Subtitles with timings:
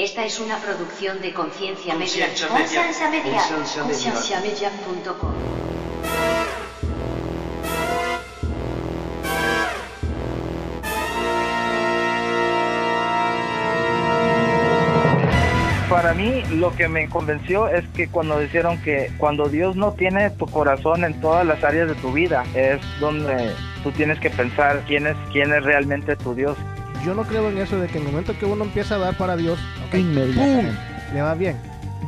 [0.00, 2.28] Esta es una producción de Conciencia Media.
[2.48, 3.42] Conciencia Media.
[3.82, 4.70] Conciencia Media.
[15.90, 20.30] Para mí lo que me convenció es que cuando dijeron que cuando Dios no tiene
[20.30, 24.82] tu corazón en todas las áreas de tu vida es donde tú tienes que pensar
[24.86, 26.56] quién es quién es realmente tu Dios.
[27.04, 29.16] Yo no creo en eso de que en el momento que uno empieza a dar
[29.16, 29.58] para Dios,
[29.88, 30.72] ok, Inmediatamente.
[30.72, 31.14] ¡pum!
[31.14, 31.56] le va bien.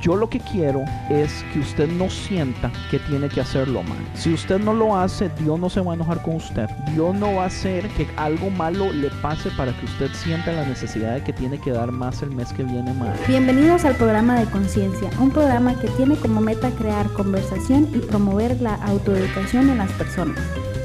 [0.00, 3.98] Yo lo que quiero es que usted no sienta que tiene que hacerlo mal.
[4.14, 6.68] Si usted no lo hace, Dios no se va a enojar con usted.
[6.92, 10.66] Dios no va a hacer que algo malo le pase para que usted sienta la
[10.66, 13.16] necesidad de que tiene que dar más el mes que viene más.
[13.28, 18.60] Bienvenidos al programa de Conciencia, un programa que tiene como meta crear conversación y promover
[18.60, 20.36] la autoeducación en las personas,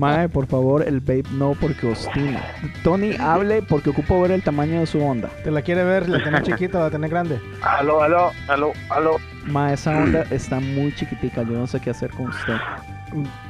[0.00, 2.42] Mae, por favor, el vape no porque ostina.
[2.82, 5.28] Tony, hable porque ocupo ver el tamaño de su onda.
[5.44, 6.08] ¿Te la quiere ver?
[6.08, 7.38] ¿La tenés chiquita o la tenés grande?
[7.60, 9.16] Aló, aló, aló, aló.
[9.44, 11.42] Mae, esa onda está muy chiquitica.
[11.42, 12.56] Yo no sé qué hacer con usted.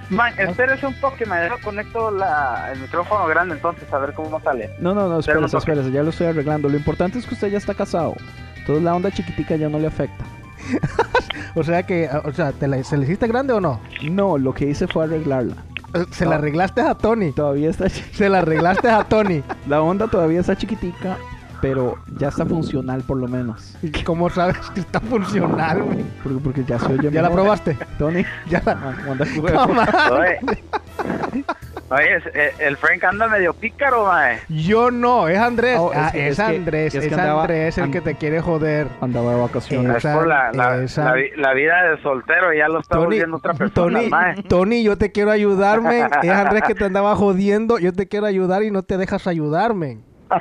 [0.09, 4.41] Man, espérese un toque, me dejo conecto la, el micrófono grande entonces a ver cómo
[4.41, 4.71] sale.
[4.81, 6.69] No, no, no, espérese, espérese, ya lo estoy arreglando.
[6.69, 8.17] Lo importante es que usted ya está casado.
[8.59, 10.25] Entonces la onda chiquitica ya no le afecta.
[11.57, 13.81] O sea que, o sea, ¿te la, ¿se la hiciste grande o no?
[14.09, 15.57] No, lo que hice fue arreglarla.
[16.11, 16.31] Se No.
[16.31, 17.33] la arreglaste a Tony.
[17.33, 19.43] Todavía está Se la arreglaste a Tony.
[19.69, 21.17] La onda todavía está chiquitica,
[21.61, 23.77] pero ya está funcional por lo menos.
[23.83, 26.05] ¿Y cómo sabes que está funcional, güey?
[26.23, 27.77] Porque, porque ya se oye ¿Ya la probaste?
[27.99, 28.95] Tony, Ya la...
[30.13, 30.39] Oye,
[31.91, 34.39] oye eh, el Frank anda medio pícaro, mae.
[34.49, 35.77] Yo no, es Andrés.
[35.79, 37.93] Oh, es ah, que- es, es que- Andrés, es es, que andaba- Andrés el and-
[37.93, 38.87] que te quiere joder.
[39.01, 40.05] Andaba de vacaciones.
[40.05, 43.05] Es por la, la, esa- la vi- la vida de soltero, ya lo está Tony,
[43.07, 44.43] volviendo otra persona, Tony, mae.
[44.45, 46.01] Tony, yo te quiero ayudarme.
[46.23, 47.79] Es Andrés que te andaba jodiendo.
[47.79, 49.99] Yo te quiero ayudar y no te dejas ayudarme.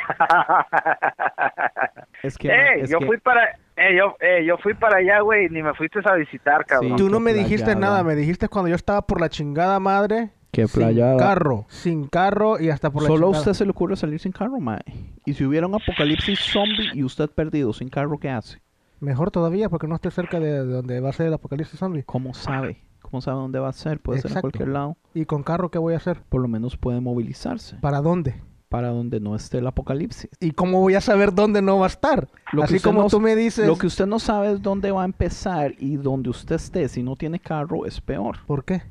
[2.22, 2.50] Es que,
[2.82, 3.46] es yo que- fui para,
[3.78, 6.92] eh, yo, eh, yo fui para allá, güey, ni me fuiste a visitar, cabrón.
[6.92, 6.96] Sí.
[6.98, 10.30] Tú no me dijiste nada, me dijiste cuando yo estaba por la chingada madre.
[10.52, 13.96] Qué sin carro, sin carro y hasta por la Solo a usted se le ocurre
[13.96, 14.82] salir sin carro, mae.
[15.26, 18.62] Y si hubiera un apocalipsis zombie y usted perdido sin carro, ¿qué hace?
[19.00, 22.04] Mejor todavía porque no estoy cerca de, de donde va a ser el apocalipsis zombie.
[22.04, 22.84] ¿Cómo sabe?
[23.02, 24.00] ¿Cómo sabe dónde va a ser?
[24.00, 24.98] Puede ser en cualquier lado.
[25.14, 26.22] ¿Y con carro qué voy a hacer?
[26.30, 28.36] Por lo menos puede movilizarse ¿Para dónde?
[28.70, 30.30] para donde no esté el apocalipsis.
[30.40, 32.28] ¿Y cómo voy a saber dónde no va a estar?
[32.52, 33.66] Lo que Así como no- tú me dices.
[33.66, 36.88] Lo que usted no sabe es dónde va a empezar y donde usted esté.
[36.88, 38.38] Si no tiene carro, es peor.
[38.46, 38.84] ¿Por qué?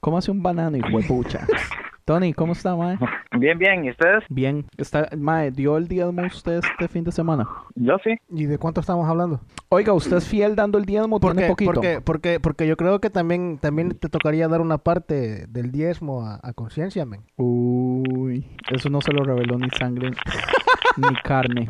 [0.00, 1.46] ¿Cómo hace un banano, hijo de pucha?
[2.06, 2.96] Tony, ¿cómo está, mae?
[3.38, 4.24] Bien, bien, ¿y ustedes?
[4.30, 4.64] Bien.
[4.78, 7.46] Está, mae, ¿dio el diezmo usted este fin de semana?
[7.76, 8.16] Yo sí.
[8.30, 9.40] ¿Y de cuánto estamos hablando?
[9.68, 11.20] Oiga, ¿usted es fiel dando el diezmo?
[11.20, 11.72] ¿Tiene Porque, poquito?
[11.72, 16.26] porque, porque, porque yo creo que también, también te tocaría dar una parte del diezmo
[16.26, 17.20] a, a conciencia, men.
[17.36, 20.10] Uy, eso no se lo reveló ni sangre
[20.96, 21.68] ni carne.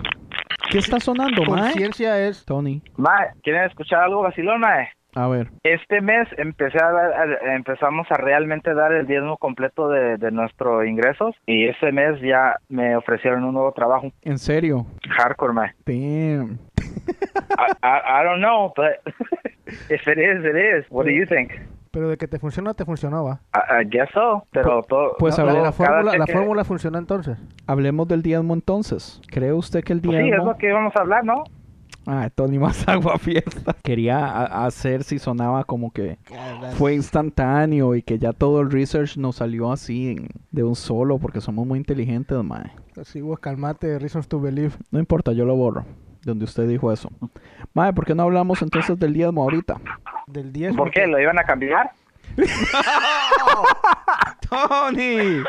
[0.71, 1.73] ¿Qué está sonando, mae?
[1.73, 2.45] Conciencia es...
[2.47, 4.89] Tony, Mae, ¿quieren escuchar algo vacilón, mae?
[5.15, 5.49] A ver.
[5.63, 11.35] Este mes empecé a empezamos a realmente dar el diezmo completo de, de nuestros ingresos
[11.47, 14.87] y ese mes ya me ofrecieron un nuevo trabajo, ¿En serio?
[15.17, 15.71] hardcore, mae.
[15.87, 16.59] Damn.
[17.59, 19.01] I, I, I don't know, but
[19.91, 20.87] if it is, it is.
[20.91, 21.51] What do you think?
[21.93, 23.41] Pero de que te funciona, te funcionó, va.
[23.53, 25.17] I, I guess so, pero todo...
[25.19, 27.37] pues, La- a la, fórmula, la cheque- fórmula funciona entonces.
[27.67, 29.21] Hablemos del diezmo entonces.
[29.29, 30.45] ¿Cree usted que el Pues sí, es diezmo...
[30.53, 31.43] lo que íbamos a hablar, ¿no?
[32.13, 33.77] Ah, Tony más agua fiesta.
[33.85, 36.19] Quería hacer si sonaba como que
[36.77, 41.19] fue instantáneo y que ya todo el research nos salió así en- de un solo
[41.19, 42.73] porque somos muy inteligentes, mae.
[43.01, 44.73] Así vos calmate, reasons to believe.
[44.91, 45.85] No importa, yo lo borro.
[46.25, 47.11] Donde usted dijo eso.
[47.75, 49.81] Mae, ¿por qué no hablamos entonces del diezmo ahorita?
[50.27, 50.75] Del 10.
[50.77, 51.07] ¿Por qué?
[51.07, 51.93] ¿Lo iban a cambiar?
[54.49, 55.43] ¡Tony!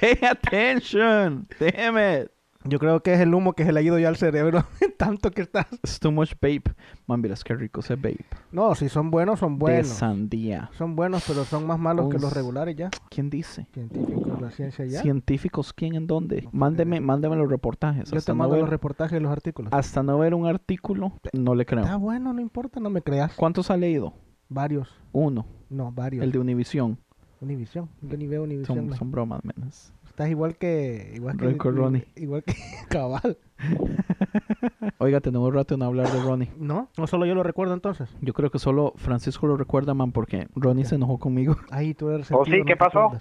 [0.00, 1.46] Pay attention.
[1.60, 2.30] Damn it.
[2.64, 4.64] Yo creo que es el humo que se le ha ido ya al cerebro.
[4.98, 5.66] Tanto que estás.
[5.72, 6.64] It's too much vape.
[7.06, 8.24] Man, miras qué rico ese vape.
[8.50, 9.86] No, si son buenos, son De buenos.
[9.86, 10.68] sandía.
[10.76, 12.90] Son buenos, pero son más malos que los regulares ya.
[13.10, 13.68] ¿Quién dice?
[13.72, 15.00] Científicos, la ciencia ya.
[15.02, 16.48] ¿Científicos quién en dónde?
[16.52, 18.06] Mándeme, mándeme los reportajes.
[18.06, 19.72] Yo te Hasta no, mando los ver, reportajes y los artículos.
[19.72, 21.84] hasta no ver un artículo, no le creo.
[21.84, 23.34] Está bueno, no importa, no me creas.
[23.34, 24.14] ¿Cuántos ha leído?
[24.48, 24.88] Varios.
[25.12, 25.46] Uno.
[25.70, 26.24] No, varios.
[26.24, 26.98] El de Univisión.
[27.40, 27.88] Univisión.
[28.02, 28.92] Yo ni veo Univisión.
[28.96, 29.92] Son bromas, menos.
[30.18, 31.12] Estás igual que.
[31.14, 31.70] Igual que.
[31.70, 32.04] Ronnie.
[32.16, 32.52] Igual que
[32.88, 33.38] Cabal.
[34.98, 36.50] Oiga, tenemos rato en hablar de Ronnie.
[36.58, 36.88] ¿No?
[36.98, 38.12] No solo yo lo recuerdo entonces.
[38.20, 41.56] Yo creo que solo Francisco lo recuerda, man, porque Ronnie se enojó conmigo.
[41.70, 42.32] Ahí tú eres.
[42.32, 42.62] ¿Oh, sí?
[42.66, 43.12] ¿Qué pasó?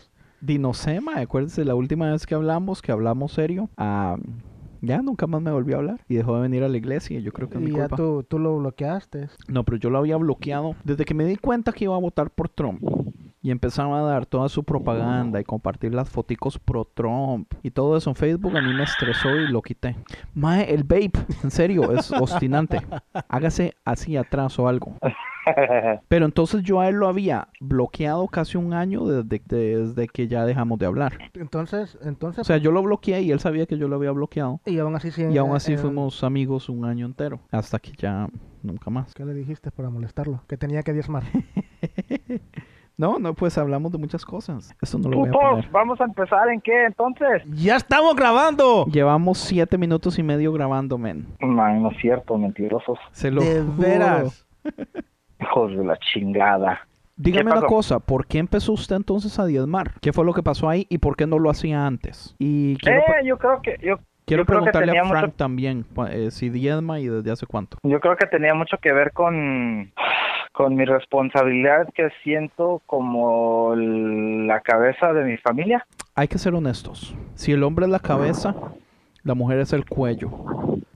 [0.41, 3.69] No sé, ma, acuérdese la última vez que hablamos, que hablamos serio.
[3.77, 4.17] ah,
[4.81, 7.19] ya nunca más me volvió a hablar y dejó de venir a la iglesia.
[7.19, 7.95] Yo creo que es mi Y ya culpa.
[7.95, 9.27] tú, tú lo bloqueaste.
[9.47, 12.31] No, pero yo lo había bloqueado desde que me di cuenta que iba a votar
[12.31, 12.81] por Trump.
[13.47, 17.95] Y empezaba a dar toda su propaganda y compartir las foticos pro Trump y todo
[17.95, 18.57] eso en Facebook.
[18.57, 19.95] A mí me estresó y lo quité.
[20.33, 22.81] Mae, el vape, en serio, es obstinante.
[23.29, 24.97] Hágase así atrás o algo.
[26.09, 30.43] Pero entonces yo a él lo había bloqueado casi un año desde, desde que ya
[30.43, 31.17] dejamos de hablar.
[31.33, 32.41] Entonces, entonces.
[32.41, 34.59] O sea, yo lo bloqueé y él sabía que yo lo había bloqueado.
[34.65, 35.23] y aún así sí.
[35.23, 37.39] Y aún así eh, fuimos amigos un año entero.
[37.51, 38.27] Hasta que ya
[38.61, 39.13] nunca más.
[39.13, 40.41] ¿Qué le dijiste para molestarlo?
[40.49, 41.23] Que tenía que diezmar.
[42.97, 44.75] No, no, pues hablamos de muchas cosas.
[44.81, 45.69] Eso no lo voy a poner.
[45.69, 47.43] vamos a empezar en qué entonces?
[47.53, 48.85] ¡Ya estamos grabando!
[48.85, 51.27] Llevamos siete minutos y medio grabando, men.
[51.39, 52.97] Man, no es cierto, mentirosos.
[53.11, 53.73] Se lo De juro.
[53.77, 54.47] veras.
[55.39, 56.79] Hijos de la chingada.
[57.15, 59.91] Dígame ¿Qué una cosa, ¿por qué empezó usted entonces a diezmar?
[60.01, 62.35] ¿Qué fue lo que pasó ahí y por qué no lo hacía antes?
[62.39, 65.35] Y quiero, Eh, yo creo que yo quiero yo creo que preguntarle a Frank mucho-
[65.37, 67.77] también eh, si diezma y desde hace cuánto.
[67.83, 69.91] yo creo que tenía mucho que ver con
[70.53, 75.85] con mi responsabilidad que siento como la cabeza de mi familia.
[76.15, 77.15] Hay que ser honestos.
[77.35, 78.55] Si el hombre es la cabeza,
[79.23, 80.29] la mujer es el cuello.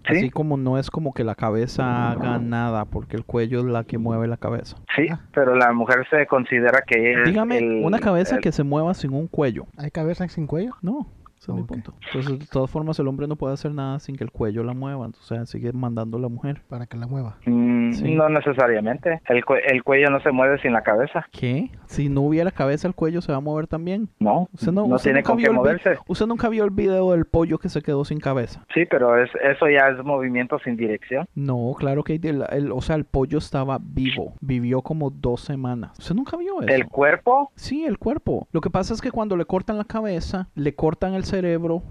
[0.07, 0.17] ¿Sí?
[0.17, 3.83] Así como no es como que la cabeza haga nada, porque el cuello es la
[3.83, 4.75] que mueve la cabeza.
[4.95, 5.19] Sí, Ah.
[5.33, 8.95] pero la mujer se considera que es Dígame el- una cabeza el- que se mueva
[8.95, 9.67] sin un cuello.
[9.77, 10.73] ¿Hay cabeza sin cuello?
[10.81, 11.05] No,
[11.41, 11.67] ese es mi Ok.
[11.69, 11.93] punto.
[12.07, 14.73] Entonces, de todas formas, el hombre no puede hacer nada sin que el cuello la
[14.73, 15.07] mueva.
[15.07, 16.61] O sea, sigue mandando la mujer.
[16.69, 17.37] Para que la mueva.
[17.45, 18.13] Mm, Sí.
[18.15, 19.21] No necesariamente.
[19.27, 21.25] El, cue- el cuello no se mueve sin la cabeza.
[21.31, 21.71] ¿Qué?
[21.87, 24.07] Si no hubiera cabeza, el cuello se va a mover también.
[24.19, 25.97] No, Usted no, no usted tiene con qué moverse.
[26.07, 28.63] Usted nunca vio el video del pollo que se quedó sin cabeza.
[28.73, 31.27] Sí, pero es, eso ya es movimiento sin dirección.
[31.35, 34.35] No, claro que el, el- o sea, el pollo estaba vivo.
[34.41, 35.97] Vivió como dos semanas.
[35.99, 36.73] ¿Usted nunca vio eso?
[36.73, 38.47] El cuerpo, Sí, el cuerpo.
[38.51, 41.81] Lo que pasa es que cuando le cortan la cabeza, le cortan el cerebro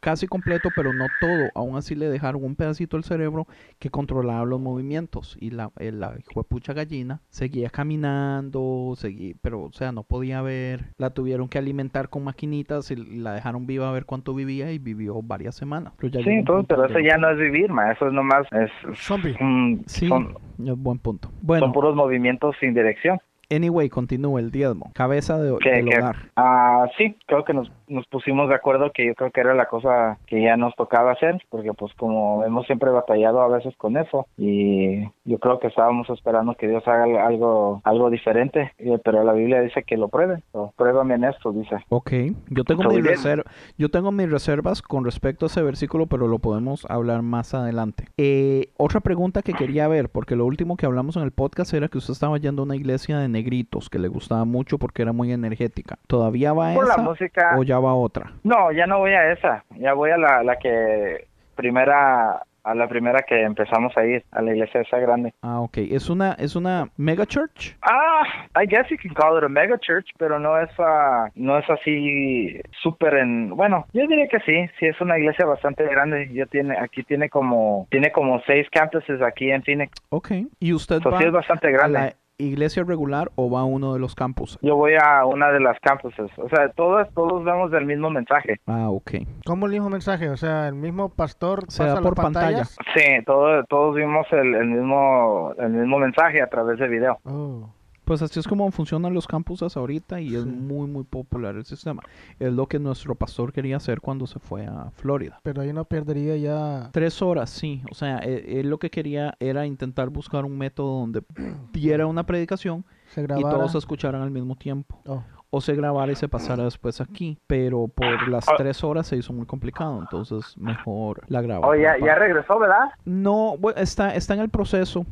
[0.00, 1.50] casi completo, pero no todo.
[1.56, 3.46] Aún así le dejaron un pedacito del cerebro
[3.80, 5.36] que controlaba los movimientos.
[5.40, 10.84] Y la, eh, la hijuepucha gallina seguía caminando, seguía, pero o sea, no podía ver.
[10.98, 14.78] La tuvieron que alimentar con maquinitas y la dejaron viva a ver cuánto vivía y
[14.78, 15.92] vivió varias semanas.
[15.98, 18.70] Pero ya sí, punto pero eso ya no es vivir, ma, eso es nomás, es,
[18.98, 19.36] Zombie.
[19.40, 20.34] mm, Sí, son,
[20.64, 21.30] es buen punto.
[21.42, 23.18] Bueno, son puros movimientos sin dirección.
[23.50, 24.90] anyway, continúa el diezmo.
[24.94, 26.16] Cabeza de, Que- del que- hogar.
[26.36, 29.66] Ah, sí, creo que nos, nos pusimos de acuerdo que yo creo que era la
[29.66, 33.96] cosa que ya nos tocaba hacer, porque pues como hemos siempre batallado a veces con
[33.96, 39.22] eso y yo creo que estábamos esperando que Dios haga algo algo diferente, eh, pero
[39.24, 41.76] la Biblia dice que lo pruebe, o pruébame en esto, dice.
[41.88, 42.12] Ok,
[42.48, 43.14] yo tengo, mis bien.
[43.16, 43.44] reser-
[43.78, 48.04] yo tengo mis reservas con respecto a ese versículo, pero lo podemos hablar más adelante.
[48.16, 51.88] Eh, otra pregunta que quería ver, porque lo último que hablamos en el podcast era
[51.88, 55.12] que usted estaba yendo a una iglesia de negritos, que le gustaba mucho porque era
[55.12, 55.98] muy energética.
[56.06, 58.32] ¿Todavía va a Por la esa música, o ya va a otra?
[58.44, 62.88] no, ya no voy a esa, ya voy a la, la que primera a la
[62.88, 65.32] primera que empezamos a ir a la iglesia esa grande.
[65.40, 65.78] Ah, ok.
[65.88, 67.76] ¿Es una, es una mega church?
[67.80, 68.24] Ah,
[68.60, 71.70] I guess you can call it a mega church, pero no es ah, no es
[71.70, 76.28] así súper en, bueno, yo diría que sí, sí es una iglesia bastante grande.
[76.32, 79.92] Ya tiene aquí tiene como tiene como seis campuses aquí en Phoenix.
[80.08, 80.32] Ok.
[80.58, 81.98] ¿Y usted So, va sí es bastante a grande.
[82.00, 84.58] la iglesia regular o va a uno de los campus?
[84.62, 86.30] Yo voy a una de las campuses.
[86.38, 88.60] O sea, todos todos vemos el mismo mensaje.
[88.66, 89.12] Ah, ok.
[89.44, 90.28] ¿Cómo el mismo mensaje?
[90.28, 92.46] O sea, el mismo pastor Se da pasa por las pantalla.
[92.64, 92.76] pantallas.
[92.94, 97.18] Sí, todos todos vimos el, el mismo el mismo mensaje a través de video.
[97.24, 97.68] Oh.
[98.06, 102.02] Pues así es como funcionan los campuses ahorita y es muy muy popular el sistema.
[102.38, 105.40] Es lo que nuestro pastor quería hacer cuando se fue a Florida.
[105.42, 106.88] Pero ahí no perdería ya.
[106.92, 107.82] Tres horas, sí.
[107.90, 111.24] O sea, e- él, lo que quería era intentar buscar un método donde
[111.72, 115.00] diera una predicación Se y todos se escucharan al mismo tiempo.
[115.06, 115.24] Oh.
[115.50, 117.38] O se grabara y se pasara después aquí.
[117.48, 118.54] Pero por las Ah.
[118.56, 119.98] tres horas se hizo muy complicado.
[120.00, 121.66] Entonces mejor la grabó.
[121.66, 122.90] Oh, ya, ya regresó, ¿verdad?
[123.04, 125.04] No, bueno, está, está en el proceso.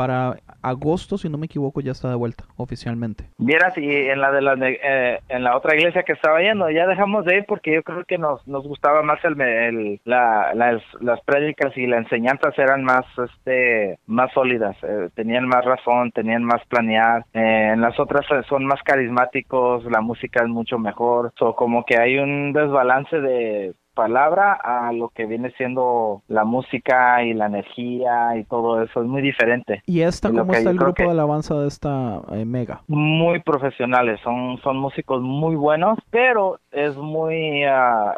[0.00, 3.24] Para agosto, si no me equivoco, ya está de vuelta oficialmente.
[3.36, 6.86] Vieras, y en la de la, eh, en la otra iglesia que estaba yendo, ya
[6.86, 10.80] dejamos de ir porque yo creo que nos, nos gustaba más el, el- la, las,
[11.00, 16.44] las prédicas y las enseñanzas eran más, este, más sólidas, eh, tenían más razón, tenían
[16.44, 17.26] más planear.
[17.34, 21.84] Eh, en las otras eh, son más carismáticos, la música es mucho mejor, so, como
[21.84, 27.46] que hay un desbalance de palabra a lo que viene siendo la música y la
[27.46, 31.02] energía y todo eso es muy diferente ¿Y esta Y cómo está el grupo que-
[31.04, 32.80] de alabanza de esta eh, mega?
[32.88, 38.16] muy profesionales, son, son músicos muy buenos, pero es muy, ah,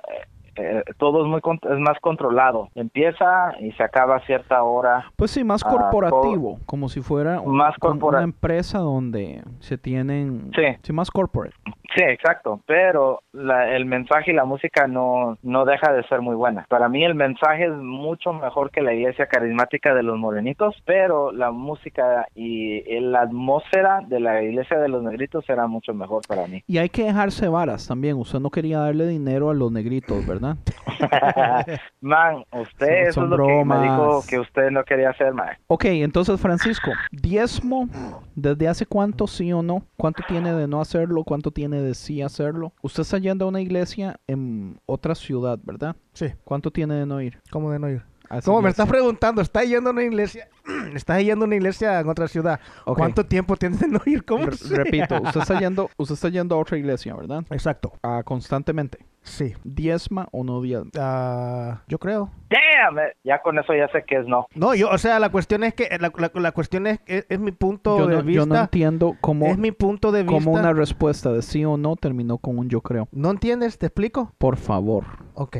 [0.57, 2.69] eh, todo es muy, es más controlado.
[2.75, 5.07] Empieza y se acaba a cierta hora.
[5.17, 10.51] Pues sí, más Ah, corporativo, como si fuera un- Más una empresa donde se tienen...
[10.83, 10.93] Sí.
[10.93, 11.55] más corporate.
[11.95, 16.35] Sí, exacto, pero la- el mensaje y la música no, no deja de ser muy
[16.35, 16.65] buena.
[16.69, 21.33] Para mí el mensaje es mucho mejor que la iglesia carismática de los morenitos, pero
[21.33, 26.47] la música y la atmósfera de la iglesia de los negritos era mucho mejor para
[26.47, 26.63] mí.
[26.67, 28.17] Y hay que dejarse varas también.
[28.17, 30.42] Usted no quería darle dinero a los negritos, ¿verdad?
[32.01, 35.57] man, usted, Son- eso es lo que me dijo que usted no quería hacer, man.
[35.69, 37.89] Ok, entonces Francisco, diezmo,
[38.35, 39.85] ¿desde hace cuánto sí o no?
[39.97, 41.25] ¿Cuánto tiene de no hacerlo?
[41.25, 42.73] ¿Cuánto tiene de sí hacerlo?
[42.83, 45.97] Usted está yendo a una iglesia en otra ciudad, ¿verdad?
[46.13, 47.41] Sí, ¿Cuánto tiene de no ir?
[47.51, 48.03] ¿cómo de no ir?
[48.47, 49.43] ¿Cómo me estás preguntando?
[49.43, 50.49] ¿Estás yendo a una iglesia?
[50.95, 52.61] ¿Estás yendo a una iglesia en otra ciudad?
[52.85, 54.25] ¿Cuánto tiempo tienes de no ir?
[54.25, 54.75] ¿Cómo Re- así?
[54.75, 57.45] repito, usted está yendo, usted está yendo a otra iglesia, ¿verdad?
[57.51, 58.99] Exacto, Ah, constantemente.
[59.23, 59.55] Sí.
[59.64, 60.91] ¿Diezma o no diezma?
[60.99, 62.31] Ah, yo creo.
[62.50, 64.47] Damn, eh, ya con eso ya sé que es no.
[64.55, 67.38] No, yo, o sea, la cuestión es que, la, la- la cuestión es, es, es
[67.41, 68.41] mi punto Yo de no, vista.
[68.43, 70.35] yo no entiendo cómo, es mi punto de vista.
[70.35, 73.09] cómo una respuesta de sí o no terminó con un yo creo.
[73.12, 73.79] ¿No entiendes?
[73.79, 74.33] ¿Te explico?
[74.38, 75.57] Por favor, Ok.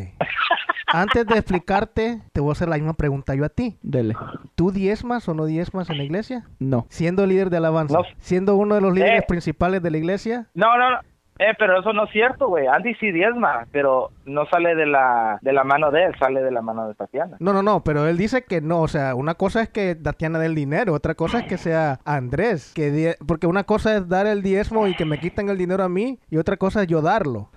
[0.95, 3.79] Antes de explicarte, te voy a hacer la misma pregunta yo a ti.
[3.83, 4.15] dele.
[4.55, 6.45] ¿Tú diezmas o no diezmas en la iglesia?
[6.59, 6.85] No.
[6.91, 7.97] Siendo líder de alabanza.
[7.99, 8.05] No.
[8.19, 9.25] Siendo uno de los líderes Eh.
[9.27, 10.49] principales de la iglesia.
[10.55, 10.99] No, no, no.
[11.39, 12.67] Eh, pero eso no es cierto, güey.
[12.67, 16.51] Andy sí diezma, pero no sale de la, de la mano de él, sale de
[16.53, 17.37] la mano de Tatiana.
[17.41, 20.39] No, no, no, pero él dice que no, o sea, una cosa es que Tatiana
[20.39, 24.09] dé el dinero, otra cosa es que sea Andrés, que die- porque una cosa es
[24.09, 26.87] dar el diezmo y que me quitan el dinero a mí y otra cosa es
[26.89, 27.49] yo darlo.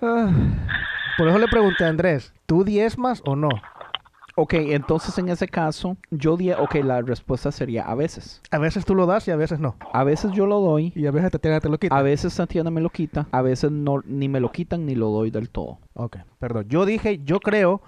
[1.18, 3.48] Por eso le pregunté a Andrés, ¿tú diezmas o no?
[4.38, 8.42] Ok, entonces en ese caso, yo di, ok, la respuesta sería a veces.
[8.50, 9.76] A veces tú lo das y a veces no.
[9.94, 11.96] A veces yo lo doy, Y a veces Tatiana te lo quita.
[11.96, 15.08] a veces Tatiana me lo quita, a veces no, ni me lo quitan ni lo
[15.08, 15.78] doy del todo.
[15.94, 16.66] Ok, perdón.
[16.68, 17.80] Yo dije, yo creo.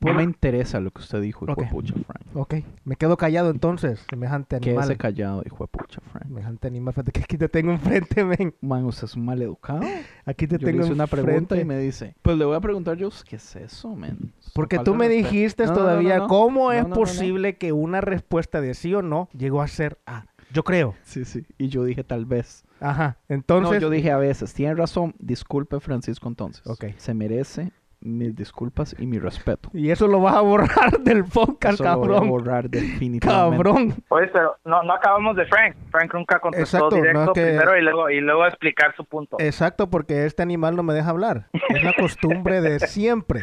[0.00, 1.70] No me interesa lo que usted dijo, hijo de Ok.
[1.70, 2.26] pucha, Frank.
[2.34, 2.54] Ok,
[2.84, 4.76] me quedo callado entonces, semejante animal.
[4.84, 6.24] Quédese callado, hijo de pucha, Frank.
[6.26, 8.54] Semejante animal, fíjate que aquí te tengo enfrente, men.
[8.60, 9.82] Man, usted es un maleducado.
[10.24, 12.60] Aquí te Yo le tengo hice una pregunta y me dice, pues le voy a
[12.60, 14.32] preguntar yo, ¿qué es eso, man?
[14.40, 15.30] Eso Porque tú me de respeto.
[15.34, 16.28] dijiste No, todavía no, no.
[16.28, 20.24] cómo es posible que una respuesta de sí o no llegó a ser A.
[20.52, 20.94] Yo creo.
[21.02, 21.46] Sí, sí.
[21.56, 22.64] Y yo dije tal vez.
[22.78, 23.16] Ajá.
[23.28, 24.52] Entonces, no, yo dije a veces.
[24.52, 25.14] Tiene razón.
[25.18, 26.66] Disculpe, Francisco, entonces.
[26.66, 26.86] Ok.
[26.98, 29.70] Se merece mis disculpas y mi respeto.
[29.72, 32.28] y eso lo vas a borrar del podcast, Eso lo voy a cabrón.
[32.30, 33.56] borrar definitivamente.
[33.64, 33.94] Cabrón.
[34.08, 35.74] Oye, pero no, no acabamos de Frank.
[35.90, 39.04] Frank nunca contestó Exacto, no directo es que- primero y luego, y luego explicar su
[39.04, 39.36] punto.
[39.38, 41.46] Exacto, porque este animal no me deja hablar.
[41.68, 43.42] Es la costumbre de siempre.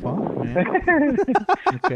[0.00, 1.16] Fuck, man.
[1.76, 1.92] ok.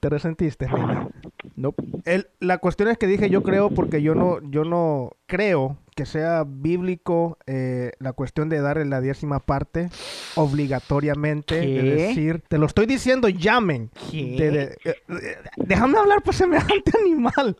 [0.00, 1.08] ¿Te resentiste, niña?
[1.56, 1.82] Nope.
[2.04, 6.06] El- la cuestión es que dije yo creo porque yo no, yo no creo que
[6.06, 9.90] sea bíblico eh, la cuestión de darle la décima parte
[10.36, 11.56] obligatoriamente.
[11.56, 11.82] De ¿Qué?
[11.82, 13.90] decir, te lo estoy diciendo, llamen.
[14.12, 14.36] ¿Qué?
[14.38, 17.56] De- de- eh, déjame hablar, pues semejante animal.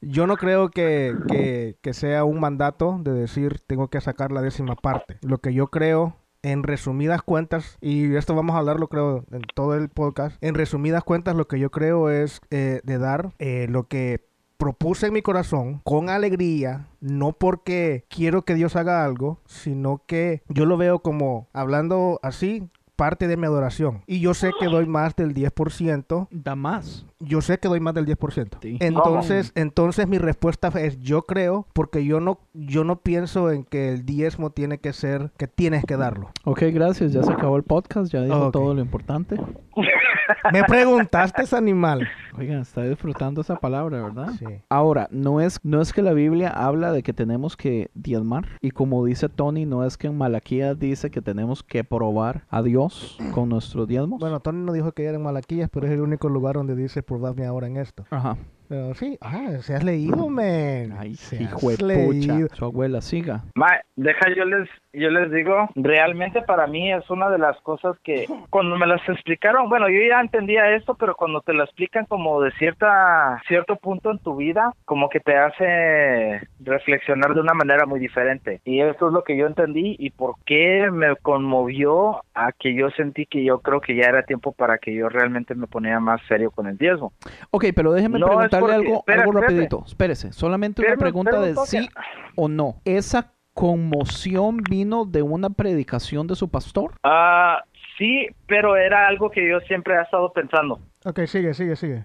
[0.00, 4.42] Yo no creo que, que- que sea un mandato de decir tengo que sacar la
[4.42, 5.18] décima parte.
[5.22, 9.76] Lo que yo creo, en resumidas cuentas, y esto vamos a hablarlo creo en todo
[9.76, 13.86] el podcast, en resumidas cuentas lo que yo creo es eh, de dar eh, lo
[13.86, 20.02] que propuse en mi corazón con alegría, no porque quiero que Dios haga algo, sino
[20.06, 22.68] que yo lo veo como hablando así.
[22.96, 24.02] Parte de mi adoración.
[24.06, 26.28] Y yo sé que doy más del 10%.
[26.30, 27.04] Da más.
[27.20, 28.58] Yo sé que doy más del 10%.
[28.60, 28.76] Sí.
[28.80, 33.90] Entonces, entonces mi respuesta es yo creo porque yo no yo no pienso en que
[33.90, 36.30] el diezmo tiene que ser que tienes que darlo.
[36.44, 37.12] Ok, gracias.
[37.12, 38.12] Ya se acabó el podcast.
[38.12, 39.36] Ya dijo todo lo importante.
[40.52, 42.08] Me preguntaste ese animal.
[42.38, 44.32] Oigan, está disfrutando esa palabra, ¿verdad?
[44.38, 44.44] Sí.
[44.68, 48.46] Ahora, no es, no es que la Biblia habla de que tenemos que diezmar.
[48.60, 52.62] Y como dice Tony, no es que en Malaquías dice que tenemos que probar a
[52.62, 54.20] Dios con nuestros diezmos.
[54.20, 57.02] Bueno, Tony no dijo que era en Malaquías, pero es el único lugar donde dice
[57.06, 58.04] probadme ahora en esto.
[58.10, 58.36] Ajá.
[58.68, 60.92] Pero sí, ah, se has leído, men.
[60.98, 62.34] Ay, Se hijo has de pucha.
[62.34, 62.48] leído.
[62.52, 63.44] Su abuela siga.
[63.54, 64.68] Ma, deja yo les
[65.00, 69.06] yo les digo, realmente para mí es una de las cosas que cuando me las
[69.08, 73.76] explicaron, bueno, yo ya entendía esto, pero cuando te lo explican como de cierta cierto
[73.76, 78.60] punto en tu vida, como que te hace reflexionar de una manera muy diferente.
[78.64, 82.90] Y eso es lo que yo entendí y por qué me conmovió a que yo
[82.90, 86.20] sentí que yo creo que ya era tiempo para que yo realmente me ponía más
[86.28, 87.12] serio con el diezmo.
[87.50, 89.82] Ok, pero déjeme No, preguntarle porque- algo, espera, algo rapidito.
[89.86, 91.88] Espérese, solamente una pregunta espérame de sí
[92.34, 92.76] o no.
[92.84, 96.92] ¿Esa conmoción vino de una predicación de su pastor?
[97.02, 97.64] Ah,
[97.96, 100.78] sí, pero era algo que yo siempre he estado pensando.
[101.06, 102.04] Ok, sigue, sigue, sigue.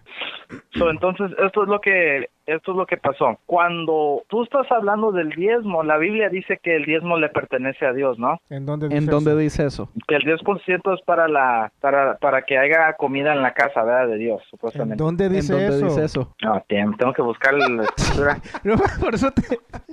[0.74, 3.38] So, entonces, esto es lo que esto es lo que pasó.
[3.46, 7.94] Cuando tú estás hablando del diezmo, la Biblia dice que el diezmo le pertenece a
[7.94, 8.40] Dios, ¿no?
[8.50, 9.38] ¿En dónde dice ¿En dónde eso?
[9.40, 9.90] dice eso?
[10.08, 14.08] Que el 10% es para la para para que haya comida en la casa, ¿verdad?
[14.08, 15.04] De Dios, ¿En supuestamente.
[15.04, 15.86] dónde ¿En dice dónde eso?
[15.86, 16.36] dice eso?
[16.44, 18.38] No, tengo que buscar la escritura.
[18.64, 19.42] No, por eso te...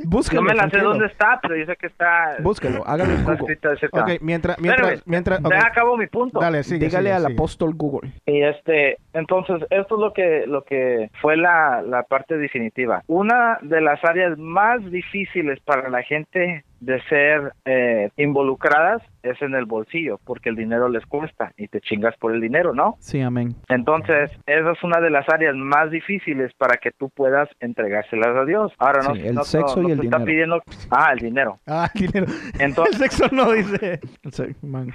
[0.04, 0.42] Búsquelo.
[0.42, 3.56] No me la sé dónde está, pero dice que está Búsquelo, hágalo en está Google.
[3.92, 4.58] Ok, mientras...
[4.58, 5.50] mientras, Espérame, mientras ok.
[5.52, 6.40] ya acabo mi punto.
[6.40, 7.34] Dale, sigue, Dígale sigue, al sigue.
[7.34, 8.12] apóstol Google.
[8.26, 13.02] Y este, entonces, esto es lo que, lo que fue la, la parte definitiva.
[13.06, 19.54] Una de las áreas más difíciles para la gente de ser eh, involucradas es en
[19.54, 22.96] el bolsillo, porque el dinero les cuesta y te chingas por el dinero, ¿no?
[23.00, 23.54] Sí, amén.
[23.68, 28.44] Entonces, esa es una de las áreas más difíciles para que tú puedas entregárselas a
[28.44, 28.72] Dios.
[28.78, 30.24] Ahora, no, Sí, el no- sexo no y el está dinero.
[30.24, 31.58] pidiendo, ah, el dinero.
[31.66, 32.26] Ah, el dinero.
[32.58, 34.00] Entonces- el sexo no dice.
[34.22, 34.92] El se- man-.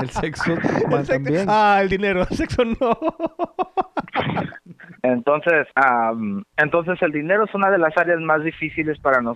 [0.00, 0.58] El sexo El
[1.06, 1.46] sexo- también.
[1.48, 2.22] Ah, el dinero.
[2.28, 2.98] El sexo no.
[5.02, 9.35] Entonces, am, entonces el dinero es una de las áreas más difíciles para nosotros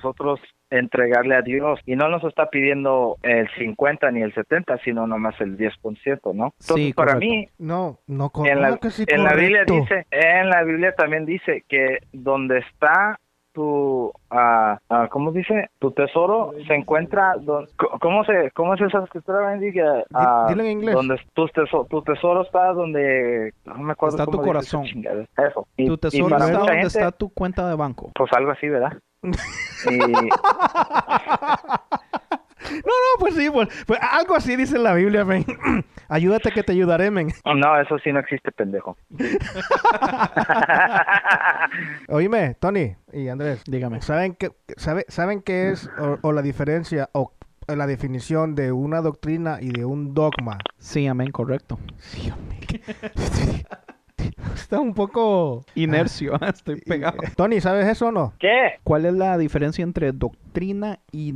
[0.71, 5.41] entregarle a Dios y no nos está pidiendo el 50 ni el 70, sino nomás
[5.41, 6.53] el 10%, ¿no?
[6.61, 10.07] Entonces, Sí, para mí No, no, en la, ¿cómo que sí en la Biblia dice,
[10.11, 13.19] en la Biblia también dice que donde está
[13.53, 15.71] tu, ah, ah, ¿cómo dice?
[15.81, 19.41] Tu tesoro se encuentra, don- co- ¿cómo se, cómo es esa escritura?
[19.49, 19.73] Bendy?
[19.73, 19.83] Que,
[20.15, 20.95] ah, dilo en inglés.
[20.95, 24.85] Donde tu tesoro, tu tesoro está donde, no me acuerdo Está tu cómo esa corazón.
[25.37, 25.67] Eso.
[25.77, 28.13] Y- Tu tesoro está donde gente, está tu cuenta de banco.
[28.15, 28.93] Pues algo así, ¿verdad?
[29.23, 29.99] Y,
[32.71, 35.45] No, no, pues sí, pues, pues algo así dice la Biblia, men.
[36.09, 37.33] Ayúdate que te ayudaré, men.
[37.45, 38.97] no, eso sí no existe, pendejo.
[42.09, 43.63] Oíme, Tony y Andrés.
[43.67, 44.03] Dígame.
[44.03, 47.33] ¿Saben qué, sabe, ¿saben qué es o, o la diferencia o
[47.67, 50.59] la definición de una doctrina y de un dogma?
[50.79, 51.79] Sí, amén, correcto.
[54.55, 55.65] Está un poco...
[55.75, 57.19] Inercio, estoy pegado.
[57.37, 58.33] Tony, ¿sabes eso o no?
[58.39, 58.79] ¿Qué?
[58.85, 61.33] ¿Cuál es la diferencia entre doctrina y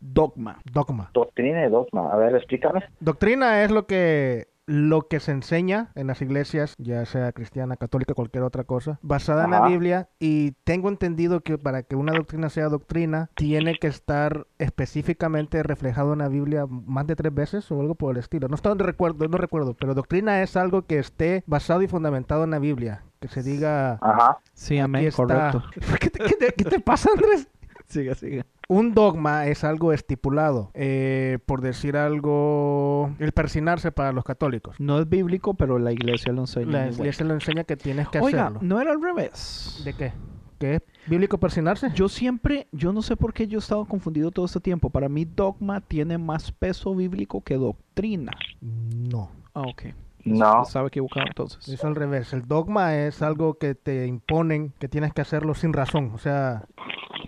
[0.00, 0.60] dogma?
[0.72, 1.10] Dogma.
[1.12, 2.12] Doctrina y dogma.
[2.12, 2.84] A ver, explícame.
[3.00, 8.14] Doctrina es lo que lo que se enseña en las iglesias, ya sea cristiana, católica,
[8.14, 9.66] cualquier otra cosa, basada en la.
[9.68, 15.62] Biblia y tengo entendido que para que una doctrina sea doctrina tiene que estar específicamente
[15.62, 18.48] reflejado en la Biblia más de tres veces o algo por el estilo.
[18.48, 22.44] No estoy de recuerdo, no recuerdo, pero doctrina es algo que esté basado y fundamentado
[22.44, 24.38] en la Biblia, que se diga Ajá.
[24.52, 25.16] Sí, amén, está.
[25.16, 25.62] correcto.
[26.00, 27.48] ¿Qué te, qué te- qué te pasa, Andrés?
[27.88, 28.44] Sigue, sigue.
[28.68, 34.74] Un dogma es algo estipulado, eh, por decir algo, el persinarse para los católicos.
[34.80, 36.72] No es bíblico, pero la iglesia lo enseña.
[36.72, 38.58] La iglesia lo enseña que tienes que Oiga, hacerlo.
[38.62, 39.82] no era al revés.
[39.84, 40.12] ¿De qué?
[40.58, 41.90] ¿Qué es bíblico persinarse?
[41.94, 44.90] Yo siempre, yo no sé por qué yo he estado confundido todo este tiempo.
[44.90, 48.32] Para mí dogma tiene más peso bíblico que doctrina.
[48.60, 49.82] No, Ah, ok.
[50.24, 50.62] No.
[50.64, 51.68] Estaba equivocado entonces.
[51.68, 52.32] es al revés.
[52.32, 56.10] El dogma es algo que te imponen, que tienes que hacerlo sin razón.
[56.14, 56.64] O sea,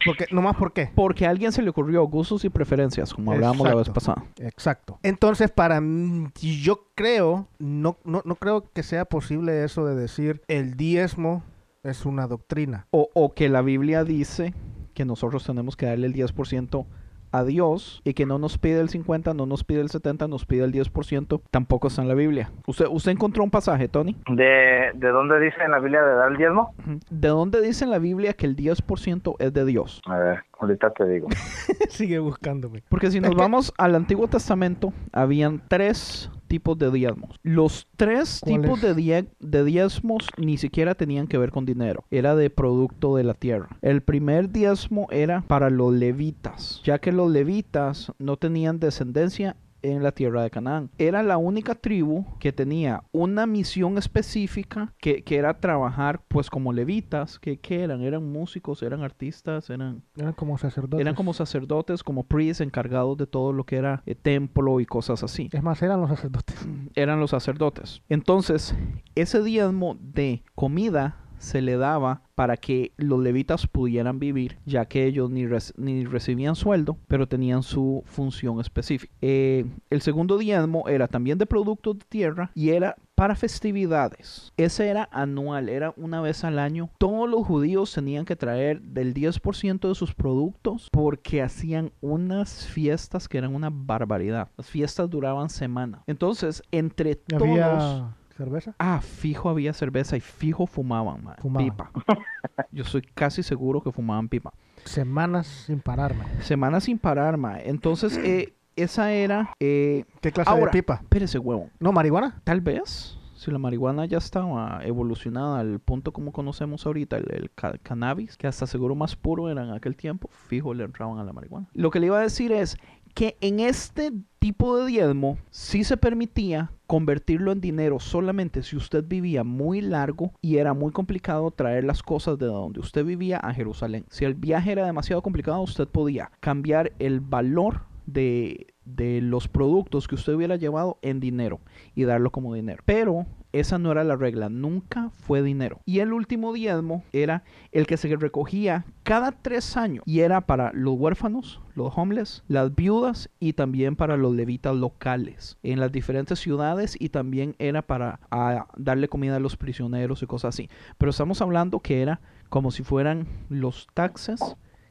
[0.04, 0.90] porque, nomás por qué.
[0.94, 4.24] Porque a alguien se le ocurrió gustos y preferencias, como hablábamos la vez pasada.
[4.38, 4.98] Exacto.
[5.02, 10.42] Entonces, para mí, yo creo, no, no, no creo que sea posible eso de decir
[10.48, 11.42] el diezmo
[11.82, 12.87] es una doctrina.
[12.90, 14.54] O, o que la Biblia dice
[14.94, 16.87] que nosotros tenemos que darle el 10%
[17.33, 20.47] a Dios y que no nos pide el 50, no nos pide el 70, nos
[20.47, 22.51] pide el 10%, tampoco está en la Biblia.
[22.67, 24.17] ¿Usted, usted encontró un pasaje, Tony?
[24.29, 26.75] ¿De, ¿De dónde dice en la Biblia de dar el diezmo?
[27.11, 30.01] ¿De dónde dice en la Biblia que el 10% es de Dios?
[30.07, 31.29] A ver, ahorita te digo.
[31.88, 32.83] Sigue buscándome.
[32.88, 37.37] Porque si nos vamos al Antiguo Testamento, habían tres tipos de diezmos.
[37.42, 42.04] Los tres tipos de, die- de diezmos ni siquiera tenían que ver con dinero.
[42.11, 43.68] Era de producto de la tierra.
[43.82, 50.03] El primer diezmo era para los levitas, ya que los levitas no tenían descendencia en
[50.03, 50.91] la tierra de Canaán.
[50.99, 56.73] Era la única tribu que tenía una misión específica que, que era trabajar pues como
[56.73, 57.38] levitas.
[57.38, 58.03] que qué eran?
[58.03, 58.83] ¿Eran músicos?
[58.83, 59.71] ¿Eran artistas?
[59.71, 60.03] ¿Eran...?
[60.17, 61.01] Eran como sacerdotes.
[61.01, 65.23] Eran como sacerdotes, como priests encargados de todo lo que era eh, templo y cosas
[65.23, 65.49] así.
[65.53, 66.69] Es más, eran los sacerdotes.
[66.95, 68.03] Eran los sacerdotes.
[68.09, 68.75] Entonces,
[69.14, 75.07] ese diezmo de comida se le daba para que los levitas pudieran vivir, ya que
[75.07, 75.44] ellos ni,
[75.77, 79.12] ni recibían sueldo, pero tenían su función específica.
[79.20, 84.53] Eh, el segundo diezmo era también de productos de tierra y era para festividades.
[84.57, 86.90] Ese era anual, era una vez al año.
[86.98, 93.29] Todos los judíos tenían que traer del 10% de sus productos porque hacían unas fiestas
[93.29, 94.48] que eran una barbaridad.
[94.57, 96.05] Las fiestas duraban semana.
[96.07, 98.05] Entonces, entre todos...
[98.38, 98.74] ¿Había cerveza?
[98.79, 101.70] Ah, fijo había cerveza y fijo fumaban, man, Fumaban.
[101.70, 101.90] pipa.
[102.72, 104.53] Yo soy casi seguro que fumaban pipa.
[104.85, 106.24] Semanas sin pararme.
[106.40, 107.38] Semanas sin parar.
[107.64, 109.51] Entonces, eh, esa era...
[109.61, 110.05] Eh...
[110.20, 110.94] ¿Qué clase Ahora, de pipa?
[111.03, 111.68] espérese, huevo.
[111.81, 112.40] ¿No, marihuana?
[112.44, 117.51] Tal vez, si la marihuana ya estaba evolucionada al punto como conocemos ahorita, el, el
[117.51, 121.24] ca- cannabis, que hasta seguro más puro era en aquel tiempo, fijo le entraban a
[121.24, 121.68] la marihuana.
[121.74, 122.77] Lo que le iba a decir es
[123.14, 129.05] que en este tipo de diezmo sí se permitía convertirlo en dinero solamente si usted
[129.07, 133.53] vivía muy largo y era muy complicado traer las cosas de donde usted vivía a
[133.53, 134.07] Jerusalén.
[134.09, 140.09] Si el viaje era demasiado complicado, usted podía cambiar el valor de, de los productos
[140.09, 141.61] que usted hubiera llevado en dinero
[141.94, 142.83] y darlo como dinero.
[142.87, 145.80] Pero esa no era la regla, nunca fue dinero.
[145.87, 150.72] Y el último diezmo era el que se recogía cada tres años y era para
[150.72, 156.38] los huérfanos, los homeless, las viudas y también para los levitas locales en las diferentes
[156.38, 160.68] ciudades y también era para ah, darle comida a los prisioneros y cosas así.
[160.98, 164.40] Pero estamos hablando que era como si fueran los taxes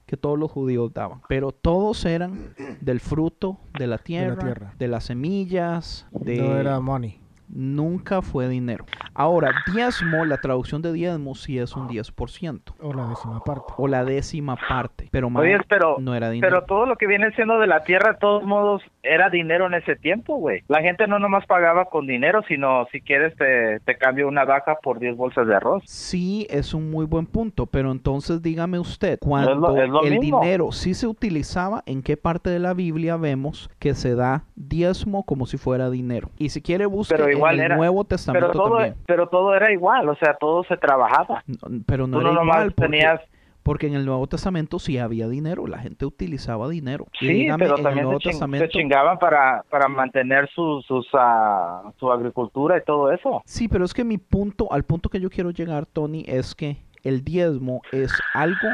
[0.05, 4.73] que todos los judíos daban, pero todos eran del fruto de la tierra, de, tierra.
[4.79, 7.19] las semillas, de No era money.
[7.49, 8.86] Nunca fue dinero.
[9.13, 13.73] Ahora, diezmo, la traducción de diezmo sí es un 10% O la décima parte.
[13.77, 16.53] o la décima parte, pero más Oye, pero, no era dinero.
[16.55, 19.73] pero todo lo que viene siendo de la tierra, de todos modos, era dinero en
[19.75, 20.62] ese tiempo, güey.
[20.67, 24.77] La gente no nomás pagaba con dinero, sino si quieres te, te cambio una vaca
[24.83, 25.83] por 10 bolsas de arroz.
[25.86, 30.03] Sí, es un muy buen punto, pero entonces dígame usted, cuando Es lo- es lo
[30.03, 30.41] el mismo.
[30.41, 35.23] dinero sí se utilizaba, ¿en qué parte de la Biblia vemos que se da diezmo
[35.23, 36.29] como si fuera dinero?
[36.38, 38.95] Y si quiere buscar igual en el era- Nuevo Pero Testamento todo, también.
[39.06, 41.43] pero todo era igual, o sea, todo se trabajaba.
[41.47, 43.21] No, pero no Tú era no igual porque, tenías...
[43.63, 47.06] porque en el Nuevo Testamento sí había dinero, la gente utilizaba dinero.
[47.19, 50.82] Sí, dígame, pero el también Nuevo se, ching- se Testamento chingaban para, para mantener su,
[50.88, 53.41] sus, ah, su agricultura y todo eso.
[53.45, 56.78] Sí, pero es que mi punto, al punto que yo quiero llegar, Tony, es que
[57.04, 58.67] el diezmo es algo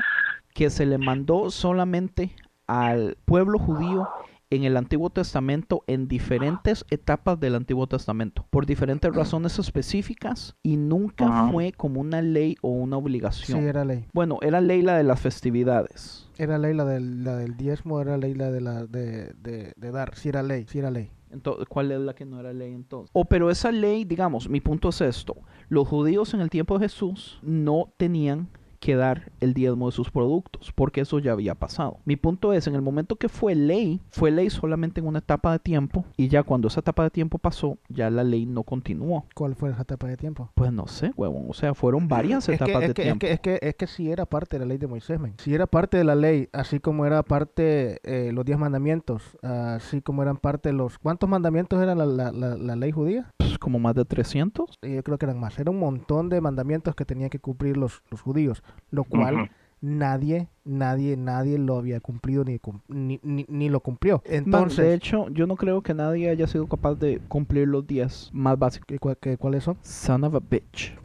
[0.53, 2.31] que se le mandó solamente
[2.67, 4.07] al pueblo judío
[4.55, 10.77] en el Antiguo Testamento en diferentes etapas del Antiguo Testamento, por diferentes razones específicas y
[10.77, 11.51] nunca Ajá.
[11.51, 13.63] fue como una ley o una Sí, obligación.
[13.63, 14.05] era ley.
[14.13, 16.29] Bueno, era ley la de las festividades.
[16.37, 19.91] Era ley la del, la del diezmo, era ley la de, la de, de, de
[19.91, 20.15] dar.
[20.15, 21.11] Sí era ley, sí era ley.
[21.31, 23.09] Entonces, ¿cuál es la que no era ley entonces?
[23.13, 25.35] O pero esa ley, digamos, mi punto es esto.
[25.67, 28.49] Los judíos en el tiempo de Jesús no tenían
[28.83, 31.99] que dar el diezmo de sus productos, porque eso ya había pasado.
[32.03, 35.53] Mi punto es, en el momento que fue ley, fue ley solamente en una etapa
[35.53, 39.23] de tiempo, y ya cuando esa etapa de tiempo pasó, ya la ley no continuó.
[39.35, 40.49] ¿Cuál fue esa etapa de tiempo?
[40.53, 43.19] Pues no sé, huevón, o sea, fueron varias Es etapas es, de que, es, tiempo.
[43.19, 45.35] que, es, que, es que sí era parte de la ley de Moisés, men.
[45.37, 50.01] Sí era parte de la ley, así como era parte eh, los diez mandamientos, así
[50.01, 50.99] como eran parte los...
[50.99, 53.31] ¿Cuántos mandamientos era la, la, la, la ley judía?
[53.53, 54.79] Pues, como más de 300.
[54.81, 55.59] Eh, Yo creo que eran más.
[55.59, 59.49] Era un montón de mandamientos que tenían que cumplir los, los judíos, lo cual
[59.81, 64.21] nadie, nadie, nadie lo había cumplido ni, ni, ni, ni lo cumplió.
[64.25, 67.85] Man, Entonces, de hecho, yo no creo que nadie haya sido capaz de cumplir los
[67.85, 68.97] 10 más básicos.
[69.19, 69.77] ¿qué- ¿cuáles son?
[69.81, 70.95] Son of a bitch.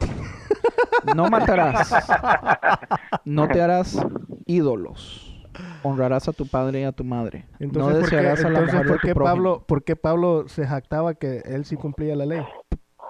[1.15, 1.93] No matarás.
[3.25, 3.97] No te harás
[4.45, 5.25] ídolos.
[5.83, 7.45] Honrarás a tu padre y a tu madre.
[7.59, 10.65] Entonces, no ¿por qué, desearás a la entonces, ¿por qué Pablo, ¿por qué Pablo se
[10.65, 12.41] jactaba que él sí cumplía la ley?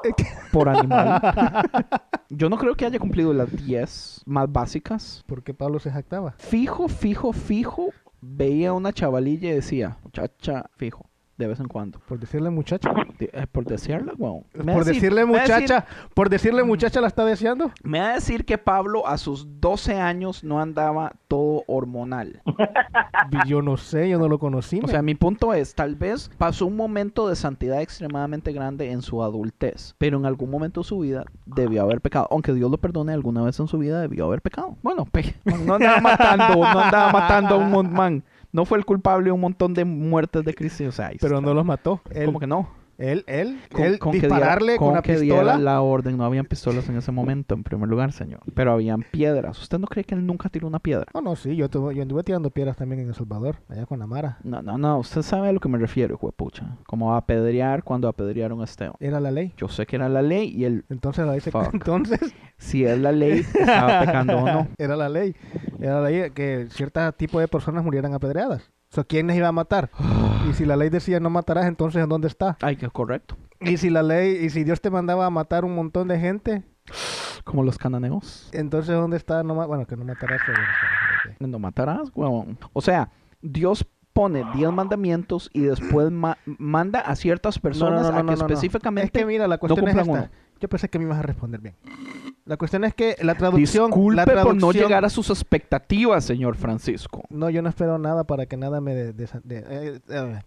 [0.52, 1.22] por animal.
[2.30, 5.24] Yo no creo que haya cumplido las 10 más básicas.
[5.26, 6.36] ¿Por qué Pablo se jactaba?
[6.38, 7.90] Fijo, fijo, fijo.
[8.22, 11.09] Veía una chavalilla y decía, muchacha, fijo,
[11.39, 11.99] de vez en cuando.
[12.08, 12.91] Por decirle muchacha.
[13.17, 14.43] De- eh, por desearla, weón.
[14.54, 17.71] A Por decir- decirle decir- muchacha, por decirle muchacha la está deseando.
[17.82, 22.41] Me va a decir que Pablo a sus 12 años no andaba todo hormonal.
[23.47, 24.80] Yo no sé, yo no lo conocí.
[24.84, 29.02] O sea, mi punto es, tal vez pasó un momento de santidad extremadamente grande en
[29.02, 32.28] su adultez, pero en algún momento de su vida debió haber pecado.
[32.32, 34.75] Aunque Dios lo perdone, alguna vez en su vida debió haber pecado.
[34.82, 38.23] Bueno, pe- no andaba matando, no andaba matando a un man.
[38.52, 40.86] No fue el culpable de un montón de muertes de Cristo.
[40.88, 41.48] O sea, ahí pero está.
[41.48, 42.02] no los mató.
[42.10, 42.79] Él, ¿Cómo que no?
[43.00, 45.58] Él, él, Con, él con que dispararle diera, con, una que pistola.
[45.58, 46.18] la orden.
[46.18, 48.42] No habían pistolas en ese momento, en primer lugar, señor.
[48.54, 49.60] Pero habían piedras.
[49.62, 51.06] ¿Usted no cree que él nunca tiró una piedra?
[51.14, 54.02] No, no, sí, yo, tuve- yo anduve tirando piedras también en El Salvador, allá con
[54.02, 54.38] Amara.
[54.44, 55.00] No, no, no.
[55.00, 56.78] Usted sabe a lo que me refiero, hijo de pucha.
[56.88, 58.96] Como apedrear cuando apedrearon a Esteban.
[59.00, 59.54] Era la ley.
[59.58, 61.52] Yo sé que era la ley y él, Entonces la ley se...
[61.52, 61.70] Fuck.
[61.74, 62.20] Entonces
[62.58, 64.68] si es la ley, estaba pecando o no.
[64.78, 65.34] era la ley.
[65.80, 68.70] Era la ley que cierto tipo de personas murieran apedreadas.
[68.91, 69.89] O sea, ¿quién les iba a matar?
[70.49, 72.58] y si la ley decía no matarás, entonces ¿en dónde está?
[72.62, 73.38] Ay, que es correcto.
[73.62, 76.63] Y si la ley, y si Dios te mandaba a matar un montón de gente,
[77.43, 78.49] Como los cananeos.
[78.54, 79.43] entonces ¿dónde está?
[79.43, 80.41] No, bueno, que no matarás.
[80.45, 80.60] pero.
[81.39, 82.58] No matarás, huevón.
[82.73, 83.10] O sea,
[83.41, 89.12] Dios pone 10 mandamientos y después ma- manda a ciertas personas a que específicamente Es
[89.12, 90.32] que mira, la cuestión es esta.
[90.60, 91.76] Yo pensé que me ibas a responder bien.
[92.45, 93.88] La cuestión es que la traducción...
[93.91, 97.24] Disculpe la por no llegar a sus expectativas, señor Francisco.
[97.30, 98.95] No, yo no espero nada para que nada me...
[98.95, 100.39] de- eh, eh.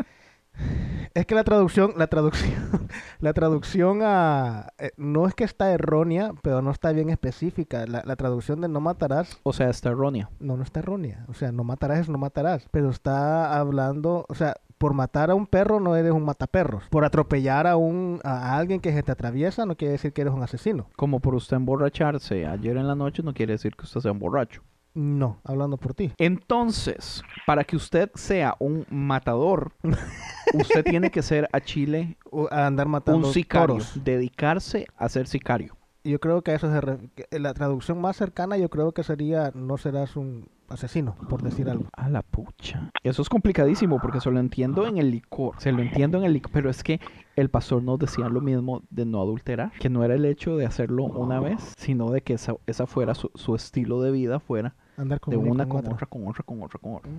[1.14, 2.88] es que la traducción, la traducción,
[3.20, 4.68] la traducción a...
[4.78, 7.86] eh, no es que está errónea, pero no está bien específica.
[7.86, 10.30] La, la traducción de no matarás, O sea, está errónea.
[10.38, 11.24] no, no está errónea.
[11.28, 12.66] O sea, no matarás es no matarás.
[12.70, 16.84] Pero está hablando, o sea, por matar a un perro no eres un mataperros.
[16.88, 20.32] Por atropellar a, un, a alguien que se te atraviesa no quiere decir que eres
[20.32, 20.88] un asesino.
[20.96, 24.18] Como por usted emborracharse ayer en la noche no quiere decir que usted sea un
[24.18, 24.62] borracho.
[24.94, 26.12] No, hablando por ti.
[26.16, 29.72] Entonces, para que usted sea un matador,
[30.54, 34.02] usted tiene que ser a Chile O a andar matando un sicario, toros.
[34.02, 35.76] dedicarse a ser sicario.
[36.04, 40.16] Yo creo que eso se la traducción más cercana yo creo que sería no serás
[40.16, 41.86] un asesino, por decir algo.
[41.92, 42.90] A la pucha.
[43.02, 45.56] Eso es complicadísimo porque se lo entiendo en el licor.
[45.58, 46.52] Se lo entiendo en el licor.
[46.52, 47.00] Pero es que
[47.36, 49.72] el pastor nos decía lo mismo de no adulterar.
[49.78, 53.14] Que no era el hecho de hacerlo una vez, sino de que esa, esa fuera
[53.14, 55.94] su, su estilo de vida, fuera Andar con de una con con otra.
[55.94, 57.10] otra, con otra, con otra, con otra.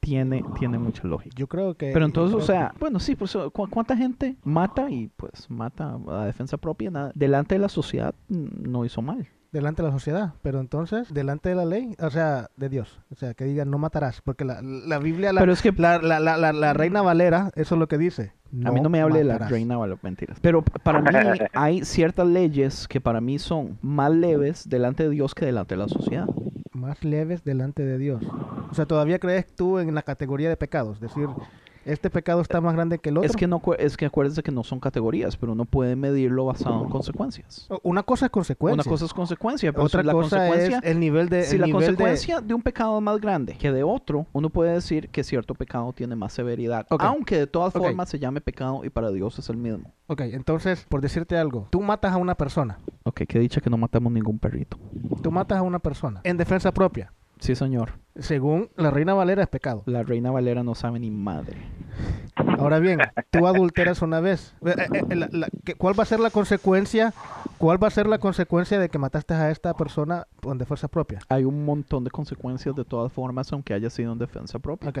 [0.00, 1.34] Tiene, tiene mucha lógica.
[1.36, 4.90] Yo creo que Pero entonces, o sea, bueno, sí, por eso, ¿cu- ¿cuánta gente mata
[4.90, 6.90] y pues mata a defensa propia?
[6.90, 9.24] Nada, delante de la sociedad mm, no hizo mal.
[9.24, 13.00] que delante de la sociedad, pero entonces delante de la ley, o sea, de Dios,
[13.10, 15.98] o sea, que diga no matarás, porque la, la Biblia la, Pero es que la,
[15.98, 18.32] la, la, la- la Reina Valera, eso es lo que dice.
[18.64, 20.38] a mí no me hable de la reina vale mentiras.
[20.40, 21.08] Pero para mí
[21.54, 25.78] hay ciertas leyes que para mí son más leves delante de Dios que delante de
[25.82, 26.26] la sociedad.
[26.78, 28.22] Más leves delante de Dios.
[28.70, 31.28] O sea, todavía crees tú en la categoría de pecados, decir,
[31.88, 33.28] este pecado está más grande que el otro.
[33.28, 36.82] Es que no es que acuérdese que no son categorías, pero uno puede medirlo basado
[36.84, 37.68] en consecuencias.
[37.82, 38.74] Una cosa es consecuencia.
[38.74, 41.54] Una cosa es consecuencia, pero Otra si la cosa es consecuencia el nivel de si
[41.56, 42.54] el la nivel consecuencia de...
[42.54, 46.16] un pecado es más grande que de otro, uno puede decir que cierto pecado tiene
[46.16, 46.86] más severidad.
[46.90, 47.02] Ok.
[47.02, 47.82] Aunque de todas Ok.
[47.82, 49.92] formas se llame pecado y para Dios es el mismo.
[50.06, 53.76] Ok, entonces, por decirte algo, tú matas a una persona, Ok, que dicha que no
[53.76, 54.78] matamos ningún perrito.
[55.22, 57.12] tú matas a una persona en defensa propia.
[57.40, 57.92] Sí, señor.
[58.18, 59.82] Según la Reina Valera es pecado.
[59.86, 61.56] La reina Valera no sabe ni madre.
[62.58, 62.98] Ahora bien,
[63.30, 64.54] tú adulteras una vez.
[64.64, 67.12] Eh, eh, eh, la- la- ¿qué- ¿Cuál va a ser la consecuencia?
[67.58, 71.20] ¿Cuál va a ser la consecuencia de que mataste a esta persona en defensa propia?
[71.28, 74.90] Hay un montón de consecuencias de todas formas, aunque haya sido en defensa propia.
[74.90, 74.98] Ok.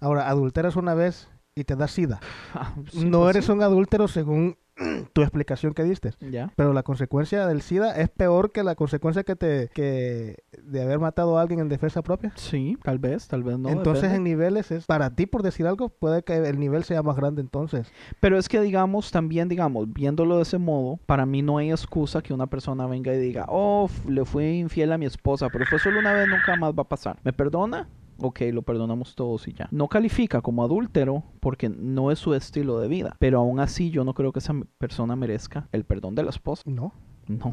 [0.00, 2.20] Ahora, adulteras una vez y te da sida.
[2.54, 3.52] Ah, sí, no pues eres sí.
[3.52, 4.56] un adúltero según
[5.12, 6.12] tu explicación que diste.
[6.30, 6.52] Ya.
[6.56, 10.98] Pero la consecuencia del SIDA es peor que la consecuencia que te que de haber
[10.98, 12.32] matado a alguien en defensa propia.
[12.36, 13.68] Sí, tal vez, tal vez no.
[13.68, 14.16] entonces depende.
[14.16, 17.40] en niveles es para ti por decir algo puede que el nivel sea más grande
[17.40, 17.92] entonces.
[18.20, 22.22] Pero es que digamos, también digamos, viéndolo de ese modo, para mí no hay excusa
[22.22, 25.78] que una persona venga y diga, oh, le fui infiel a mi esposa, pero fue
[25.78, 27.18] solo una vez, nunca más va a pasar.
[27.22, 27.88] ¿Me perdona?
[28.22, 29.68] Ok, lo perdonamos todos y ya.
[29.70, 33.16] No califica como adúltero porque no es su estilo de vida.
[33.18, 36.62] Pero aún así yo no creo que esa persona merezca el perdón de la esposa.
[36.66, 36.92] No,
[37.28, 37.52] No,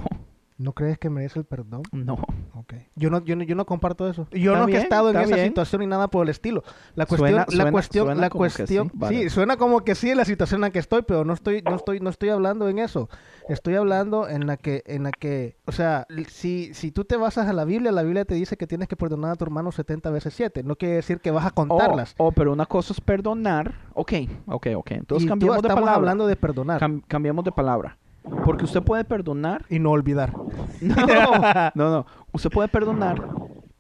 [0.58, 1.84] no crees que merece el perdón.
[1.92, 2.18] no.
[2.54, 2.74] Ok.
[2.96, 4.28] Yo no, yo no, yo no comparto eso.
[4.32, 5.48] Yo Está no he estado en esa bien.
[5.50, 6.64] situación ni nada por el estilo.
[6.96, 10.10] La cuestión, Suena- la suena- cuestión, suena la sí, cuestión, sí, suena como que sí
[10.10, 12.68] en la situación en la que estoy, pero no estoy, no estoy, no estoy hablando
[12.70, 13.08] en eso.
[13.48, 17.48] Estoy hablando en la que, en la que, o sea, si, si tú te basas
[17.48, 20.10] a la Biblia, la Biblia te dice que tienes que perdonar a tu hermano 70
[20.10, 20.64] veces 7.
[20.64, 22.16] No quiere decir que vas a contarlas.
[22.18, 23.76] Oh, oh, pero una cosa es perdonar.
[23.94, 24.14] Ok,
[24.48, 24.92] ok, ok.
[24.92, 25.96] Entonces y tú cambiamos de estamos palabra.
[25.98, 27.98] hablando de perdonar Cam- cambiamos de palabra.
[28.46, 30.34] Porque usted puede perdonar y no olvidar.
[30.82, 32.06] No, no, no.
[32.32, 33.22] Usted puede perdonar,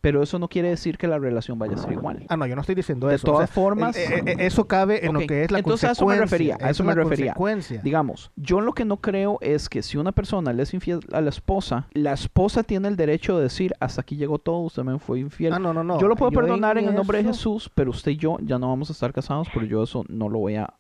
[0.02, 2.26] pero eso no quiere decir que la relación vaya a ser igual.
[2.30, 3.28] Ah, no, yo no estoy diciendo De eso.
[3.28, 5.92] O todas sea, formas- eh, eh, eso cabe en lo que es la entonces a
[5.94, 6.16] eso consecuencia.
[6.16, 7.34] me refería, a eso es me refería.
[7.34, 7.82] consecuencia.
[7.84, 11.22] Digamos, yo lo que no creo es que si una persona le es infiel a
[11.22, 14.98] la esposa, la esposa tiene el derecho de decir, hasta aquí llegó todo, usted me
[15.00, 15.54] fue infiel.
[15.54, 16.00] Ah, no, no, no.
[16.00, 18.38] yo lo puedo Yo perdonar en, el nombre de eso- Jesús, pero usted y yo
[18.42, 20.74] ya no vamos a estar casados, pero yo eso no lo voy a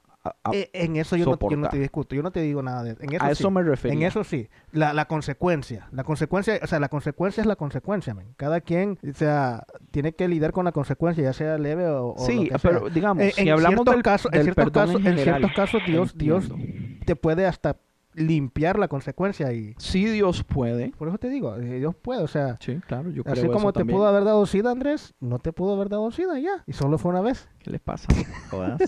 [0.44, 2.84] a- Eh, en eso yo no, yo no te discuto, yo no te digo nada
[2.84, 3.04] de eso.
[3.04, 3.54] En eso, a eso sí.
[3.54, 3.98] me refería.
[3.98, 8.14] En eso sí, la, la consecuencia, la consecuencia, o sea, la consecuencia es la consecuencia,
[8.14, 8.34] men.
[8.38, 12.26] Cada quien, o sea, tiene que lidiar con la consecuencia, ya sea leve o, o
[12.26, 12.90] Sí, pero sea.
[12.94, 15.14] digamos, En- si en hablamos ciertos del, casos, en del ciertos perdón casos, en en
[15.18, 16.50] general, ciertos casos, Dios, Dios
[17.06, 17.78] te puede hasta
[18.14, 20.90] limpiar la consecuencia y Sí, Dios puede.
[20.98, 23.52] por eso te digo, eh, Dios puede, o sea, Sí, claro, yo creo así eso
[23.52, 23.96] como te también.
[24.00, 27.12] pudo haber dado SIDA, Andrés, no te pudo haber dado SIDA ya, y solo fue
[27.12, 27.48] una vez.
[27.68, 28.08] ¿Qué le pasa?
[28.50, 28.80] Jodas.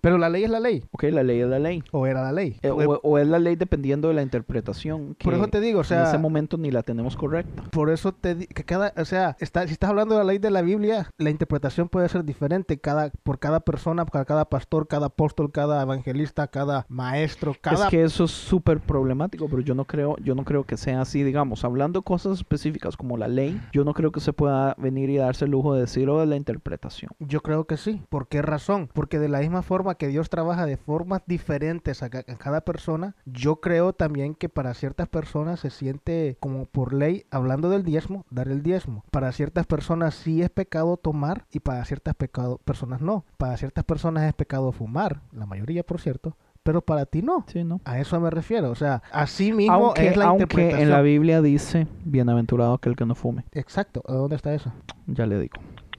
[0.00, 1.82] Pero la ley es la ley, ok, la ley es la ley.
[1.92, 2.56] o era la ley.
[2.62, 5.14] Eh, Por- o, o es la ley dependiendo de la interpretación.
[5.16, 7.64] Que por eso te digo, o en sea, ese momento ni la tenemos correcta.
[7.70, 10.38] Por eso te di- que cada, o sea, está, si estás hablando de la ley
[10.38, 14.88] de la Biblia, la interpretación puede ser diferente cada, por cada persona, para cada pastor,
[14.88, 19.74] cada apóstol, cada evangelista, cada maestro, cada Es que eso es súper problemático, pero yo
[19.74, 23.28] no creo, yo no creo que sea así, digamos, hablando de cosas específicas como la
[23.28, 26.20] ley, yo no creo que se pueda venir y darse el lujo de decir o
[26.20, 27.10] de la interpretación.
[27.18, 28.00] Yo creo que sí.
[28.08, 28.88] ¿Por qué razón?
[28.92, 32.60] Porque de la misma forma que Dios trabaja de formas diferentes a, ca- a cada
[32.62, 37.82] persona, yo creo también que para ciertas personas se siente como por ley, hablando del
[37.84, 39.04] diezmo, dar el diezmo.
[39.10, 43.24] Para ciertas personas sí es pecado tomar y para ciertas pecado, personas no.
[43.36, 47.44] Para ciertas personas es pecado fumar, la mayoría por cierto, pero para ti no.
[47.48, 47.80] Sí, ¿no?
[47.84, 48.70] A eso me refiero.
[48.70, 50.80] O sea, así mismo Aunque, es la aunque interpretación.
[50.82, 53.44] en la Biblia dice, bienaventurado aquel que no fume.
[53.52, 54.02] Exacto.
[54.08, 54.72] ¿A ¿Dónde está eso?
[55.06, 55.54] Ya le digo.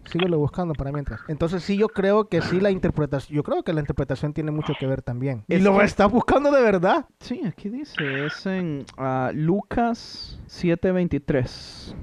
[0.07, 1.19] Síguelo buscando para mientras.
[1.27, 4.73] Entonces sí, yo creo que sí la interpretación, yo creo que la interpretación tiene mucho
[4.79, 5.43] que ver también.
[5.47, 7.05] Y Es lo que- estás buscando de verdad.
[7.19, 11.95] Sí, aquí dice, es en ah, Lucas 7:23.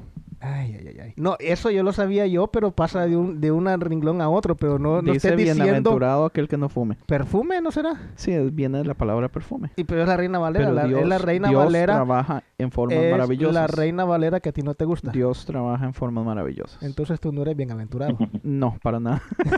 [0.47, 1.13] Ay, ay, ay, ay.
[1.17, 4.57] No, eso yo lo sabía yo, pero pasa de un de un renglón a otro,
[4.57, 6.99] pero no, no dice estés diciendo bienaventurado aquel que no fume.
[7.07, 8.13] perfume, ¿no será?
[8.17, 9.71] Sí, viene de la palabra perfume.
[9.77, 11.95] Y pero es la Reina Valera, la, Dios, es la Reina Dios Valera.
[11.95, 13.55] trabaja en formas Es maravillosas.
[13.55, 15.11] la Reina Valera que a ti no te gusta.
[15.13, 16.83] Dios trabaja en formas maravillosas.
[16.83, 18.19] Entonces tú no eres bienaventurado.
[18.43, 19.23] No, para nada.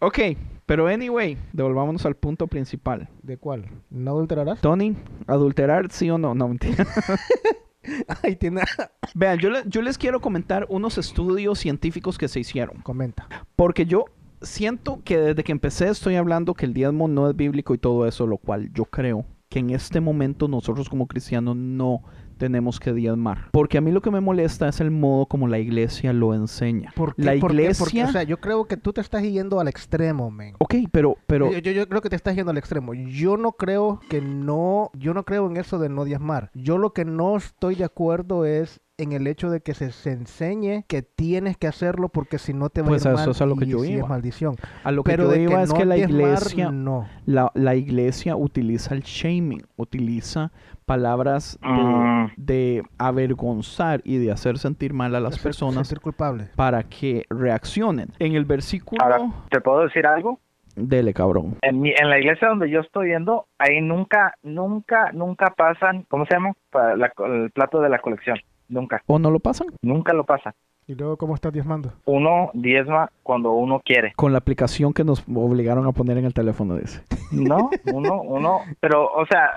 [0.00, 0.18] ok,
[0.66, 3.08] pero anyway, devolvámonos al punto principal.
[3.22, 3.66] ¿De cuál?
[3.90, 4.60] ¿No adulterarás?
[4.60, 6.34] Tony, ¿adulterar sí o no?
[6.34, 6.86] No, mentira.
[8.22, 8.62] Ay, tiene...
[9.14, 12.80] Vean, yo, le- yo les quiero comentar unos estudios científicos que se hicieron.
[12.82, 13.28] Comenta.
[13.56, 14.04] Porque yo
[14.42, 18.06] siento que desde que empecé estoy hablando que el diezmo no es bíblico y todo
[18.06, 22.02] eso, lo cual yo creo que en este momento nosotros como cristianos no
[22.40, 23.48] tenemos que diezmar.
[23.52, 26.92] Porque a mí lo que me molesta es el modo como la iglesia lo enseña.
[26.96, 27.22] ¿Por qué?
[27.22, 27.72] La ¿Por qué?
[27.78, 28.06] Porque, iglesia...
[28.06, 30.54] o sea, yo creo que tú te estás yendo al extremo, men.
[30.58, 31.16] Ok, pero...
[31.28, 32.94] pero Yo, yo, yo creo que te estás yendo al extremo.
[32.94, 36.50] Yo no creo que no, yo no creo en eso de no diezmar.
[36.54, 40.12] Yo lo que no estoy de acuerdo es en el hecho de que se, se
[40.12, 43.30] enseñe que tienes que hacerlo porque si no te va Pues a ir eso mal
[43.30, 44.02] es a lo que y yo iba.
[44.02, 44.56] es maldición.
[44.84, 46.70] a lo que Pero yo de iba que es no que la iglesia...
[46.70, 47.06] no.
[47.24, 50.52] La, la iglesia utiliza el shaming, utiliza
[50.94, 52.30] palabras de, Mm.
[52.36, 56.48] de avergonzar y de hacer sentir mal a las Hacer- personas sentir culpable.
[56.56, 58.08] para que reaccionen.
[58.18, 59.00] En el versículo...
[59.02, 59.18] Ahora,
[59.50, 60.40] ¿te puedo decir algo?
[60.74, 61.56] Dele, cabrón.
[61.62, 66.24] En, mi- en la iglesia donde yo estoy yendo, ahí nunca, nunca, nunca pasan, ¿cómo
[66.26, 66.52] se llama?
[66.70, 68.38] Para la- el plato de la colección.
[68.68, 69.68] Nunca, ¿O no lo pasan?
[69.82, 70.52] nunca lo pasan.
[70.90, 71.92] ¿Y luego cómo estás diezmando?
[72.04, 74.12] Uno diezma cuando uno quiere.
[74.16, 77.02] Con la aplicación que nos obligaron a poner en el teléfono, dice.
[77.30, 79.50] No, uno, uno, pero, o sea,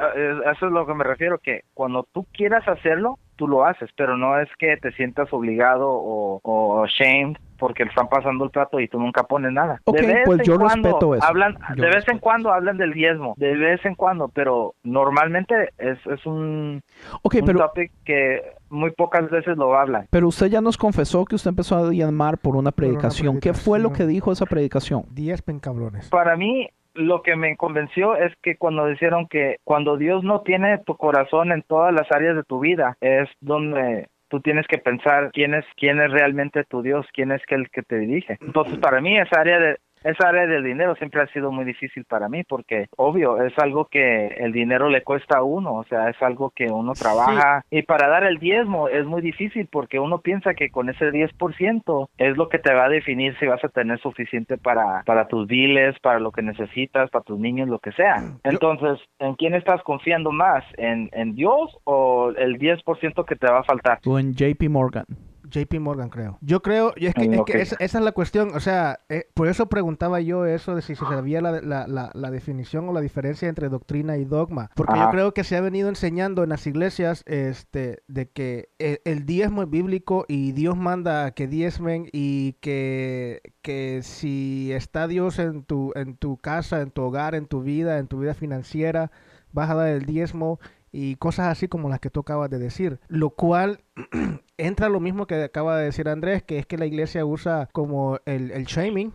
[0.52, 4.15] eso es lo que me refiero, que cuando tú quieras hacerlo, tú lo haces, pero
[4.15, 8.89] no es que te sientas obligado o, o shamed porque están pasando el plato y
[8.89, 9.80] tú nunca pones nada.
[9.86, 11.26] Ok, de vez pues en yo cuando respeto eso.
[11.26, 12.19] Hablan, Yo de vez en respeto.
[12.19, 16.82] cuando hablan del diezmo, de vez en cuando, pero normalmente es, es un,
[17.22, 18.41] Ok, un pero, topic que
[18.74, 20.08] muy pocas veces lo hablan.
[20.10, 23.40] pero usted ya nos confesó que usted empezó a diezmar por una predicación.
[23.40, 25.04] ¿Qué fue lo que dijo esa predicación?
[25.12, 26.10] Diezpen cabrones.
[26.10, 30.80] Para mí, lo que me convenció es que cuando dijeron que cuando Dios no tiene
[30.80, 35.32] tu corazón en todas las áreas de tu vida, es donde tú tienes que pensar
[35.32, 38.38] quién es quién es realmente tu Dios, quién es que el que te dirige.
[38.42, 42.06] Entonces, para mí esa área de esa área del dinero siempre ha sido muy difícil
[42.06, 46.10] para mí porque obvio es algo que el dinero le cuesta a uno, o sea,
[46.10, 50.20] es algo que uno trabaja y para dar el diezmo es muy difícil porque uno
[50.20, 53.70] piensa que con ese 10% es lo que te va a definir si vas a
[53.70, 57.92] tener suficiente para para tus biles, para lo que necesitas, para tus niños, lo que
[57.92, 58.24] sea.
[58.44, 60.63] Entonces, ¿en quién estás confiando más?
[60.78, 64.00] ¿En, en Dios o el 10% que te va a faltar?
[64.06, 65.06] O en JP Morgan.
[65.54, 66.38] JP Morgan, creo.
[66.42, 67.52] Yo creo, y es que, Mm, es ok.
[67.52, 70.82] que esa, esa es la cuestión, o sea, eh, por eso preguntaba yo eso de
[70.82, 74.72] si se sabía la, la, la, la definición o la diferencia entre doctrina y dogma,
[74.76, 79.00] porque yo creo que se ha venido enseñando en las iglesias este, de que el,
[79.06, 85.08] el diezmo es bíblico y Dios manda a que diezmen y que, que si está
[85.08, 88.34] Dios en tu, en tu casa, en tu hogar, en tu vida, en tu vida
[88.34, 89.12] financiera,
[89.52, 90.60] vas a dar el diezmo
[90.93, 93.82] y cosas así como las que tú acabas de decir, lo cual
[94.58, 98.19] entra lo mismo que acaba de decir Andrés, que es que la iglesia usa como
[98.25, 99.12] el, el shaming,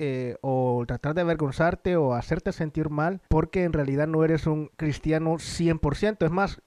[0.00, 4.70] eh, o tratar de avergonzarte o hacerte sentir mal porque en realidad no eres un
[4.76, 6.24] cristiano 100%.
[6.24, 6.62] Es más,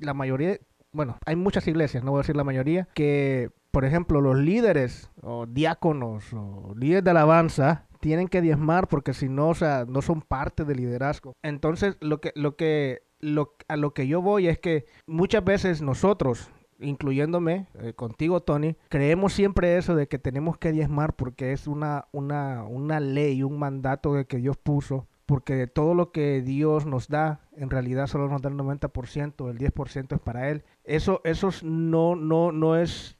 [0.00, 0.58] la mayoría,
[0.92, 5.10] bueno, hay muchas iglesias, no voy a decir la mayoría, que por ejemplo los líderes
[5.22, 10.02] o diáconos o líderes de alabanza tienen que diezmar porque si no, o sea, no
[10.02, 11.34] son parte del liderazgo.
[11.42, 15.82] Entonces, lo que, lo que, lo, a lo que yo voy es que muchas veces
[15.82, 21.66] nosotros, incluyéndome eh, contigo, Tony, creemos siempre eso de que tenemos que diezmar porque es
[21.66, 25.06] una, una, una ley, un mandato de que Dios puso.
[25.26, 29.58] Porque todo lo que Dios nos da, en realidad solo nos da el 90%, el
[29.58, 30.62] 10% es para Él.
[30.84, 33.15] Eso, eso no, no, no es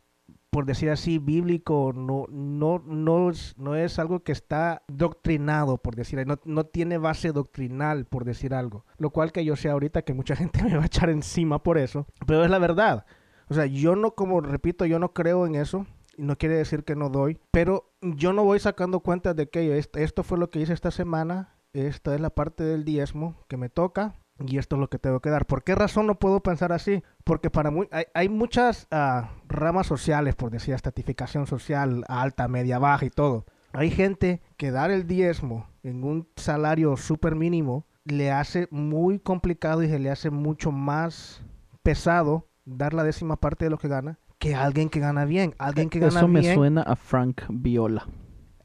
[0.51, 5.97] por decir así, bíblico, no, no, no, es, no es algo que está doctrinado, por
[5.97, 8.85] decir, no, no tiene base doctrinal, por decir algo.
[8.99, 11.79] Lo cual que yo sé ahorita que mucha gente me va a echar encima por
[11.79, 13.07] eso, pero es la verdad.
[13.49, 15.87] O sea, yo no, como repito, yo no creo en eso.
[16.19, 20.23] No quiere decir que no doy, pero yo no voy sacando cuentas de que esto
[20.23, 24.15] fue lo que hice esta semana, esta es la parte del diezmo que me toca,
[24.39, 25.47] y esto es lo que tengo que dar.
[25.47, 27.03] ¿Por qué razón no puedo pensar así?
[27.25, 33.07] Porque para muy, hay, muchas ah, ramas sociales, por decir, estratificación social, alta, media, baja
[33.07, 33.47] y todo.
[33.73, 39.83] Hay gente que dar el diezmo en un salario súper mínimo le hace muy complicado
[39.83, 41.43] y se le hace mucho más
[41.83, 45.55] pesado dar la décima parte de lo que gana que alguien que gana bien.
[45.59, 48.07] Alguien que gana Eso me suena a Frank Viola.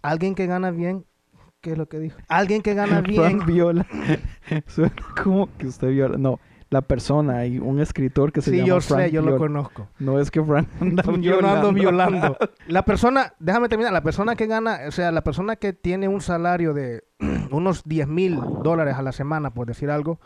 [0.02, 1.06] Alguien que gana bien
[1.62, 2.18] ¿Qué es lo que dijo?
[2.28, 3.22] Alguien que gana bien.
[3.22, 3.86] Frank viola.
[4.68, 6.18] Suena como que usted viola.
[6.18, 6.40] No,
[6.72, 9.90] la persona, hay un escritor que se llama yo Frank sé, yo lo conozco.
[10.00, 12.38] No es que Frank anda Yo no ando violando.
[12.68, 16.22] La persona, déjame terminar, la persona que gana, o sea, la persona que tiene un
[16.22, 17.04] salario de
[17.52, 20.20] unos 10 mil dólares a la semana, por decir algo,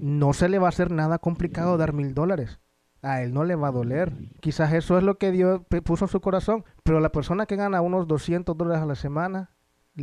[0.00, 2.60] no se le va a hacer nada complicado dar mil dólares.
[3.02, 4.12] A él no le va a doler.
[4.40, 6.64] Quizás eso es lo que Dios puso en su corazón.
[6.82, 9.50] Pero la persona que gana unos 200 dólares a la semana,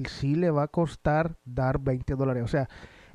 [0.08, 2.44] sí le va a costar dar 20 dólares.
[2.44, 2.68] O sea,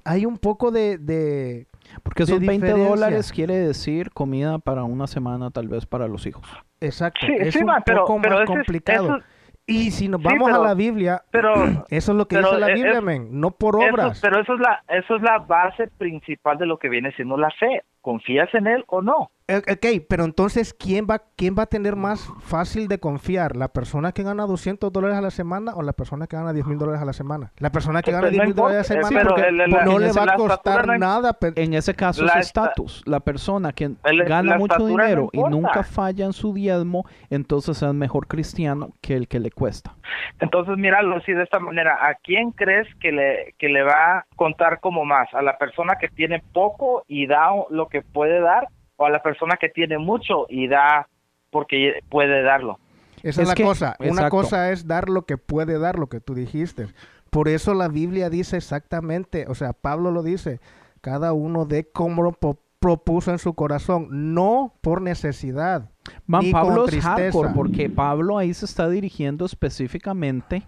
[0.05, 1.66] hay un poco de...
[2.03, 6.47] Porque esos 20 dólares quiere decir comida para una semana, tal vez para los hijos.
[6.81, 7.26] Exacto.
[7.26, 9.18] es un poco más complicado.
[9.66, 11.55] y si nos vamos a la Biblia, pero,
[11.89, 14.20] eso es lo que dice la Biblia, men, no por obras.
[14.20, 17.51] pero eso es, la, eso es la base principal de lo que viene siendo la
[17.51, 17.83] fe.
[18.01, 19.30] ¿Confías en él o no?
[19.51, 23.57] Eh, ok, pero entonces, ¿quién va, ¿quién va a tener más fácil de confiar?
[23.57, 26.66] ¿La persona que gana 200 dólares a la semana o la persona que gana 10
[26.66, 27.53] mil dólares a la semana?
[27.59, 29.51] La persona que gana 10 mil dólares a la semana porque
[29.84, 31.36] no le va a costar nada.
[31.57, 33.03] En ese caso es estatus.
[33.07, 33.90] La persona que
[34.26, 39.26] gana mucho dinero y nunca falla en su diezmo, entonces es mejor cristiano que el
[39.26, 39.96] que le cuesta.
[40.40, 41.98] Entonces, míralo así de esta manera.
[42.00, 45.32] ¿A quién crees que le, que le va a contar como más?
[45.34, 49.22] ¿A la persona que tiene poco y da lo que puede dar o a la
[49.22, 51.08] persona que tiene mucho y da
[51.50, 52.78] porque puede darlo.
[53.22, 53.96] Esa es, la cosa.
[53.98, 56.86] Una cosa es dar lo que puede dar, lo que tú dijiste.
[57.30, 60.61] Por eso la Biblia dice exactamente, o sea, Pablo lo dice,
[61.00, 62.36] cada uno de como
[62.78, 65.90] propuso en su corazón, no por necesidad.
[66.26, 70.66] Man, Pablo es hardcore porque Pablo ahí se está dirigiendo específicamente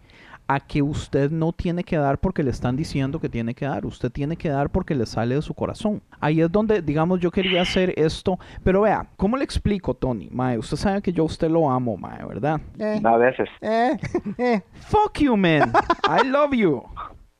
[0.48, 3.86] a que usted no tiene que dar porque le están diciendo que tiene que dar,
[3.86, 6.02] usted tiene que dar porque le sale de su corazón.
[6.20, 10.28] Ahí es donde, digamos, yo quería hacer esto, pero vea, ¿cómo le explico, Tony?
[10.30, 12.60] Mae, usted sabe que yo a usted lo amo, mae, ¿verdad?
[12.78, 13.48] Eh, a veces.
[13.60, 13.96] Eh,
[14.38, 14.60] eh.
[14.88, 15.72] Fuck you, man.
[16.08, 16.82] I love you.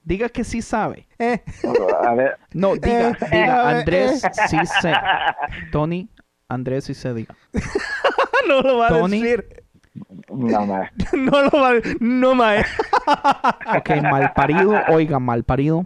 [0.05, 1.07] Diga que sí sabe.
[1.19, 1.41] Eh.
[2.05, 2.37] A ver.
[2.53, 4.93] No, diga, diga, Andrés sí sé.
[5.71, 6.09] Tony,
[6.53, 7.35] Andrés sí se diga.
[8.49, 9.63] no lo va a decir.
[10.31, 10.91] No, mae.
[11.13, 12.65] no lo va a No, mae.
[13.77, 14.75] ok, mal parido.
[14.89, 15.85] Oiga, mal parido.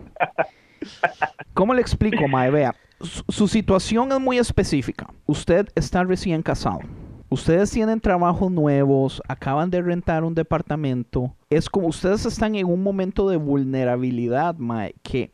[1.54, 2.50] ¿Cómo le explico, mae?
[2.50, 5.06] Vea, su, situación es muy específica.
[5.26, 6.80] Usted está recién casado.
[7.28, 11.34] Ustedes tienen trabajos nuevos, acaban de rentar un departamento.
[11.50, 15.32] Es como ustedes están en un momento de vulnerabilidad, mae, que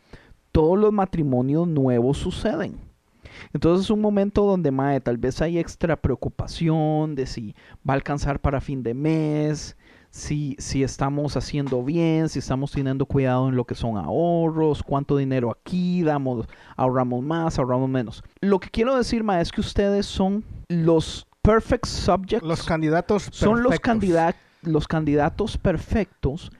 [0.52, 2.76] todos los matrimonios nuevos suceden.
[3.52, 7.54] Entonces es un momento donde, mae, tal vez hay extra preocupación de si
[7.88, 9.76] va a alcanzar para fin de mes,
[10.10, 15.16] si, si estamos haciendo bien, si estamos teniendo cuidado en lo que son ahorros, cuánto
[15.16, 18.22] dinero aquí damos, ahorramos más, ahorramos menos.
[18.40, 22.46] Lo que quiero decir, mae, es que ustedes son los perfect subjects.
[22.46, 23.74] Los candidatos Son los,
[24.62, 26.52] los candidatos perfectos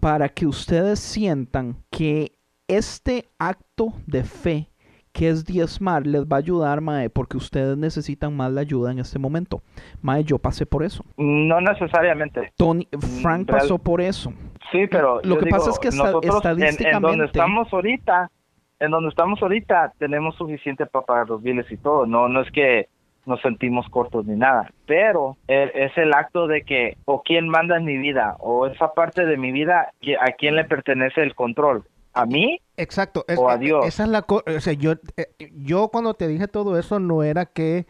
[0.00, 2.38] para que ustedes sientan que
[2.68, 4.69] este acto de fe
[5.12, 8.98] que es diezmar les va a ayudar, Mae, porque ustedes necesitan más la ayuda en
[8.98, 9.62] este momento.
[10.02, 11.04] Mae, yo pasé por eso.
[11.16, 12.52] No necesariamente.
[12.56, 12.88] Tony,
[13.22, 14.32] Frank pasó por eso.
[14.70, 16.90] Sí, pero lo que pasa es que estadísticamente...
[16.90, 18.30] En, donde estamos ahorita,
[18.78, 22.06] en donde estamos ahorita, tenemos suficiente para pagar los biles y todo.
[22.06, 22.88] No, no es que
[23.26, 27.76] nos sentimos cortos ni nada, pero e- es el acto de que o quién manda
[27.76, 31.84] en mi vida o esa parte de mi vida a quién le pertenece el control,
[32.12, 33.24] a mí Exacto.
[33.28, 33.84] es- O a Dios.
[33.86, 37.22] Esa es la co- o sea, yo, eh, yo cuando te dije todo eso no
[37.22, 37.86] era que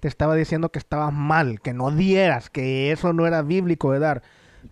[0.00, 3.98] te estaba diciendo que estabas mal, que no dieras, que eso no era bíblico de
[3.98, 4.22] dar.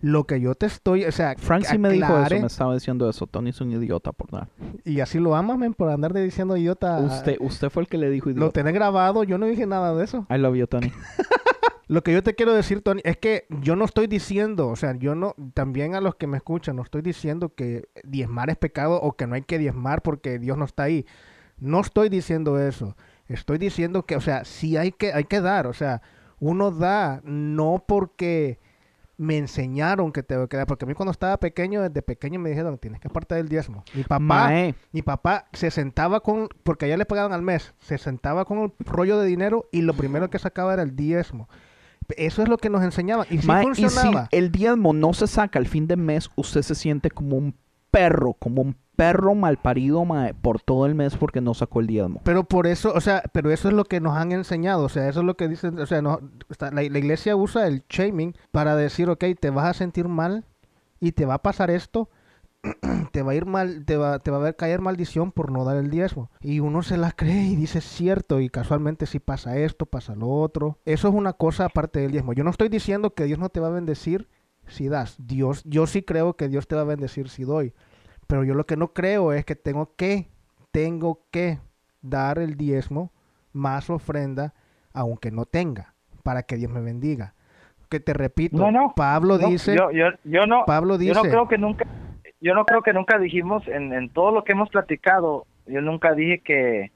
[0.01, 3.07] Lo que yo te estoy, o sea, Frank sí me dijo eso, me estaba diciendo
[3.09, 3.27] eso.
[3.27, 4.47] Tony es un idiota por dar.
[4.85, 6.97] Y así lo amas, men, por andar de diciendo idiota.
[6.99, 8.53] Usted, usted fue el que le dijo Lo idiota.
[8.53, 10.25] tenés grabado, yo no dije nada de eso.
[10.31, 10.91] I love you, Tony.
[11.93, 14.97] Lo que yo te quiero decir, Tony, es que yo no estoy diciendo, o sea,
[14.97, 18.99] yo no, también a los que me escuchan, no estoy diciendo que diezmar es pecado
[18.99, 21.05] o que no hay que diezmar porque Dios no está ahí.
[21.59, 22.97] No estoy diciendo eso.
[23.27, 26.01] Estoy diciendo que, o sea, sí hay que, hay que dar, o sea,
[26.39, 28.57] uno da no porque
[29.17, 32.49] me enseñaron que tengo que dar, porque a mí cuando estaba pequeño, desde pequeño me
[32.49, 33.83] dijeron, tienes que apartar del diezmo.
[33.93, 37.99] Mi papá, Mae, mi papá se sentaba con, porque allá le pagaban al mes, se
[37.99, 41.47] sentaba con un rollo de dinero y lo primero que sacaba era el diezmo.
[42.17, 43.25] Eso es lo que nos enseñaban.
[43.29, 44.27] Y sí mae, y si funcionaba.
[44.31, 47.55] el diezmo no se saca al fin de mes, usted se siente como un
[47.91, 52.21] perro, como un perro malparido mae, por todo el mes porque no sacó el diezmo.
[52.23, 54.83] Pero por eso, o sea, pero eso es lo que nos han enseñado.
[54.83, 55.79] O sea, eso es lo que dicen.
[55.79, 59.65] O sea, no, está- la, la iglesia usa el shaming para decir, ok, te vas
[59.65, 60.45] a sentir mal
[60.99, 62.09] y te va a pasar esto.
[63.11, 65.65] te va a ir mal, te va, te va a ver caer maldición por no
[65.65, 66.31] dar el diezmo.
[66.41, 68.39] Y uno se la cree y dice es cierto.
[68.39, 70.79] Y casualmente si pasa esto, pasa lo otro.
[70.85, 72.33] Eso es una cosa aparte del diezmo.
[72.33, 74.27] Yo no estoy diciendo que Dios no te va a bendecir
[74.67, 75.15] si das.
[75.19, 77.73] Dios, yo sí creo que Dios te va a bendecir si doy.
[78.27, 80.29] Pero yo lo que no creo es que tengo que,
[80.71, 81.59] tengo que
[82.01, 83.11] dar el diezmo
[83.51, 84.53] más ofrenda,
[84.93, 85.93] aunque no tenga,
[86.23, 87.35] para que Dios me bendiga.
[87.89, 91.21] Que te repito, No, no, Pablo No, dice, yo, yo, yo no, Pablo yo no
[91.21, 91.85] dice- creo que nunca,
[92.43, 96.13] yo no creo que nunca dijimos en, en todo lo que hemos platicado, yo nunca
[96.13, 96.91] dije que,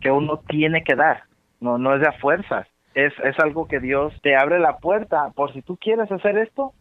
[0.00, 1.24] que uno tiene que dar,
[1.60, 5.32] no, no es de a fuerzas, es, es algo que Dios te abre la puerta,
[5.34, 6.72] por si tú quieres hacer esto,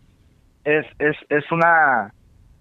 [0.64, 2.14] es, es, es una,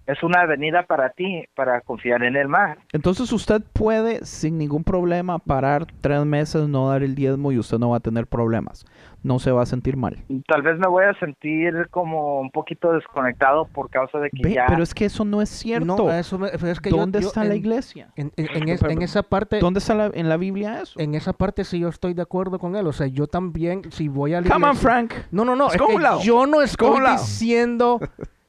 [0.05, 2.77] es una avenida para ti, para confiar en Él más.
[2.91, 7.77] Entonces usted puede sin ningún problema parar tres meses, no dar el diezmo y usted
[7.79, 8.85] no va a tener problemas.
[9.23, 10.17] No se va a sentir mal.
[10.47, 14.53] Tal vez me voy a sentir como un poquito desconectado por causa de que Ve,
[14.55, 14.65] ya...
[14.67, 15.85] pero es que eso no es cierto.
[15.85, 18.09] no, eso me- es que yo- ¿Dónde yo está la en- iglesia?
[18.17, 20.99] En, en- en es- Pero- en esa parte, ¿Dónde está la- en la Biblia eso?
[20.99, 22.85] en esa parte sí yo estoy de acuerdo con él.
[22.85, 25.13] O sea, yo también, si voy a la Come on, Frank.
[25.31, 25.67] No, no, no.
[25.67, 28.01] Es que yo no estoy diciendo.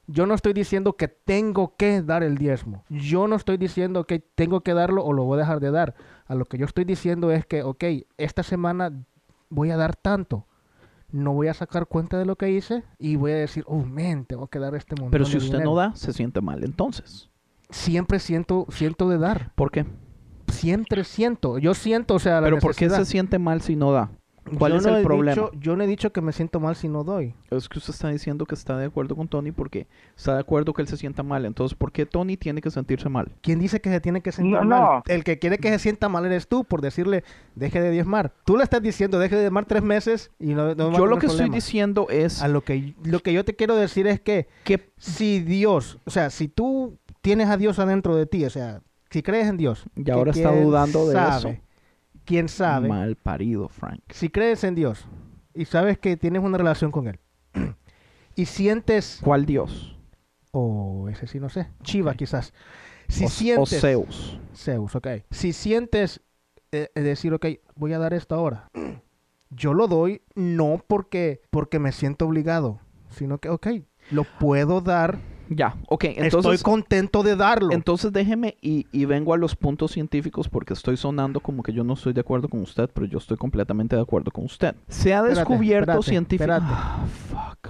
[0.07, 2.83] Yo no estoy diciendo que tengo que dar el diezmo.
[2.89, 5.95] Yo no estoy diciendo que tengo que darlo o lo voy a dejar de dar.
[6.27, 7.83] A lo que yo estoy diciendo es que, ok,
[8.17, 8.91] esta semana
[9.49, 10.45] voy a dar tanto.
[11.11, 14.25] No voy a sacar cuenta de lo que hice y voy a decir, oh, man,
[14.25, 15.71] tengo que dar este montón Pero si de usted dinero".
[15.71, 16.63] no da, se siente mal.
[16.63, 17.29] Entonces,
[17.69, 19.51] Siempre siento, siento de dar.
[19.55, 19.85] ¿por qué?
[20.47, 21.57] Siempre siento.
[21.57, 24.11] Yo siento, o sea, la Pero ¿por qué se siente mal si no da?
[24.59, 25.31] ¿Cuál Yo es no el problema?
[25.41, 27.33] dicho- yo no he dicho que me siento mal si no doy.
[27.49, 30.71] Es que usted está diciendo que está de acuerdo con Tony porque está de acuerdo
[30.73, 31.45] que él se sienta mal.
[31.45, 33.31] Entonces, ¿por qué Tony tiene que sentirse mal?
[33.41, 34.69] ¿Quién dice que se tiene que sentir No, mal?
[34.69, 35.03] no.
[35.07, 37.23] El que quiere que se sienta mal eres tú por decirle,
[37.55, 38.33] deje de diezmar.
[38.45, 41.25] Tú le estás diciendo, deje de diezmar tres meses y no, no Yo lo que
[41.25, 44.91] estoy diciendo es A lo que, lo que yo te quiero decir es que que
[44.97, 49.23] si Dios, o sea, si tú tienes a Dios adentro de ti, o sea, si
[49.23, 49.85] crees en Dios.
[49.95, 51.61] Y ahora está dudando de sabe, eso.
[52.25, 52.89] ¿Quién sabe?
[52.89, 54.01] mal parido, Frank.
[54.09, 55.07] Si crees en Dios
[55.53, 57.19] y sabes que tienes una relación con Él
[58.35, 59.19] y sientes...
[59.23, 59.97] ¿Cuál Dios?
[60.51, 61.67] O ese sí no sé.
[61.83, 62.53] Chiva quizás.
[63.07, 63.77] Si o, sientes...
[63.77, 64.39] o Zeus.
[64.55, 65.07] Zeus, ok.
[65.31, 66.21] Si sientes
[66.71, 67.45] eh, decir, ok,
[67.75, 68.69] voy a dar esto ahora,
[69.49, 73.67] yo lo doy no porque, porque me siento obligado, sino que, ok,
[74.11, 75.19] lo puedo dar,
[75.49, 76.03] Ya, ok.
[76.05, 77.71] estoy Entonces, contento de darlo.
[77.71, 81.83] entonces déjeme y, y vengo a los puntos científicos porque estoy sonando como que yo
[81.83, 84.75] no estoy de acuerdo con usted, pero yo estoy completamente de acuerdo con usted.
[84.87, 86.67] Se ha Espérate, descubierto científicamente...
[86.71, 87.69] Ah, fuck.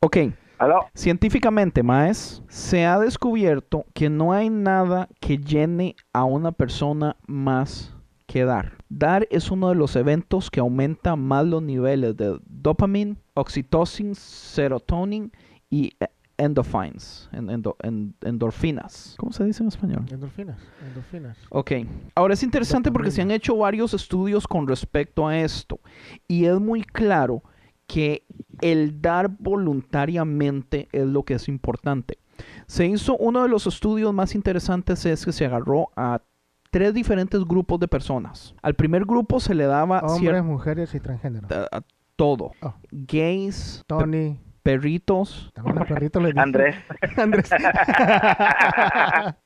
[0.00, 0.16] Ok,
[0.58, 0.86] ¿Aló?
[0.94, 7.94] Científicamente, Maes, se ha descubierto que no hay nada que llene a una persona más
[8.26, 8.72] que dar.
[8.88, 15.32] Dar es uno de los eventos que aumenta más los niveles de dopamina, oxitocin, serotonin
[15.68, 16.06] y eh,
[16.38, 19.14] endorphins, en- endo- en- endorfinas.
[19.18, 20.04] ¿Cómo se dice en español?
[20.10, 21.36] Endorfinas, endorfinas.
[21.50, 21.72] Ok.
[22.14, 25.78] Ahora es interesante porque se han hecho varios estudios con respecto a esto.
[26.28, 27.42] Y es muy claro
[27.86, 28.24] que
[28.60, 32.18] el dar voluntariamente es lo que es importante.
[32.66, 36.20] Se hizo uno de los estudios más interesantes es que se agarró a
[36.70, 38.54] tres diferentes grupos de personas.
[38.62, 41.46] Al primer grupo se le daba Hombres, mujeres y transgénero.
[41.50, 41.82] a- a
[42.16, 42.50] todo.
[42.62, 42.74] Oh.
[42.90, 45.52] Gays, Tony, perritos.
[45.54, 46.74] También los perritos le dicen- Andrés.
[47.16, 47.48] Andrés.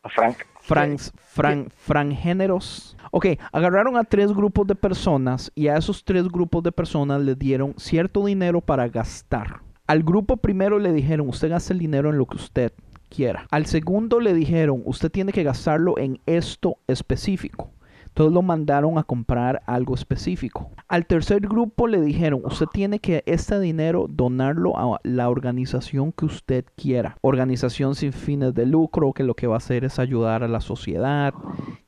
[0.09, 0.37] Frank.
[0.61, 2.97] Frans, fran, frangéneros.
[3.11, 7.39] Ok, agarraron a tres grupos de personas y a esos tres grupos de personas les
[7.39, 9.61] dieron cierto dinero para gastar.
[9.87, 12.73] Al grupo primero le dijeron, usted gasta el dinero en lo que usted
[13.09, 13.47] quiera.
[13.51, 17.71] Al segundo le dijeron, usted tiene que gastarlo en esto específico.
[18.19, 20.73] Entonces lo mandaron a comprar algo específico.
[20.89, 26.25] Al tercer grupo le dijeron, usted tiene que este dinero donarlo a la organización que
[26.25, 27.17] usted quiera.
[27.21, 30.61] Organización sin fines de lucro que lo que va a hacer es ayudar a la
[30.61, 31.33] sociedad,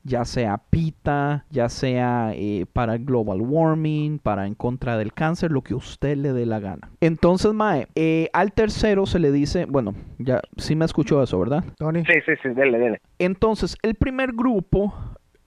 [0.05, 5.51] ya sea PITA, ya sea eh, para el global warming, para en contra del cáncer,
[5.51, 6.91] lo que usted le dé la gana.
[7.01, 11.65] Entonces, Mae, eh, al tercero se le dice, bueno, ya sí me escuchó eso, ¿verdad?
[11.77, 12.05] Tony.
[12.05, 13.01] Sí, sí, sí, dele, dele.
[13.19, 14.93] Entonces, el primer grupo,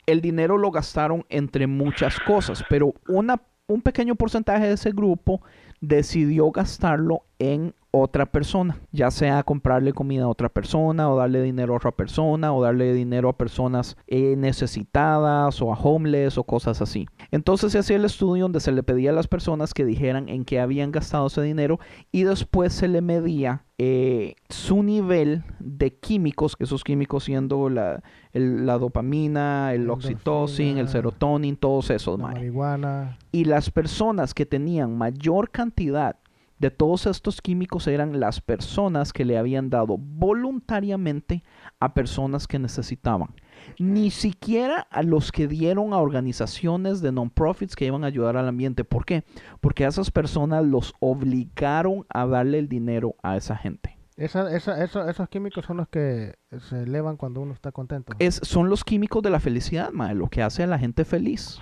[0.07, 5.43] el dinero lo gastaron entre muchas cosas, pero una, un pequeño porcentaje de ese grupo
[5.81, 11.75] decidió gastarlo en otra persona, ya sea comprarle comida a otra persona o darle dinero
[11.75, 16.83] a otra persona o darle dinero a personas eh, necesitadas o a homeless o cosas
[16.83, 17.07] así.
[17.31, 20.45] Entonces se hacía el estudio donde se le pedía a las personas que dijeran en
[20.45, 21.79] qué habían gastado ese dinero
[22.11, 28.03] y después se le medía eh, su nivel de químicos, que esos químicos siendo la,
[28.33, 33.19] el- la dopamina, el oxitocin, el serotonin, todos esos, La marihuana.
[33.31, 36.17] Y las personas que tenían mayor cantidad
[36.59, 41.43] de todos estos químicos eran las personas que le habían dado voluntariamente
[41.81, 43.35] a personas que necesitaban.
[43.79, 48.49] Ni siquiera a los que dieron a organizaciones de non-profits que iban a ayudar al
[48.49, 48.85] ambiente.
[48.85, 49.25] ¿Por qué?
[49.61, 53.94] Porque a esas personas los obligaron a darle el dinero a esa gente.
[54.17, 56.35] Esa, esa, eso- esos químicos son los que
[56.69, 58.13] se elevan cuando uno está contento.
[58.21, 61.59] Es, son los químicos de la felicidad, mae, lo que hace a la gente feliz.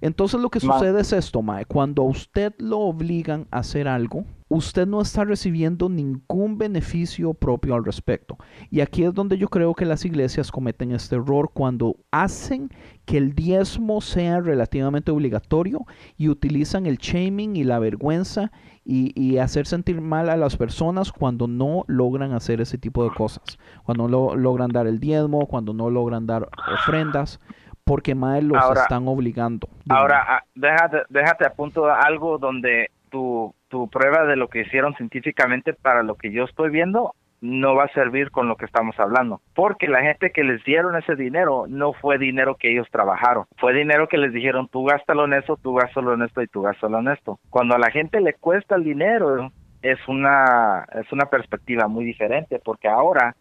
[0.00, 3.86] Entonces lo que Ma- sucede es esto, mae, cuando a usted lo obligan a hacer
[3.86, 8.36] algo, usted no está recibiendo ningún beneficio propio al respecto.
[8.68, 12.68] Y aquí es donde yo creo que las iglesias cometen este error cuando hacen
[13.04, 15.80] que el diezmo sea relativamente obligatorio
[16.16, 18.52] y utilizan el shaming y la vergüenza
[18.84, 23.10] y, y hacer sentir mal a las personas cuando no logran hacer ese tipo de
[23.10, 23.58] cosas.
[23.84, 27.40] Cuando no logran dar el diezmo, cuando no logran dar ofrendas,
[27.84, 29.68] porque más los Ahora- están obligando.
[29.88, 34.94] Ahora, ah, déjate, déjate a punto algo donde tu, tu prueba de lo que hicieron
[34.94, 38.98] científicamente para lo que yo estoy viendo no va a servir con lo que estamos
[38.98, 39.42] hablando.
[39.54, 43.44] Porque la gente que les dieron ese dinero no fue dinero que ellos trabajaron.
[43.58, 46.62] Fue dinero que les dijeron, tú gástalo en esto, tú gástalo en esto y tú
[46.62, 47.38] gástalo en esto.
[47.50, 49.50] Cuando a la gente le cuesta el dinero,
[49.82, 53.34] es una, es una perspectiva muy diferente porque ahora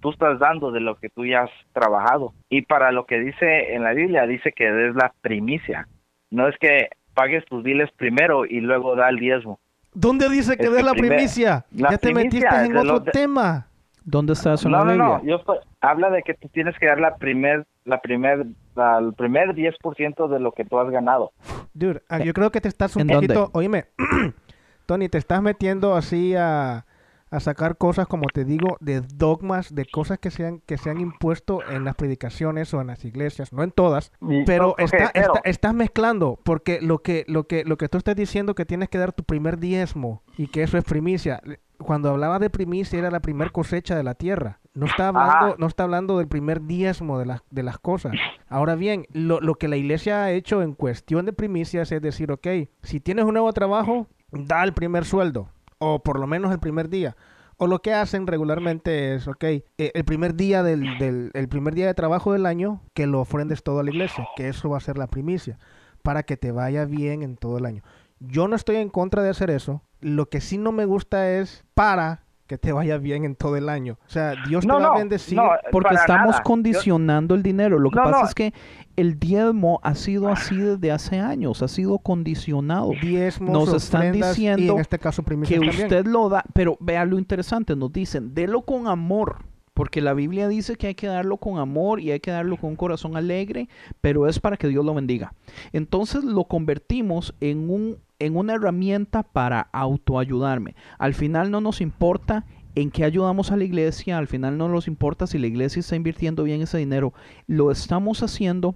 [0.00, 2.32] tú estás dando de lo que tú ya has trabajado.
[2.48, 5.86] Y para lo que dice en la Biblia, dice que es la primicia.
[6.30, 9.58] No es que pagues tus biles primero y luego da el diezmo.
[9.92, 11.64] ¿Dónde dice que Es des la primer- primicia?
[11.72, 13.66] la ya te primicia metiste en otro de- tema.
[14.04, 15.22] ¿Dónde está eso No, no, no.
[15.24, 19.12] Yo estoy- habla de que tú tienes que dar la primer, la primer, la- el
[19.14, 21.32] primer 10% de lo que tú has ganado.
[21.74, 23.34] Dude, ah, yo creo que te estás un ¿En dónde?
[23.34, 23.50] poquito...
[23.52, 23.86] Oíme,
[24.86, 26.84] Tony, te estás metiendo así a,
[27.30, 30.90] a sacar cosas, como te digo, de dogmas, de cosas que se han, que se
[30.90, 35.10] han impuesto en las predicaciones o en las iglesias, no en todas, Y- pero, está,
[35.14, 38.66] pero- está- estás mezclando, porque lo que, lo, que, lo que tú estás diciendo que
[38.66, 41.40] tienes que dar tu primer diezmo y que eso es primicia.
[41.78, 44.58] Cuando hablaba de primicia era la primer cosecha de la tierra.
[44.74, 45.54] No está hablando, Ajá.
[45.58, 48.12] no está hablando del primer diezmo de las, de las cosas.
[48.48, 52.30] Ahora bien, lo, lo que la iglesia ha hecho en cuestión de primicias es decir,
[52.32, 52.46] ok,
[52.82, 55.48] si tienes un nuevo trabajo, da el primer sueldo,
[55.80, 57.16] o por lo menos el primer día.
[57.56, 61.74] O lo que hacen regularmente es, ok, eh, el primer día del, del el primer
[61.74, 64.78] día de trabajo del año, que lo ofrendes todo a la iglesia, que eso va
[64.78, 65.58] a ser la primicia,
[66.02, 67.82] para que te vaya bien en todo el año.
[68.18, 69.82] Yo no estoy en contra de hacer eso.
[70.00, 73.68] Lo que sí no me gusta es para que te vaya bien en todo el
[73.68, 73.96] año.
[74.04, 75.36] O sea, Dios No, te va no, a bendecir.
[75.36, 76.38] no, Porque estamos nada.
[76.38, 77.78] Yo- condicionando el dinero.
[77.78, 78.52] Lo que pasa es que
[78.96, 82.90] el diezmo ha sido así desde hace años, ha sido condicionado.
[83.00, 85.68] diezmos, Nos están diciendo en este caso que también.
[85.68, 89.36] usted lo da, pero vea lo interesante, nos dicen, delo con amor,
[89.80, 92.68] porque la Biblia dice que hay que darlo con amor y hay que darlo con
[92.68, 93.66] un corazón alegre,
[94.02, 95.32] pero es para que Dios lo bendiga.
[95.72, 100.74] Entonces lo convertimos en un en una herramienta para autoayudarme.
[100.98, 104.86] Al final no nos importa en qué ayudamos a la iglesia, al final no nos
[104.86, 107.14] importa si la iglesia está invirtiendo bien ese dinero,
[107.46, 108.74] lo estamos haciendo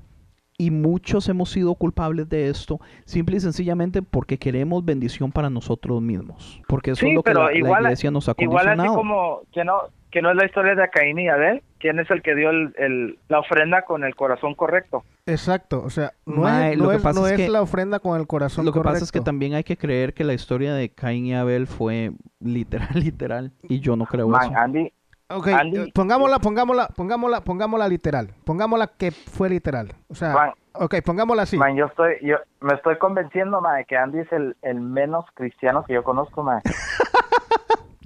[0.56, 6.00] y muchos hemos sido culpables de esto, simple y sencillamente porque queremos bendición para nosotros
[6.00, 6.62] mismos.
[6.66, 8.96] Porque eso Sí, es lo que la, iglesia nos ha Igual así condicionado.
[8.96, 9.82] como que no,
[10.14, 12.72] que no es la historia de Caín y Abel, quién es el que dio el,
[12.78, 15.02] el- la ofrenda con el corazón correcto.
[15.26, 17.48] Exacto, o sea, no, Mae, es, lo no que es- pasa no es es que-
[17.48, 18.94] la ofrenda con el corazón Lo que correcto.
[18.94, 22.12] pasa es que también hay que creer que la historia de Caín y Abel fue
[22.38, 23.50] literal, literal.
[23.64, 24.56] Y yo no creo Man, eso.
[24.56, 24.92] Andy,
[25.28, 28.28] Ok, Andy- eh, pongámosla, pongámosla, pongámosla, pongámosla literal.
[28.44, 29.88] Pongámosla que fue literal.
[30.08, 30.50] O sea, Man.
[30.74, 31.56] ok, pongámosla así.
[31.58, 35.24] man, yo estoy, yo me estoy convenciendo, man, de que Andy es el, el menos
[35.34, 36.60] cristiano que yo conozco, man,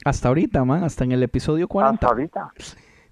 [0.05, 2.07] Hasta ahorita, man, hasta en el episodio hasta 40.
[2.07, 2.53] ahorita.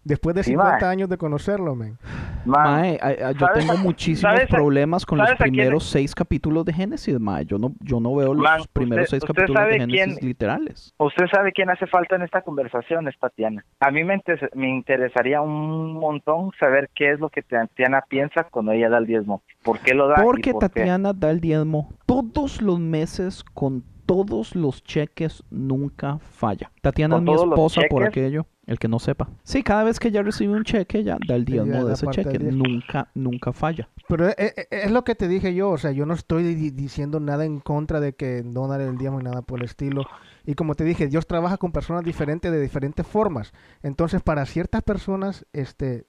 [0.05, 0.93] Después de Sí, 50 mae.
[0.93, 1.99] años de conocerlo, man.
[2.45, 5.83] Man, Mae, a- a- yo ¿sabes tengo a- muchísimos problemas con los a quién- primeros
[5.83, 7.45] seis capítulos de Génesis, mae.
[7.45, 10.95] Yo no, yo no veo los Man, primeros usted- seis usted capítulos de Génesis literales.
[10.99, 13.65] Usted sabe quién hace falta en esta conversación, es Tatiana.
[13.81, 18.45] A mí me, inter- me interesaría un montón saber qué es lo que Tatiana piensa
[18.45, 19.43] cuando ella da el diezmo.
[19.65, 20.23] ¿Por qué lo da?
[20.23, 20.69] Porque por qué?
[20.69, 26.71] Tatiana da el diezmo todos los meses con todos los cheques, nunca falla.
[26.81, 29.29] Tatiana es ¿Con mi esposa por aquello, el que no sepa.
[29.43, 32.39] Sí, cada vez que ella recibe un cheque, ella da el diezmo de ese cheque.
[32.57, 33.89] Nunca, nunca falla.
[34.09, 36.71] Pero es, es- es lo que te dije yo, o sea, yo no estoy di-
[36.71, 40.03] diciendo nada en contra de que no dar el diezmo y nada por el estilo.
[40.47, 43.53] Y como te dije, Dios trabaja con personas diferentes de diferentes formas.
[43.83, 46.07] Entonces, para ciertas personas, este,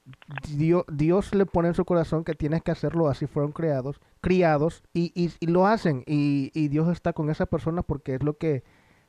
[0.56, 4.84] Dios, Dios le pone en su corazón que tienes que hacerlo, así fueron creados, criados,
[4.94, 6.04] y, y- y lo hacen.
[6.06, 8.64] Y, y Dios está con esa persona porque es lo que,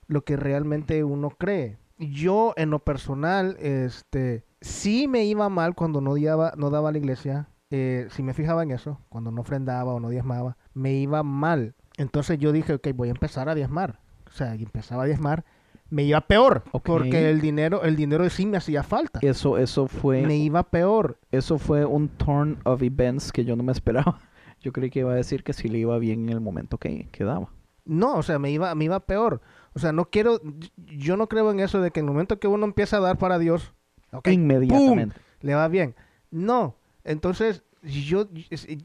[0.07, 1.77] lo que realmente uno cree.
[1.99, 6.93] Yo, en lo personal, este, sí me iba mal cuando no daba, no daba a
[6.93, 7.49] la iglesia.
[7.71, 11.75] Eh, si me fijaba en eso, cuando no ofrendaba o no diezmaba, me iba mal.
[11.99, 14.01] Entonces yo dije, ok, voy a empezar a diezmar.
[14.39, 15.45] O sea, y empezaba a diezmar,
[15.91, 16.63] me iba peor.
[16.71, 19.19] Porque el dinero, el dinero sí me hacía falta.
[19.21, 21.19] Eso, eso fue, Me iba peor.
[21.33, 24.21] eso fue un turn of events que yo no me esperaba.
[24.61, 27.09] Yo creí que iba a decir que sí le iba bien en el momento que,
[27.11, 27.49] que daba.
[27.85, 29.41] No, o sea, me iba, me iba peor.
[29.75, 30.41] O sea, no quiero,
[30.77, 33.19] yo no creo en eso de que en el momento que uno empieza a dar
[33.19, 33.75] para Dios,
[34.25, 35.17] Inmediatamente.
[35.17, 35.23] ¡pum!
[35.41, 35.97] le va bien.
[36.31, 38.29] No, entonces yo,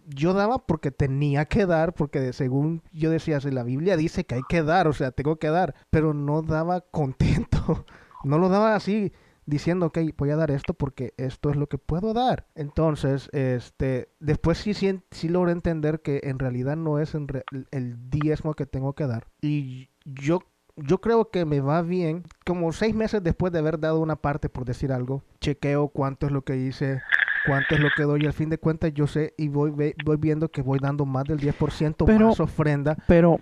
[0.08, 4.36] yo daba porque tenía que dar, porque según yo decía, si la Biblia dice que
[4.36, 7.86] hay que dar, o sea, tengo que dar, pero no daba contento,
[8.24, 9.12] no lo daba así
[9.46, 12.48] diciendo, ok, voy a dar esto porque esto es lo que puedo dar.
[12.56, 18.54] Entonces, este, después sí, sí, sí logré entender que en realidad no es el diezmo
[18.54, 19.28] que tengo que dar.
[19.42, 20.40] Y yo,
[20.76, 24.50] yo creo que me va bien, como seis meses después de haber dado una parte,
[24.50, 27.02] por decir algo, chequeo cuánto es lo que hice,
[27.46, 30.18] cuánto es lo que doy, y al fin de cuentas yo sé y voy, voy
[30.18, 33.40] viendo que voy dando más del 10% Pero- más ofrenda, Pero,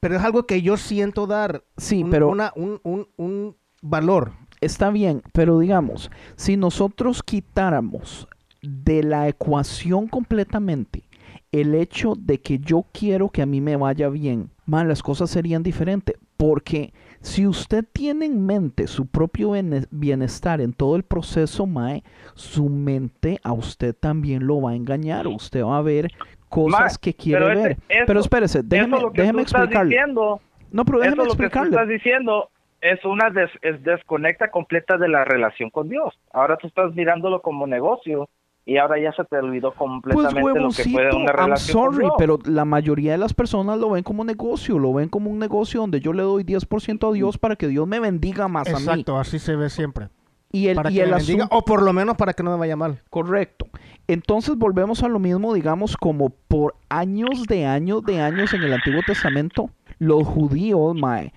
[0.00, 4.32] pero es algo que yo siento dar sí, un, pero una- un, un, un valor.
[4.60, 8.28] está bien, pero digamos, si nosotros quitáramos
[8.62, 11.04] de la ecuación completamente
[11.52, 15.30] el hecho de que yo quiero que a mí me vaya bien, man, las cosas
[15.30, 16.14] serían diferentes.
[16.36, 19.52] Porque si usted tiene en mente su propio
[19.90, 22.02] bienestar en todo el proceso, mae,
[22.34, 25.26] su mente a usted también lo va a engañar.
[25.26, 26.10] Usted va a ver
[26.48, 27.76] cosas que quiere pero ver.
[28.06, 29.90] pero espérese, déjeme, lo que déjeme tú estás explicarle.
[29.90, 30.40] diciendo,
[30.72, 31.70] No, pero déjeme lo que tú explicarle.
[31.70, 32.50] estás diciendo
[32.80, 36.18] es una des- es desconecta completa de la relación con Dios.
[36.32, 38.28] Ahora tú estás mirándolo como negocio
[38.66, 41.94] y ahora ya se te olvidó Pues completamente lo que puede una I'm relación con
[41.94, 45.38] sorry, pero la mayoría de las personas lo ven como negocio, lo ven como un
[45.38, 48.78] negocio donde yo le doy 10% a Dios para que Dios me bendiga más a
[48.78, 48.84] mí.
[48.84, 50.08] Exacto, así se ve siempre.
[50.52, 52.42] Y el, Para y que el me bendiga, asunto, o por lo menos para que
[52.42, 53.02] no me vaya mal.
[53.08, 53.66] correcto.
[54.08, 58.72] Entonces volvemos a lo mismo, digamos, como por años de años de años en el
[58.72, 61.32] Antiguo Testamento, los judíos, mae,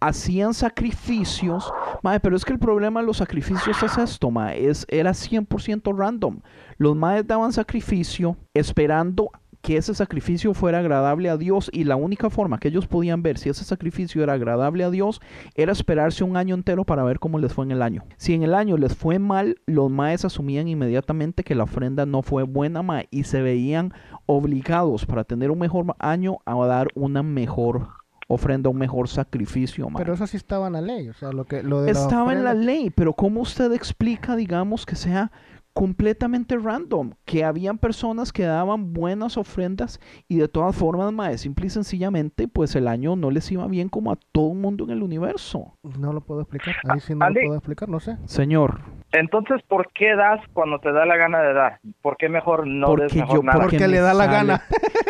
[0.00, 4.84] hacían sacrificios, mae, pero es que el problema de los sacrificios es esto, mae, es,
[4.90, 6.40] era 100% random.
[6.76, 9.30] Los maes daban sacrificio esperando
[9.62, 13.38] que ese sacrificio fuera agradable a Dios y la única forma que ellos podían ver
[13.38, 15.20] si ese sacrificio era agradable a Dios
[15.54, 18.04] era esperarse un año entero para ver cómo les fue en el año.
[18.16, 22.22] Si en el año les fue mal, los maes asumían inmediatamente que la ofrenda no
[22.22, 23.92] fue buena mae, y se veían
[24.26, 27.97] obligados para tener un mejor año a dar una mejor
[28.28, 29.88] ofrenda, un mejor sacrificio.
[29.90, 29.98] mae.
[30.02, 32.44] Pero eso sí estaba en la ley, o sea, lo que lo de Estaba en
[32.44, 35.32] la ley, pero ¿cómo usted explica, digamos, que sea
[35.72, 37.12] completamente random?
[37.24, 42.48] Que habían personas que daban buenas ofrendas y de todas formas, mae, simple y sencillamente,
[42.48, 45.74] pues el año no les iba bien como a todo el mundo en el universo.
[45.98, 46.74] No lo puedo explicar.
[46.88, 47.40] Ahí sí no Andy.
[47.40, 48.16] lo puedo explicar, no sé.
[48.26, 48.80] Señor,
[49.12, 51.80] Entonces, ¿por qué das cuando te da la gana de dar?
[52.02, 53.58] ¿Por qué mejor no des porque mejor yo, nada?
[53.60, 54.62] Porque porque le da la sale gana.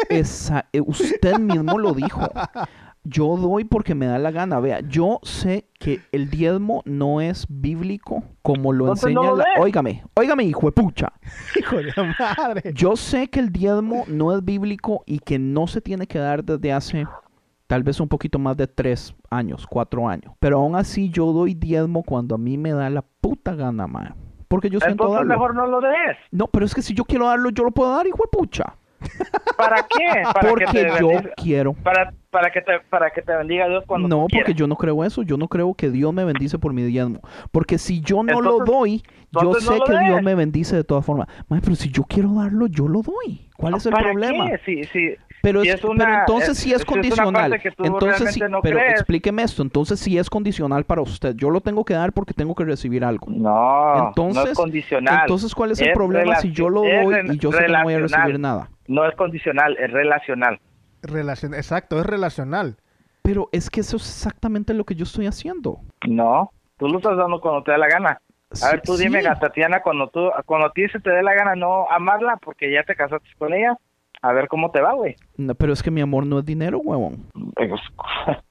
[0.09, 2.21] esa- eh, usted mismo lo dijo.
[3.09, 4.61] Yo doy porque me da la gana.
[4.61, 9.37] Vea, yo sé que el diezmo no es bíblico como lo Entonces no enseña lo
[9.37, 9.63] la...
[9.63, 11.13] Óigame, óigame, hijo de pucha.
[11.59, 12.73] Hijo de madre.
[12.75, 16.45] Yo sé que el diezmo no es bíblico y que no se tiene que dar
[16.45, 17.07] desde hace
[17.67, 20.35] tal vez un poquito más de tres años, cuatro años.
[20.39, 24.15] Pero aún así yo doy diezmo cuando a mí me da la puta gana, man.
[24.49, 25.35] Porque yo siento Entonces darlo.
[25.35, 26.17] mejor no lo des.
[26.31, 28.77] No, pero es que si yo quiero darlo, yo lo puedo dar, hijo de pucha.
[29.57, 30.23] ¿Para qué?
[30.33, 31.73] ¿Para Porque que yo bendiga- quiero.
[31.75, 35.05] para, para que te para que te bendiga Dios cuando No, porque yo no creo
[35.05, 35.23] eso.
[35.23, 37.21] Yo no creo que Dios me bendice por mi diezmo.
[37.51, 40.25] Porque si yo no lo Entonces- doy, yo no sé lo que Dios des.
[40.25, 41.27] me bendice de todas formas.
[41.49, 43.49] Mae, pero si yo quiero darlo, yo lo doy.
[43.57, 44.51] ¿Cuál es el ¿Para problema?
[44.51, 44.59] qué?
[44.65, 47.61] Si, si, Pero, si es, es una- pero entonces es- sí es es condicional.
[47.77, 48.93] tú entonces sí, no pero crees.
[48.93, 49.63] explíqueme esto.
[49.63, 51.35] Entonces sí es condicional para usted.
[51.37, 53.27] Yo lo tengo que dar porque tengo que recibir algo.
[53.31, 55.21] No, no Entonces, es condicional.
[55.23, 57.73] Entonces, ¿cuál es el Es problema si yo lo doy es y yo sé que
[57.73, 58.71] no voy a recibir nada?
[58.89, 60.59] No es condicional, es relacional.
[61.03, 62.77] Relacion- Exacto, es relacional.
[63.23, 65.79] Pero es que eso es exactamente lo que yo estoy haciendo.
[66.09, 68.21] No, tú lo estás dando cuando te da la gana.
[68.63, 69.29] A ver, tú dime, sí.
[69.39, 72.83] Tatiana, cuando tú, cuando a ti se te dé la gana no amarla porque ya
[72.83, 73.77] te casaste con ella,
[74.23, 75.17] a ver cómo te va, güey.
[75.37, 77.27] No, pero es que mi amor no es dinero, huevón.
[77.55, 77.71] Pues,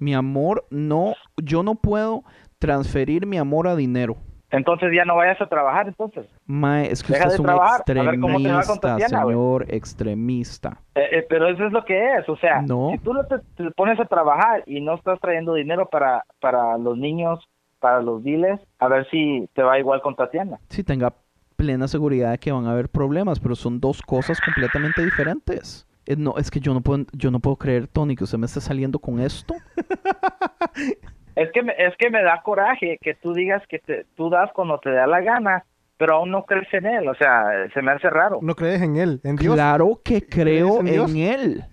[0.00, 2.24] Mi amor no, yo no puedo
[2.58, 4.16] transferir mi amor a dinero.
[4.56, 6.26] Entonces ya no vayas a trabajar, entonces.
[6.46, 10.78] Mae, es que Deja usted es un trabajar, extremista, Tatiana, señor, extremista.
[10.94, 12.90] Eh, eh, pero eso es lo que es, o sea, No.
[12.92, 16.76] si tú no te, te pones a trabajar y no estás trayendo dinero para, para
[16.78, 17.40] los niños,
[17.80, 20.58] para los diles, a ver si te va igual con Tatiana.
[20.68, 21.12] Sí, tenga
[21.56, 25.86] plena seguridad de que van a haber problemas, pero son dos cosas completamente diferentes.
[26.06, 28.46] Eh, No, es que yo no puedo, yo no puedo creer, Tony, que usted me
[28.46, 29.54] esté saliendo con esto.
[31.36, 34.50] Es que me, es que me da coraje que tú digas que te, tú das
[34.52, 35.64] cuando te da la gana,
[35.96, 38.38] pero aún no crees en él, o sea, se me hace raro.
[38.42, 39.54] No crees en él, en Dios.
[39.54, 41.64] Claro que creo en él.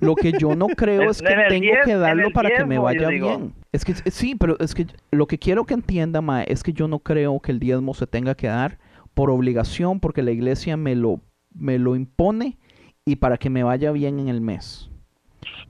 [0.00, 3.08] Lo que yo no creo es que tengo diez- que darlo para que me vaya
[3.08, 3.54] bien.
[3.72, 6.88] Es que sí, pero es que lo que quiero que entienda, Mae, es que yo
[6.88, 8.78] no creo que el diezmo se tenga que dar
[9.14, 11.20] por obligación, porque la iglesia me lo,
[11.54, 12.58] me lo impone
[13.04, 14.90] y para que me vaya bien en el mes.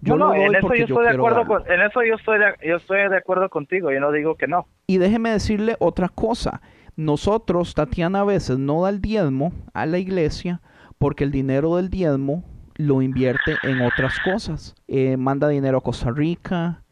[0.01, 2.69] Yo no, en eso yo yo estoy de acuerdo con, en eso yo estoy de,
[2.69, 4.67] yo estoy de acuerdo contigo, yo no digo que no.
[4.87, 6.61] Y déjeme decirle otra cosa.
[6.97, 10.61] Nosotros, Tatiana, a veces no da el diezmo a la iglesia
[10.99, 12.45] porque el dinero del diezmo
[12.77, 14.75] lo invierte en otras cosas.
[14.89, 16.83] Eh, manda dinero a Costa Rica.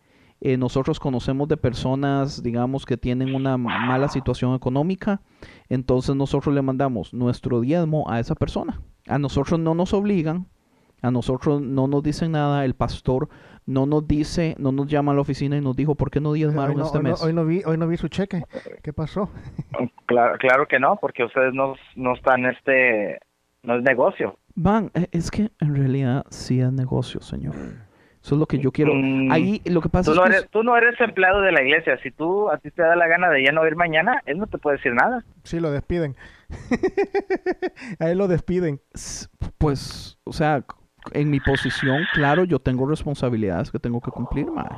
[0.40, 5.20] Eh, nosotros conocemos de personas, digamos, que tienen una mala situación económica.
[5.68, 8.80] Entonces nosotros le mandamos nuestro diezmo a esa persona.
[9.06, 10.48] A nosotros no nos obligan.
[11.02, 12.64] A nosotros no nos dicen nada.
[12.64, 13.28] El pastor
[13.66, 16.30] no nos dice, no nos llama a la oficina y nos dijo, ¿por qué no
[16.30, 17.22] hoy, diezmaron no, este hoy no- mes?
[17.22, 18.42] hoy no vi, hoy no vi su cheque.
[18.82, 19.28] ¿Qué pasó?
[20.06, 23.18] Claro, claro que no, porque ustedes no, no están, este,
[23.62, 24.38] no es negocio.
[24.54, 27.54] Van, eh, es que en realidad sí es negocio, señor.
[28.22, 28.92] Eso es lo que yo quiero.
[28.94, 31.50] Mm, Ahí lo que pasa Tú es no, que eres, tú no eres empleado de
[31.50, 34.22] la iglesia, si tú, a ti te da la gana de ya no ir mañana,
[34.26, 35.24] él no te puede decir nada.
[35.42, 36.14] Sí, lo despiden.
[37.98, 38.80] a él lo despiden.
[39.58, 40.64] pues, o sea,
[41.12, 44.68] en mi posición, claro, yo tengo responsabilidades que tengo que cumplir, mae.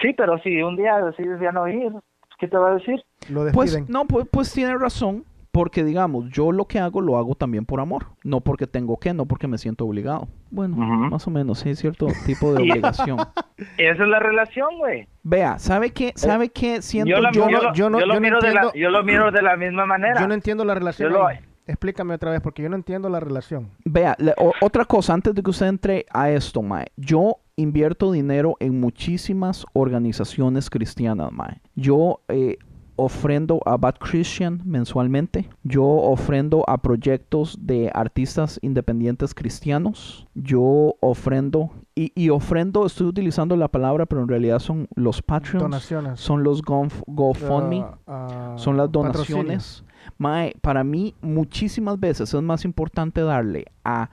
[0.00, 1.92] Sí, pero si un día decides ya no ir,
[2.38, 3.02] ¿qué te va a decir?
[3.28, 7.34] Lo Pues no, pues, pues tiene razón, porque digamos, yo lo que hago lo hago
[7.34, 10.26] también por amor, no porque tengo que, no porque me siento obligado.
[10.50, 13.18] Bueno, más o menos, sí, cierto tipo de obligación.
[13.78, 15.06] Esa es la relación, güey.
[15.22, 16.12] Vea, ¿sabe qué?
[16.16, 16.80] ¿Sabe qué?
[16.82, 19.04] Siento Yo, lo- yo no- yo lo yo no miro de la, entiendo- yo lo
[19.04, 20.20] miro de la misma manera.
[20.20, 21.12] Yo no entiendo la relación.
[21.12, 21.38] Yo lo- ahí.
[21.66, 23.70] Explícame otra vez, porque yo no entiendo la relación.
[23.84, 26.86] Vea, le- o- otra cosa, antes de que usted entre a esto, Mae.
[26.96, 31.60] Yo invierto dinero en muchísimas organizaciones cristianas, Mae.
[31.76, 32.56] Yo eh,
[32.96, 35.48] ofrendo a Bad Christian mensualmente.
[35.62, 40.26] Yo ofrendo a proyectos de artistas independientes cristianos.
[40.34, 45.62] Yo ofrendo, y, y ofrendo, estoy utilizando la palabra, pero en realidad son los Patreons.
[45.62, 46.20] Donaciones.
[46.20, 47.80] Son los GoFundMe.
[47.82, 49.84] Ah, ah, son las donaciones.
[50.22, 54.08] Mae, para mí muchísimas veces es más importante darle a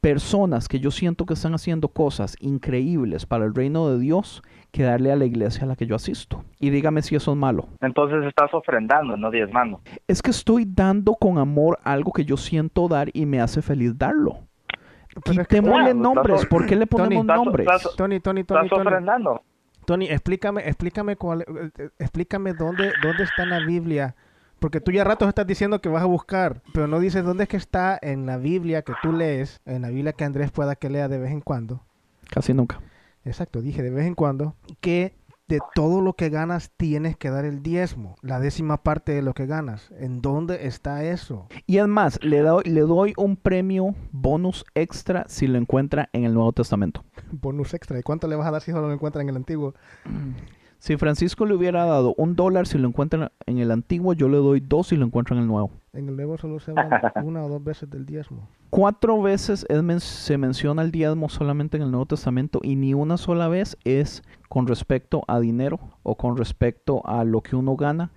[0.00, 4.42] personas que yo siento que están haciendo cosas increíbles para el reino de Dios
[4.72, 6.42] que darle a la iglesia a la que yo asisto.
[6.58, 7.68] Y dígame si eso es malo.
[7.82, 9.80] Entonces estás ofrendando, no diezmando.
[10.08, 13.98] Es que estoy dando con amor algo que yo siento dar y me hace feliz
[13.98, 14.38] darlo.
[15.24, 16.46] Pero es que- Quitémosle Claro, nombres.
[16.46, 17.66] ¿Por qué le ponemos Tony, nombres?
[17.70, 18.86] estás- Tony, Tony, Tony, Estás Tony.
[18.88, 19.42] ofrendando.
[19.84, 24.14] Tony, explícame, explícame cuál, eh, eh, explícame dónde, dónde está en la Biblia,
[24.60, 27.48] porque tú ya ratos estás diciendo que vas a buscar, pero no dices dónde es
[27.48, 30.90] que está en la Biblia que tú lees, en la Biblia que Andrés pueda que
[30.90, 31.82] lea de vez en cuando.
[32.28, 32.80] Casi nunca.
[33.24, 35.14] Exacto, dije de vez en cuando que
[35.50, 39.34] de todo lo que ganas tienes que dar el diezmo, la décima parte de lo
[39.34, 39.90] que ganas.
[39.98, 41.48] ¿En dónde está eso?
[41.66, 46.22] Y es más, le doy, le doy un premio bonus extra si lo encuentra en
[46.22, 47.04] el Nuevo Testamento.
[47.32, 47.98] Bonus extra.
[47.98, 49.74] ¿Y cuánto le vas a dar si solo lo encuentran en el antiguo?
[50.80, 54.38] Si Francisco le hubiera dado un dólar si lo encuentra en el antiguo, yo le
[54.38, 55.70] doy dos si lo encuentro en el nuevo.
[55.92, 58.48] En el nuevo solo se habla una o dos veces del diezmo.
[58.70, 62.94] Cuatro veces es men- se menciona el diezmo solamente en el Nuevo Testamento y ni
[62.94, 67.76] una sola vez es con respecto a dinero o con respecto a lo que uno
[67.76, 68.10] gana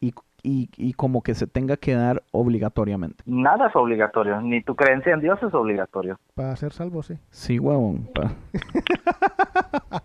[0.00, 0.12] y
[0.42, 3.22] y, y como que se tenga que dar obligatoriamente.
[3.26, 6.18] Nada es obligatorio, ni tu creencia en Dios es obligatorio.
[6.34, 7.14] Para ser salvo, sí.
[7.30, 8.08] Sí, huevón.
[8.14, 8.32] pa-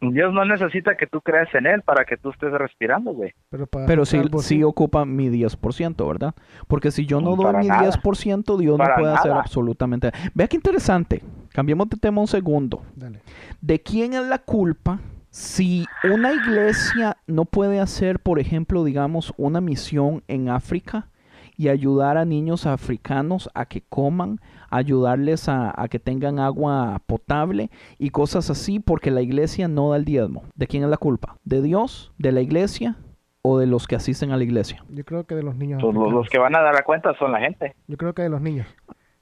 [0.00, 3.32] Dios no necesita que tú creas en Él para que tú estés respirando, güey.
[3.50, 6.34] Pero, para Pero ser sí, ocupa mi 10%, ¿verdad?
[6.68, 7.90] Porque si yo no doy mi nada.
[7.90, 9.42] 10%, Dios Para no puede hacer nada.
[9.42, 11.22] absolutamente Vea qué interesante.
[11.52, 12.82] Cambiemos de tema un segundo.
[12.94, 13.20] Dale.
[13.60, 19.60] ¿De quién es la culpa si una iglesia no puede hacer, por ejemplo, digamos, una
[19.60, 21.08] misión en África
[21.56, 24.40] y ayudar a niños africanos a que coman,
[24.70, 29.96] ayudarles a, a que tengan agua potable y cosas así porque la iglesia no da
[29.96, 30.44] el diezmo?
[30.54, 31.36] ¿De quién es la culpa?
[31.44, 32.12] ¿De Dios?
[32.18, 32.96] ¿De la iglesia?
[33.42, 34.84] ¿O de los que asisten a la iglesia?
[34.88, 35.80] Yo creo que de los niños.
[35.80, 37.76] Pues los que van a dar la cuenta son la gente.
[37.86, 38.66] Yo creo que de los niños.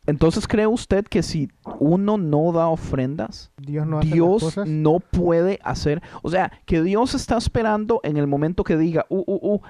[0.07, 1.49] Entonces, ¿cree usted que si
[1.81, 4.69] uno no da ofrendas, Dios no hace las Dios cosas.
[4.69, 9.25] no puede hacer, o sea, que Dios está esperando en el momento que diga, uh,
[9.27, 9.61] uh, uh,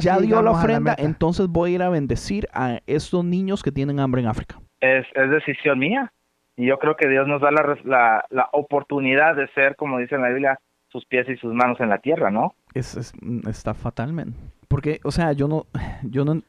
[0.00, 4.00] Ya, dio la ofrenda, entonces voy a ir a bendecir a estos niños que tienen
[4.00, 4.60] hambre en África.
[4.80, 6.12] Es, es decisión mía.
[6.58, 9.98] Y yo creo que Dios nos da la, res- la, la oportunidad de ser, como
[9.98, 10.58] dice en la Biblia,
[10.88, 12.54] sus pies y sus manos en la tierra, ¿no?
[12.74, 13.12] Es, es-
[13.46, 14.34] está fatal, man.
[14.66, 15.66] Porque, o sea, yo no,
[16.02, 16.40] yo no,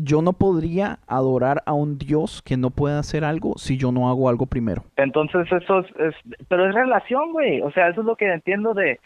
[0.00, 4.08] yo no podría adorar a un Dios que no puede hacer algo si yo no
[4.08, 4.82] hago algo primero.
[4.96, 7.60] Entonces eso es, es- pero es relación, güey.
[7.62, 8.98] O sea, eso es lo que entiendo de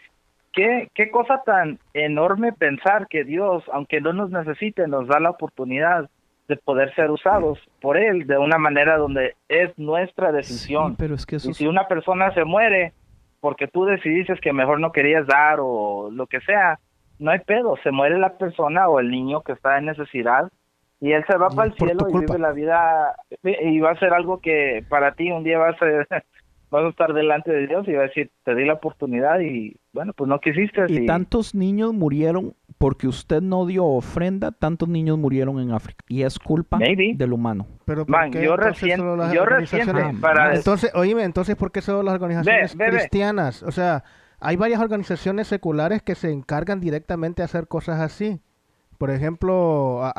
[0.53, 5.29] qué, qué cosa tan enorme pensar que Dios, aunque no nos necesite, nos da la
[5.29, 6.09] oportunidad
[6.47, 10.91] de poder ser usados por Él de una manera donde es nuestra decisión.
[10.93, 12.93] Sí, pero es que eso Y si una persona se muere
[13.41, 16.79] porque tú decidiste que mejor no querías dar o lo que sea,
[17.19, 20.49] no hay pedo, se muere la persona o el niño que está en necesidad
[21.01, 23.99] y él se va Y para el cielo y vive la vida y va a
[23.99, 26.07] ser algo que para ti un día va a ser
[26.71, 29.75] vas a estar delante de Dios y va a decir, te di la oportunidad y
[29.91, 35.17] bueno, pues no quisiste Y tantos niños murieron porque usted no dio ofrenda, tantos niños
[35.17, 36.05] murieron en África.
[36.07, 37.13] Y es culpa Maybe.
[37.15, 37.65] del humano.
[37.85, 38.99] Pero ¿por Man, qué yo recién-
[39.33, 42.97] yo reciente para- Entonces, oíme, entonces ¿por qué solo las organizaciones Ve, ve, ve.
[42.99, 43.63] cristianas?
[43.63, 44.03] O sea,
[44.39, 48.39] hay varias organizaciones seculares que se encargan directamente de hacer cosas así.
[48.99, 50.11] Por ejemplo, a,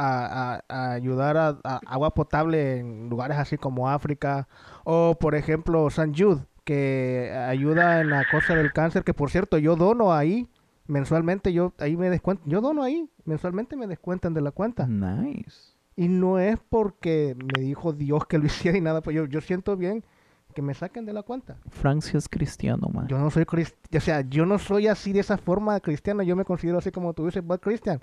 [0.68, 4.48] a- ayudar a, a agua potable en lugares así como África.
[4.84, 9.58] O, por ejemplo, San Jude, que ayuda en la cosa del cáncer, que por cierto,
[9.58, 10.48] yo dono ahí
[10.86, 14.86] mensualmente, yo ahí me descuento, yo dono ahí, mensualmente me descuentan de la cuenta.
[14.88, 15.76] Nice.
[15.94, 19.40] Y no es porque me dijo Dios que lo hiciera y nada, pues yo, yo
[19.40, 20.02] siento bien
[20.54, 21.58] que me saquen de la cuenta.
[21.68, 23.06] Francia es cristiano, man.
[23.08, 26.34] Yo no soy cristiano, o sea, yo no soy así de esa forma cristiano, yo
[26.34, 28.00] me considero así como tú dices, bad Christian,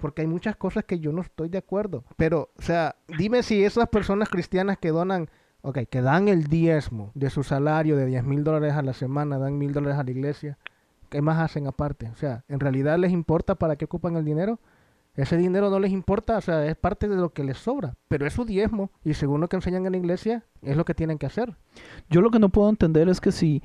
[0.00, 2.04] porque hay muchas cosas que yo no estoy de acuerdo.
[2.16, 5.28] Pero, o sea, dime si esas personas cristianas que donan,
[5.62, 9.38] ok, que dan el diezmo de su salario de 10 mil dólares a la semana,
[9.38, 10.58] dan mil dólares a la iglesia,
[11.08, 12.08] ¿qué más hacen aparte?
[12.08, 14.58] O sea, ¿en realidad les importa para qué ocupan el dinero?
[15.16, 18.26] Ese dinero no les importa, o sea, es parte de lo que les sobra, pero
[18.26, 21.18] es su diezmo y según lo que enseñan en la iglesia, es lo que tienen
[21.18, 21.56] que hacer.
[22.08, 23.60] Yo lo que no puedo entender es que si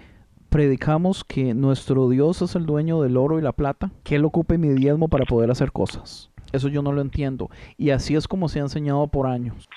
[0.55, 4.57] predicamos que nuestro Dios es el dueño del oro y la plata, que Él ocupe
[4.57, 6.31] mi diezmo para poder hacer cosas.
[6.53, 7.49] Eso yo no lo entiendo.
[7.75, 9.67] Y así es como se ha enseñado por años.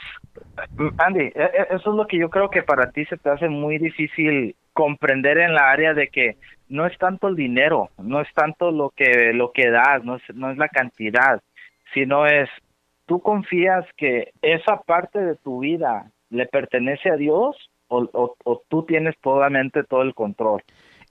[0.76, 3.28] Mm, Andy, e- e- eso es lo que yo creo que para ti se te
[3.28, 6.36] hace muy difícil comprender en la área de que
[6.68, 10.22] no es tanto el dinero, no es tanto lo que lo que das, no es,
[10.32, 11.42] no es la cantidad,
[11.92, 12.48] sino es
[13.06, 17.56] tú confías que esa parte de tu vida le pertenece a Dios
[17.88, 20.62] o, o- o tú tienes totalmente todo el control.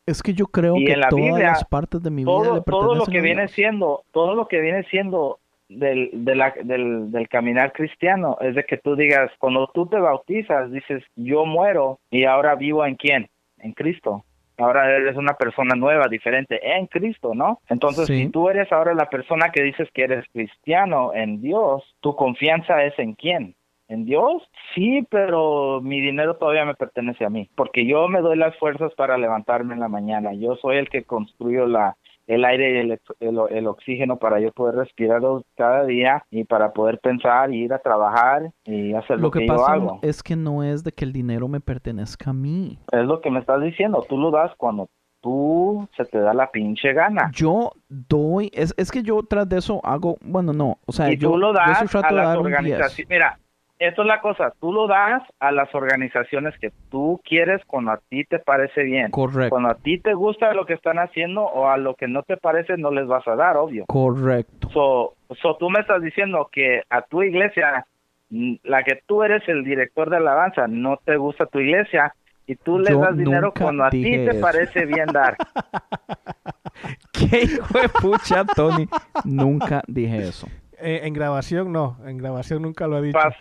[0.05, 2.31] Es que yo creo Y que en la todas Biblia, las partes de mi vida
[2.31, 6.53] todo, le todo lo que viene siendo todo lo que viene siendo del, de la-
[6.63, 11.45] del, del caminar cristiano es de que tú digas cuando tú te bautizas dices yo
[11.45, 13.27] muero y ahora vivo en quién
[13.59, 14.23] en Cristo.
[14.59, 18.23] Ahora eres una persona nueva diferente en Cristo no entonces Sí.
[18.23, 22.81] si tú eres ahora la persona que dices que eres cristiano en Dios tu confianza
[22.85, 23.55] es en quién
[23.89, 24.43] ¿En Dios?
[24.75, 28.93] Sí, pero mi dinero todavía me pertenece a mí, porque yo me doy las fuerzas
[28.95, 30.33] para levantarme en la mañana.
[30.33, 31.95] Yo soy el que construyo la,
[32.27, 35.21] el aire y el, el, el oxígeno para yo poder respirar
[35.55, 39.47] cada día y para poder pensar y ir a trabajar y hacer lo, Lo que
[39.47, 39.99] yo pasa hago.
[40.01, 42.77] es que no es de que el dinero me pertenezca a mí.
[42.91, 44.05] Es lo que me estás diciendo.
[44.07, 44.89] Tú lo das cuando
[45.21, 47.31] tú se te da la pinche gana.
[47.33, 51.17] Yo doy, es, es que yo tras de eso hago, bueno, no, o sea, y
[51.17, 52.57] yo, tú lo yo sí das trato a las dar un 10.
[52.57, 53.09] organizaciones.
[53.09, 53.39] Mira,
[53.79, 54.53] esto es la cosa.
[54.59, 59.11] Tú lo das a las organizaciones que tú quieres cuando a ti te parece bien.
[59.11, 62.23] Correcto, Cuando a ti te gusta lo que están haciendo o a lo que no
[62.23, 63.85] te parece no les vas a dar, obvio.
[63.87, 64.69] correcto.
[64.71, 67.85] So, so tú me estás diciendo que a tu iglesia,
[68.29, 72.13] mm, la que tú eres el director de alabanza, no te gusta tu iglesia
[72.47, 74.41] y tú le das dinero cuando a ti te eso.
[74.41, 75.35] parece bien dar.
[77.11, 78.87] ¿Qué hijo de pucha, Tony?
[79.25, 80.47] Nunca dije eso.
[80.79, 83.17] Eh, en grabación no, en grabación nunca lo he dicho.
[83.17, 83.33] Pa-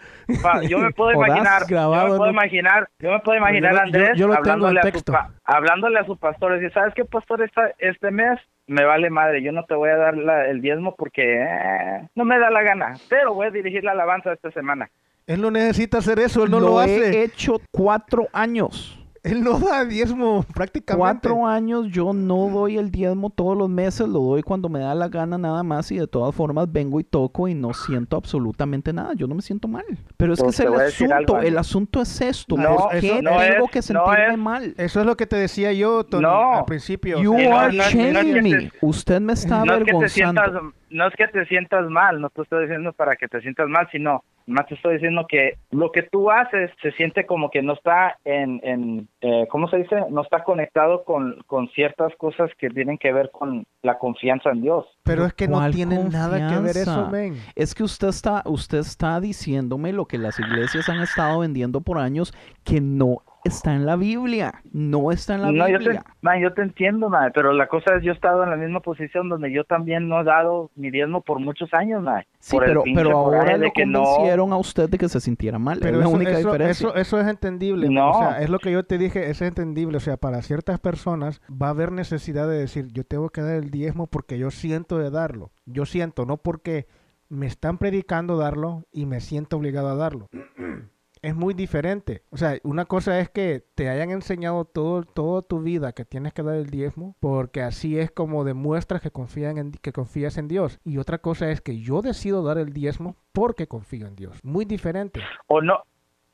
[0.42, 3.78] pa- yo me puedo imaginar, grabado, yo me puedo imaginar, yo me puedo imaginar yo-
[3.78, 5.12] a Andrés yo lo en hablándole, a su, texto.
[5.12, 8.40] pa- hablándole a su pastor y decir, ¿sabes qué pastor esta, este mes?
[8.66, 12.24] Me vale madre, yo no te voy a dar la- el diezmo porque eh, no
[12.24, 14.88] me da la gana, pero voy a dirigir la alabanza esta semana.
[15.26, 17.22] Él no necesita hacer eso, él no lo, he hace.
[17.22, 19.05] hecho cuatro años.
[19.26, 21.00] Él no da diezmo prácticamente.
[21.28, 24.94] Cuatro años yo no doy el diezmo todos los meses, lo doy cuando me da
[24.94, 28.92] la gana nada más y de todas formas vengo y toco y no siento absolutamente
[28.92, 29.84] nada, yo no me siento mal.
[30.16, 33.00] Pero es que Pues es el asunto, algo, el asunto es esto, No, ¿por eso
[33.16, 34.74] qué no tengo es- que no sentirme es- mal?
[34.76, 36.52] Eso es lo que te decía yo, Tony, No.
[36.58, 37.20] al principio.
[37.20, 38.50] You Y no- are shaming me.
[38.50, 40.42] te- Usted me está no es que te avergonzando.
[40.42, 43.68] sientas, no es que te sientas mal, no te estoy diciendo para que te sientas
[43.68, 47.62] mal, sino más te estoy diciendo que lo que tú haces se siente como que
[47.62, 49.96] no está en, en eh, ¿cómo se dice?
[50.10, 54.62] No está conectado con, con ciertas cosas que tienen que ver con la confianza en
[54.62, 54.86] Dios.
[55.02, 57.36] Pero es que no ¿Cuál tiene nada que ver eso, men.
[57.56, 61.98] Es que usted está, usted está diciéndome lo que las iglesias han estado vendiendo por
[61.98, 62.32] años
[62.64, 64.62] que no está en la Biblia.
[64.72, 66.04] No está en la No, yo te, Biblia.
[66.20, 68.80] man, yo te entiendo, man, pero la cosa es yo he estado en la misma
[68.80, 72.24] posición donde yo también no he dado mi diezmo por muchos años, man.
[72.38, 75.78] Sí, pero, pero ahora lo que no- convencieron a usted de que se sintiera mal.
[75.80, 76.88] Pero es la eso, única eso, diferencia.
[76.88, 77.88] eso, eso es entendible.
[77.88, 78.10] No.
[78.10, 79.96] O sea, es lo que yo te dije, es entendible.
[79.96, 83.54] O sea, para ciertas personas va a haber necesidad de decir, yo tengo que dar
[83.56, 85.50] el diezmo porque yo siento de darlo.
[85.64, 86.86] Yo siento, no porque
[87.28, 90.28] me están predicando darlo y me siento obligado a darlo.
[91.22, 92.22] Es muy diferente.
[92.30, 96.32] O sea, una cosa es que te hayan enseñado todo, toda tu vida que tienes
[96.34, 100.46] que dar el diezmo, porque así es como demuestras que, confían en, que confías en
[100.48, 100.78] Dios.
[100.84, 104.38] Y otra cosa es que yo decido dar el diezmo porque confío en Dios.
[104.44, 105.20] Muy diferente.
[105.46, 105.82] o no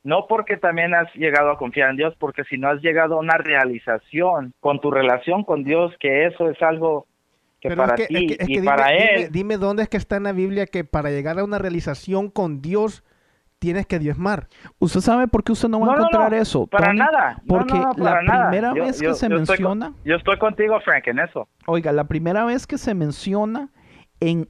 [0.05, 3.19] no porque también has llegado a confiar en Dios, porque si no has llegado a
[3.19, 7.07] una realización con tu relación con Dios, que eso es algo
[7.61, 9.29] que Pero para es que, ti es que- es y que para dime, él dime-
[9.31, 12.61] dime dónde es que está en la Biblia que para llegar a una realización con
[12.61, 13.03] Dios
[13.63, 14.49] tienes que diezmar.
[14.77, 16.67] ¿Usted sabe por qué usted no va a No, encontrar no, eso?
[16.67, 16.99] para Tony?
[16.99, 18.49] nada, Porque no, no, para la nada.
[18.49, 21.19] primera Yo- vez yo- que se yo estoy con- menciona, yo estoy contigo, Frank, en
[21.19, 21.47] eso.
[21.65, 23.69] oiga, la primera vez que se menciona
[24.19, 24.49] en,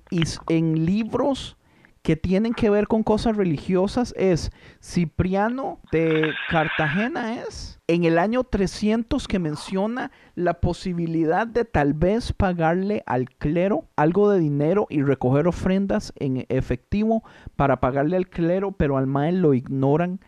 [0.49, 1.57] en libros
[2.03, 4.51] que tienen que ver con cosas religiosas es
[4.81, 12.33] Cipriano de Cartagena es en el año 300 que menciona la posibilidad de tal vez
[12.33, 17.23] pagarle al clero algo de dinero y recoger ofrendas en efectivo
[17.55, 20.19] para pagarle al clero, pero al mae lo ignoran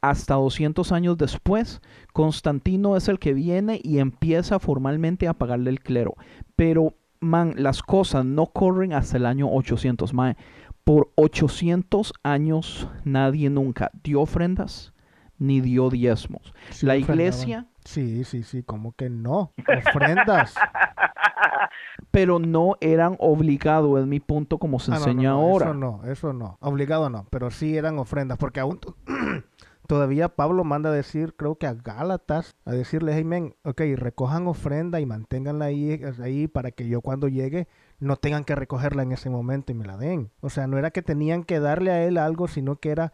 [0.00, 1.80] hasta 200 años después,
[2.12, 6.14] Constantino es el que viene y empieza formalmente a pagarle el clero.
[6.56, 10.36] Pero, man, las cosas no corren hasta el año 800, mae.
[10.84, 14.92] Por 800 años nadie nunca dio ofrendas
[15.38, 16.52] ni dio diezmos.
[16.70, 19.52] Sí, La iglesia, Sí, sí, sí, como que no.
[19.66, 20.54] Ofrendas.
[22.10, 25.66] pero no eran obligados, es mi punto como se Ah, enseña no, no, ahora.
[25.66, 26.56] Eso no, eso no.
[26.60, 28.96] Obligado no, pero sí eran ofrendas, porque aún to-
[29.86, 34.46] todavía Pablo manda a decir, creo que a Gálatas, a decirles, hey, men, ok, recojan
[34.46, 37.68] ofrenda y manténganla ahí, ahí para que yo cuando llegue
[38.04, 40.30] no tengan que recogerla en ese momento y me la den.
[40.40, 43.12] O sea, no era que tenían que darle a él algo, sino que era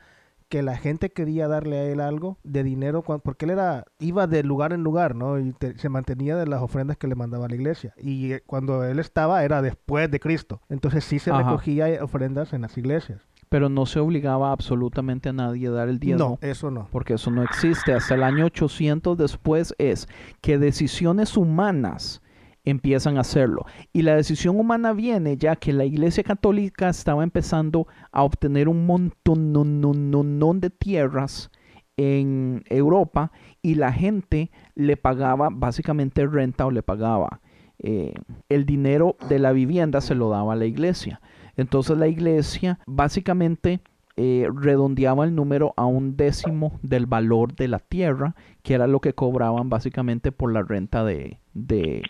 [0.49, 4.43] que la gente quería darle a él algo de dinero, porque él era, iba de
[4.43, 5.39] lugar en lugar, ¿no?
[5.39, 7.95] Y te- se mantenía de las ofrendas que le mandaba la iglesia.
[7.97, 10.61] Y eh, cuando él estaba era después de Cristo.
[10.69, 11.45] Entonces sí se Ajá.
[11.45, 13.21] recogía ofrendas en las iglesias.
[13.49, 16.39] Pero no se obligaba absolutamente a nadie a dar el diezmo.
[16.43, 16.89] No, eso no.
[16.91, 17.93] porque eso no existe.
[17.93, 20.09] Hasta el año 800 después es
[20.41, 22.23] que decisiones humanas
[22.65, 23.65] empiezan a hacerlo.
[23.93, 28.87] Y la decisión humana viene ya que la Iglesia Católica estaba empezando a obtener un
[28.87, 31.51] montón de tierras
[31.97, 33.33] en Europa
[33.63, 37.41] y la gente le pagaba básicamente renta o le pagaba
[37.83, 38.13] eh,
[38.51, 41.21] el dinero de la vivienda se lo daba a la iglesia.
[41.57, 43.81] Entonces la iglesia básicamente
[44.17, 49.01] eh, redondeaba el número a un décimo del valor de la tierra, que era lo
[49.01, 52.03] que cobraban básicamente por la renta de, de,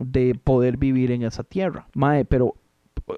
[0.00, 1.86] de poder vivir en esa tierra.
[1.94, 2.56] Mae, pero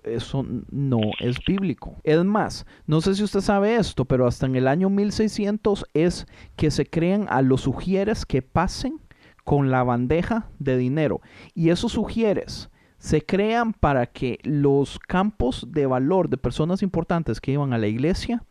[0.05, 1.97] eso no es bíblico.
[2.05, 6.27] Es más, no sé si usted sabe esto, pero hasta en el año 1600 es
[6.57, 9.01] que se crean a los sugieres que pasen
[9.45, 11.21] con la bandeja de dinero.
[11.55, 17.53] Y esos sugieres se crean para que los campos de valor de personas importantes que
[17.53, 18.43] iban a la iglesia,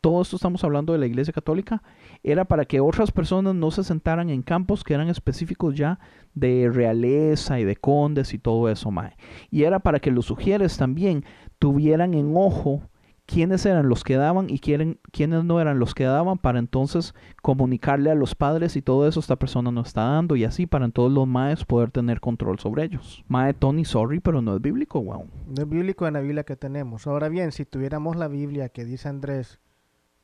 [0.00, 1.82] todo esto estamos hablando de la iglesia católica,
[2.24, 6.00] era para que otras personas no se sentaran en campos que eran específicos ya
[6.34, 9.14] de realeza y de condes y todo eso, mae.
[9.50, 11.24] Y era para que los sugieres también
[11.58, 12.82] tuvieran en ojo
[13.26, 17.14] quiénes eran los que daban y quién, quiénes no eran los que daban para entonces
[17.42, 20.88] comunicarle a los padres y todo eso esta persona no está dando y así para
[20.88, 23.22] todos los maes poder tener control sobre ellos.
[23.28, 25.26] Mae Tony, sorry, pero no es bíblico, wow.
[25.46, 27.06] No es bíblico en la Biblia que tenemos.
[27.06, 29.60] Ahora bien, si tuviéramos la Biblia que dice Andrés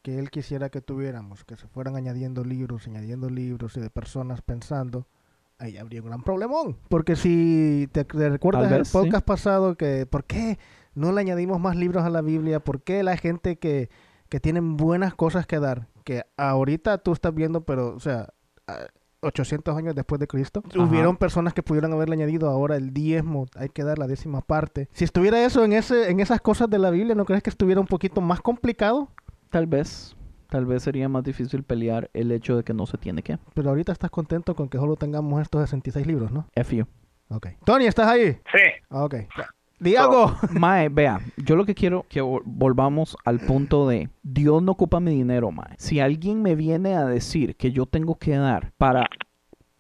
[0.02, 4.40] que él quisiera que tuviéramos, que se fueran añadiendo libros, añadiendo libros y de personas
[4.42, 5.06] pensando,
[5.58, 6.76] ahí habría un gran problemón.
[6.88, 8.92] Porque si te, te recuerdas el sí.
[8.92, 10.58] podcast pasado que, ¿por qué
[10.94, 12.60] no le añadimos más libros a la Biblia?
[12.60, 13.90] ¿Por qué la gente que,
[14.28, 18.28] que tienen buenas cosas que dar, que ahorita tú estás viendo, pero, o sea,
[18.66, 18.86] a-
[19.22, 20.82] 800 años después de Cristo, Ajá.
[20.82, 24.88] hubieron personas que pudieron haberle añadido ahora el diezmo, hay que dar la décima parte.
[24.94, 27.82] Si estuviera eso en ese en esas cosas de la Biblia, ¿no crees que estuviera
[27.82, 29.10] un poquito más complicado?
[29.50, 30.16] Tal vez,
[30.48, 33.38] tal vez sería más difícil pelear el hecho de que no se tiene que.
[33.54, 36.46] Pero ahorita estás contento con que solo tengamos estos 66 libros, ¿no?
[36.54, 36.86] F you.
[37.28, 37.48] Ok.
[37.64, 38.32] Tony, ¿estás ahí?
[38.52, 38.58] Sí.
[38.90, 39.14] Ah, Ok.
[39.78, 40.34] Di algo.
[40.52, 45.00] Mae, vea, yo lo que quiero que vol- volvamos al punto de Dios no ocupa
[45.00, 45.74] mi dinero, mae.
[45.78, 49.06] Si alguien me viene a decir que yo tengo que dar para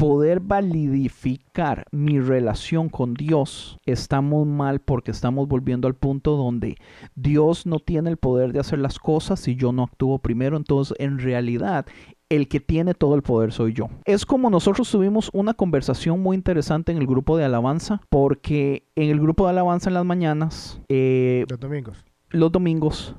[0.00, 6.76] poder validificar mi relación con Dios, estamos mal porque estamos volviendo al punto donde
[7.14, 10.56] Dios no tiene el poder de hacer las cosas si yo no actúo primero.
[10.56, 11.84] Entonces, en realidad,
[12.30, 13.90] el que tiene todo el poder soy yo.
[14.06, 19.10] Es como nosotros tuvimos una conversación muy interesante en el grupo de alabanza, porque en
[19.10, 22.06] el grupo de alabanza en las mañanas, eh, Los domingos.
[22.30, 23.14] los domingos,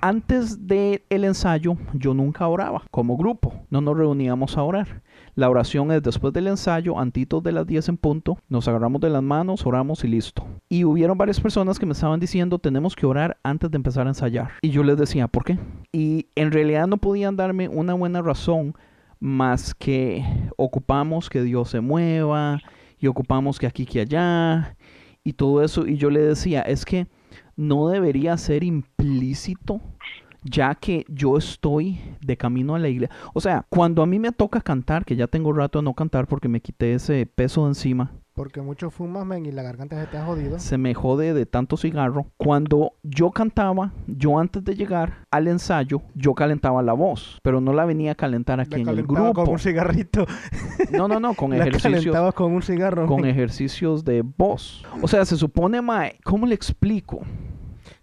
[0.00, 5.03] antes del ensayo, yo nunca oraba como grupo, no nos reuníamos a orar.
[5.36, 9.10] La oración es después del ensayo, antitos de las 10 en punto, nos agarramos de
[9.10, 10.46] las manos, oramos y listo.
[10.68, 14.10] Y hubieron varias personas que me estaban diciendo, tenemos que orar antes de empezar a
[14.10, 14.52] ensayar.
[14.62, 15.58] Y yo les decía, ¿por qué?
[15.90, 18.74] Y en realidad no podían darme una buena razón
[19.18, 20.24] más que
[20.56, 22.60] ocupamos que Dios se mueva
[23.00, 24.76] y ocupamos que aquí, que allá
[25.24, 25.84] y todo eso.
[25.84, 27.08] Y yo le decía, es que
[27.56, 29.80] no debería ser implícito
[30.44, 33.14] ya que yo estoy de camino a la iglesia.
[33.32, 36.26] O sea, cuando a mí me toca cantar, que ya tengo rato de no cantar
[36.26, 40.08] porque me quité ese peso de encima, Porque mucho fumas, men, y la garganta se
[40.08, 40.58] te ha jodido.
[40.58, 42.26] se me jode de tanto cigarro.
[42.36, 47.72] Cuando yo cantaba, yo antes de llegar al ensayo, yo calentaba la voz, pero no
[47.72, 49.32] la venía a calentar aquí La en el grupo.
[49.34, 50.26] con un cigarrito.
[50.90, 53.06] No, no, no, con La ejercicios calentaba con un cigarro.
[53.06, 54.84] con ejercicios de voz.
[55.00, 57.20] O sea, se supone, mae, ¿cómo le explico?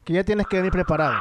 [0.05, 1.19] Que ya tienes que venir preparado.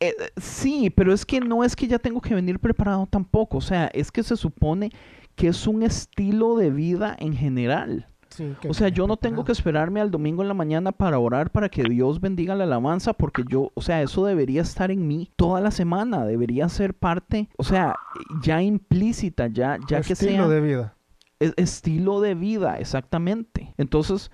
[0.00, 3.58] Eh, sí, pero es que no es que ya tengo que venir preparado tampoco.
[3.58, 4.90] O sea, es que se supone
[5.34, 8.06] que es un estilo de vida en general.
[8.28, 11.50] Sí, O sea, yo no tengo que esperarme al domingo en la mañana para orar
[11.50, 15.30] para que Dios bendiga la alabanza, porque yo, o sea, eso debería estar en mí
[15.36, 17.94] toda la semana, debería ser parte, o sea,
[18.42, 20.96] ya implícita, ya, ya que Estilo sea de vida.
[21.38, 23.72] es- estilo de vida, exactamente.
[23.78, 24.32] Entonces,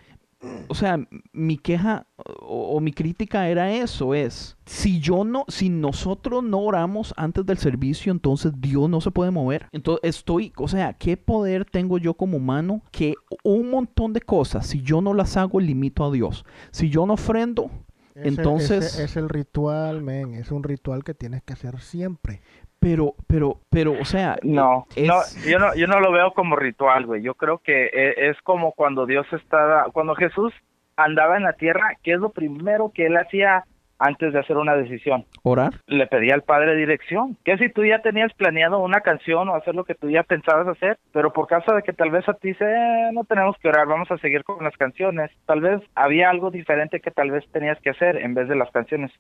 [0.69, 0.99] o sea,
[1.33, 2.07] mi queja
[2.41, 7.45] o, o mi crítica era eso, es, si yo no, si nosotros no oramos antes
[7.45, 9.67] del servicio, entonces Dios no se puede mover.
[9.73, 13.15] Entonces, estoy, o sea, ¿qué poder tengo yo como humano que
[13.45, 16.45] un montón de cosas, si yo no las hago, limito a Dios?
[16.71, 17.71] Si yo no ofrendo,
[18.15, 20.35] Entonces- ese es el ritual, men.
[20.35, 22.43] Es un ritual que tienes que hacer siempre.
[22.81, 26.57] Pero, pero, pero, o sea, No, es- no, yo no, yo no lo veo como
[26.57, 27.23] ritual, güey.
[27.23, 30.53] Yo creo que e- es como cuando Dios estaba, cuando Jesús
[30.97, 33.65] andaba en la tierra, ¿qué es lo primero que él hacía
[34.01, 35.25] antes de hacer una decisión?
[35.43, 35.75] orar.
[35.87, 37.37] Le pedía al Padre dirección.
[37.45, 40.67] ¿Qué si tú ya tenías planeado una canción o hacer lo que tú ya pensabas
[40.67, 40.99] hacer?
[41.13, 43.87] Pero por causa de que tal vez a ti dice, "Eh, no tenemos que orar,
[43.87, 45.31] vamos a seguir con las canciones.
[45.47, 48.71] Tal vez había algo diferente que tal vez tenías que hacer en vez de las
[48.71, 49.13] canciones.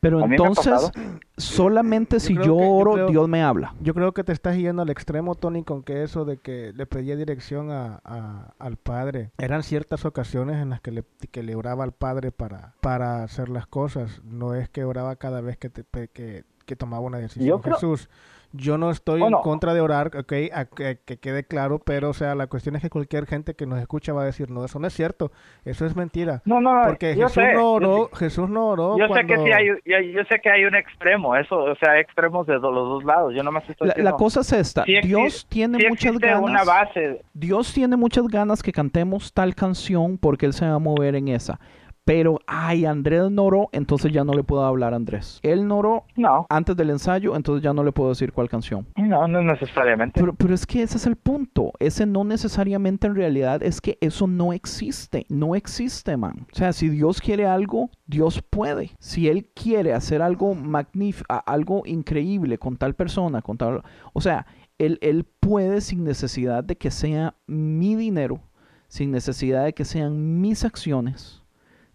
[0.00, 0.92] Pero entonces,
[1.36, 3.74] solamente si yo que- yo oro, creo- Dios me habla.
[3.80, 6.86] Yo creo que te estás yendo al extremo, Tony, con que eso de que le
[6.86, 9.30] pedía dirección a, a- al padre.
[9.38, 11.02] Eran ciertas ocasiones en las que le,
[11.32, 14.22] que le oraba al padre para, para hacer las cosas.
[14.26, 17.46] No es que oraba cada vez que, te, que, que tomaba una decisión.
[17.48, 18.08] Yo creo- Jesús,
[18.52, 19.38] yo no estoy Bueno.
[19.38, 22.74] en contra de orar, ok, a- que, que quede claro, pero o sea, la cuestión
[22.74, 25.30] es que cualquier gente que nos escucha va a decir, no, eso no es cierto,
[25.64, 26.42] eso es mentira.
[26.44, 26.86] No, no, no.
[26.86, 28.16] Porque yo Jesús sé, no yo oró, sé.
[28.16, 31.36] Jesús no oró Yo sé que sí hay, yo, yo sé que hay un extremo,
[31.36, 33.34] eso, o sea, hay extremos de do- los dos lados.
[33.34, 34.84] Yo nomás estoy La, la diciendo, cosa es esta.
[34.84, 36.66] sí Dios tiene sí muchas una ganas.
[36.66, 37.22] base.
[37.34, 41.28] Dios tiene muchas ganas que cantemos tal canción porque Él se va a mover en
[41.28, 41.60] esa.
[42.06, 45.40] Pero, ay, Andrés no oró, entonces ya no le puedo hablar a Andrés.
[45.42, 48.86] Él no oró No, antes del ensayo, entonces ya no le puedo decir cuál canción.
[48.94, 50.20] no, no necesariamente.
[50.20, 51.72] Pero, pero es que ese es el punto.
[51.80, 55.26] Ese no necesariamente en realidad es que eso no existe.
[55.28, 56.46] No existe, man.
[56.52, 58.92] O sea, si Dios quiere algo, Dios puede.
[59.00, 63.82] Si Él quiere hacer algo magnífico, algo increíble con tal persona, con tal...
[64.12, 64.46] O sea,
[64.78, 68.42] él, él puede sin necesidad de que sea mi dinero,
[68.86, 71.42] sin necesidad de que sean mis acciones,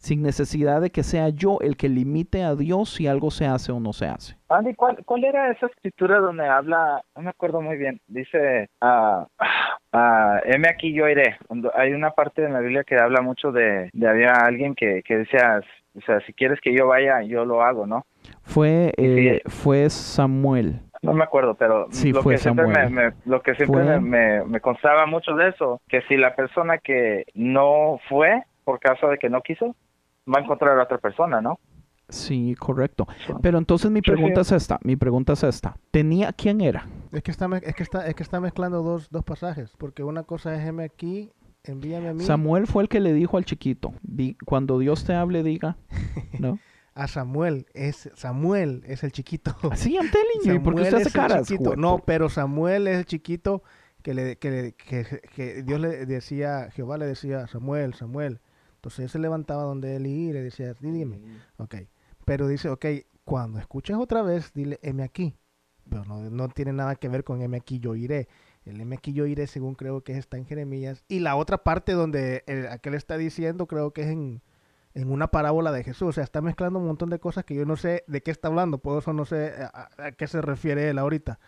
[0.01, 3.71] sin necesidad de que sea yo el que limite a Dios si algo se hace
[3.71, 4.35] o no se hace.
[4.49, 7.03] Andy, ¿cuál, ¿cuál era esa escritura donde habla?
[7.15, 8.01] No me acuerdo muy bien.
[8.07, 9.27] Dice, ah,
[9.93, 11.37] ah, heme aquí, yo iré.
[11.75, 15.17] Hay una parte de la Biblia que habla mucho de, de había alguien que, que
[15.17, 15.61] decía,
[15.95, 18.05] o sea, si quieres que yo vaya, yo lo hago, ¿no?
[18.41, 20.79] Fue, eh, fue Samuel.
[21.03, 24.59] No me acuerdo, pero Sí, lo, que siempre me, lo que siempre Fue- me, me
[24.61, 29.29] constaba mucho de eso, que si la persona que no fue por causa de que
[29.29, 29.75] no quiso,
[30.27, 31.59] va a encontrar a otra persona, ¿no?
[32.09, 33.07] Sí, correcto.
[33.41, 34.53] Pero entonces mi pregunta sí.
[34.55, 35.77] es esta, mi pregunta es esta.
[35.91, 36.85] ¿Tenía quién era?
[37.13, 39.71] Es que está, es que está, es que está mezclando dos, dos pasajes.
[39.77, 41.31] Porque una cosa es heme aquí,
[41.63, 42.23] envíame a mí.
[42.23, 45.77] Samuel fue el que le dijo al chiquito, di- cuando Dios te hable, diga,
[46.39, 46.59] ¿no?
[46.93, 49.55] A Samuel, es Samuel es el chiquito.
[49.75, 51.47] Sí, I'm telling you, porque Samuel usted hace es el caras.
[51.47, 51.75] chiquito.
[51.77, 53.63] No, pero Samuel es el chiquito
[54.03, 58.41] que, le, que, le- que, que Dios le decía, Jehová le decía, Samuel, Samuel.
[58.81, 61.21] Entonces él se levantaba donde él y le decía, dime.
[61.57, 61.75] Ok.
[62.25, 62.83] Pero dice, ok,
[63.23, 65.35] cuando escuches otra vez, dile, heme aquí.
[65.87, 68.27] Pero no, no tiene nada que ver con heme aquí, yo iré.
[68.65, 71.03] El heme aquí, yo iré, según creo que está en Jeremías.
[71.07, 74.41] Y la otra parte donde el, aquel está diciendo, creo que es en,
[74.95, 76.07] en una parábola de Jesús.
[76.09, 78.47] O sea, está mezclando un montón de cosas que yo no sé de qué está
[78.47, 78.79] hablando.
[78.79, 81.39] Por eso no sé a, a- a qué se refiere él ahorita.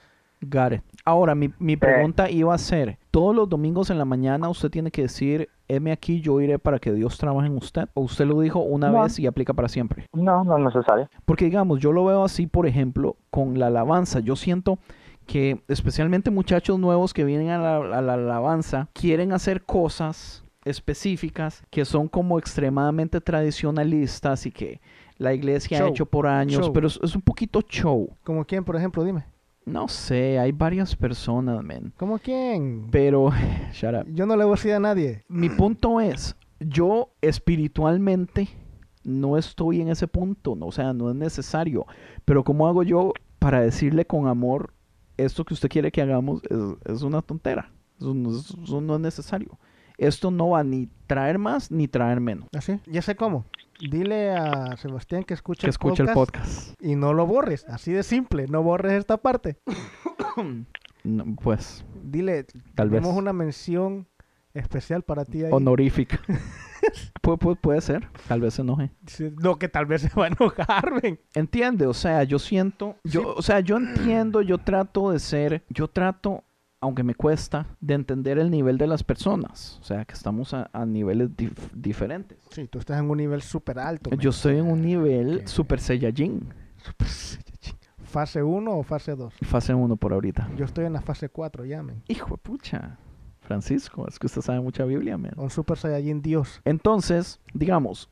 [0.41, 0.83] It.
[1.05, 4.91] Ahora, mi, mi pregunta iba a ser, ¿todos los domingos en la mañana usted tiene
[4.91, 7.87] que decir, heme aquí, yo iré para que Dios trabaje en usted?
[7.93, 9.03] ¿O usted lo dijo una No.
[9.03, 10.07] vez y aplica para siempre?
[10.13, 11.09] No, no es necesario.
[11.25, 14.19] Porque digamos, yo lo veo así, por ejemplo, con la alabanza.
[14.19, 14.77] Yo siento
[15.25, 21.63] que especialmente muchachos nuevos que vienen a la, a la alabanza quieren hacer cosas específicas
[21.69, 24.81] que son como extremadamente tradicionalistas y que
[25.17, 26.73] la iglesia ha hecho por años, Show.
[26.73, 28.09] pero es, es un poquito show.
[28.23, 29.03] ¿Como quién, por ejemplo?
[29.03, 29.23] Dime.
[29.65, 31.93] No sé, hay varias personas, man.
[31.97, 32.87] ¿Como quién?
[32.91, 33.31] Pero,
[33.73, 34.05] shut up.
[34.13, 35.23] Yo no le voy a decir a nadie.
[35.29, 38.49] Mi punto es, yo espiritualmente
[39.03, 41.85] no estoy en ese punto, no, o sea, no es necesario.
[42.25, 44.73] Pero ¿cómo hago yo para decirle con amor
[45.17, 47.71] esto que usted quiere que hagamos es, es una tontera?
[47.97, 49.57] Eso no, es- eso no es necesario.
[49.97, 52.47] Esto no va ni traer más ni traer menos.
[52.53, 52.79] ¿Así?
[52.87, 53.45] Ya sé cómo.
[53.89, 56.73] Dile a Sebastián que escuche, Que escuche el podcast.
[56.81, 57.65] y no lo borres.
[57.67, 58.47] Así de simple.
[58.47, 59.57] No borres esta parte.
[61.05, 62.45] No, pues, Dile,
[62.75, 63.01] tal vez.
[63.01, 64.07] tenemos una mención
[64.53, 65.51] especial para ti ahí.
[65.51, 66.17] Honorífica.
[67.21, 68.91] Pu- pu- puede ser, tal vez se enoje.
[69.41, 71.19] No, que tal vez se va a enojar, ven.
[71.33, 73.27] Entiende, o sea, yo siento, yo, Sí.
[73.37, 76.43] o sea, yo entiendo, yo trato de ser, yo trato,
[76.83, 80.69] aunque me cuesta, de entender el nivel de las personas, o sea, que estamos a,
[80.73, 82.37] a niveles dif- diferentes.
[82.51, 84.09] Sí, tú estás en un nivel súper alto.
[84.17, 87.75] Yo estoy en un nivel que- super Saiyajin, Súper saiyajin.
[88.03, 89.33] ¿Fase 1 o fase 2?
[89.43, 90.49] fase 1 por ahorita.
[90.57, 92.03] Yo estoy en la fase 4, ya, men.
[92.07, 92.97] Hijo de pucha,
[93.43, 95.33] Francisco, es que usted sabe mucha Biblia, man.
[95.37, 96.61] Un super saiyajin Dios.
[96.65, 98.09] Entonces, digamos,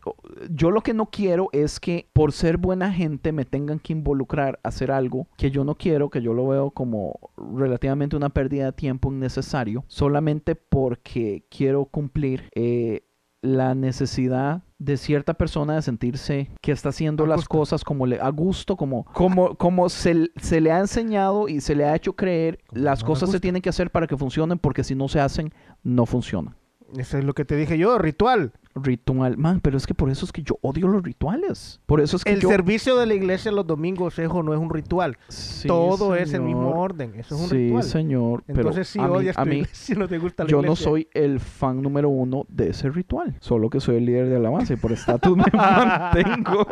[0.50, 4.60] yo lo que no quiero es que por ser buena gente me tengan que involucrar
[4.64, 8.66] a hacer algo que yo no quiero, que yo lo veo como relativamente una pérdida
[8.66, 13.04] de tiempo innecesario, solamente porque quiero cumplir eh,
[13.42, 18.30] la necesidad de cierta persona de sentirse que está haciendo las cosas como le, a
[18.30, 22.60] gusto, como, como, como se, se le ha enseñado y se le ha hecho creer,
[22.68, 25.20] Como las no cosas se tienen que hacer para que funcionen, porque si no se
[25.20, 25.54] hacen,
[25.84, 26.56] no funcionan
[26.98, 28.52] Eso es lo que te dije yo, ritual.
[28.76, 29.38] ritual.
[29.38, 31.80] Man, pero es que por eso es que yo odio los rituales.
[31.86, 32.50] Por eso es que El yo...
[32.50, 35.18] servicio de la iglesia los domingos, eso no es un ritual.
[35.30, 36.46] Sí, Todo es el señor.
[36.48, 37.14] mismo orden.
[37.16, 37.84] Eso es un sí, ritual.
[37.84, 38.44] señor.
[38.46, 40.76] Pero Entonces, si a mí, odias a mí, iglesia, no te gusta la yo no
[40.76, 43.36] soy el fan número uno de ese ritual.
[43.40, 46.66] Solo que soy el líder de alabanza y por estatus me mantengo.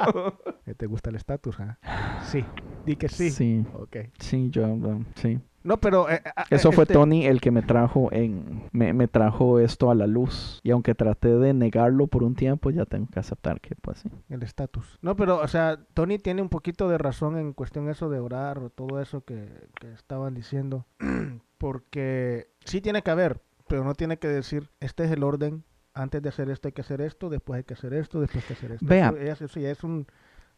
[0.77, 1.59] ¿Te gusta el estatus?
[1.59, 1.77] ah?
[2.23, 2.43] Sí.
[2.85, 3.29] Di que sí.
[3.31, 3.97] Sí, Ok.
[4.19, 4.63] sí, yo...
[4.67, 5.39] um, sí.
[5.63, 6.09] No, pero...
[6.09, 8.63] eh, Eso eh, fue este, Tony el que me trajo en...
[8.71, 10.59] Me, me trajo esto a la luz.
[10.63, 14.09] Y aunque traté de negarlo por un tiempo, ya tengo que aceptar que pues sí.
[14.29, 14.97] El estatus.
[15.01, 18.59] No, pero, o sea, Tony tiene un poquito de razón en cuestión eso de orar
[18.59, 19.49] o todo eso que,
[19.79, 20.85] que estaban diciendo.
[21.57, 25.63] Porque sí tiene que haber, pero no tiene que decir, este es el orden,
[25.93, 28.47] antes de hacer esto hay que hacer esto, después hay que hacer esto, después hay
[28.47, 28.85] que hacer esto.
[28.85, 29.09] Vea.
[29.09, 30.07] Eso, eso- eso ya es un,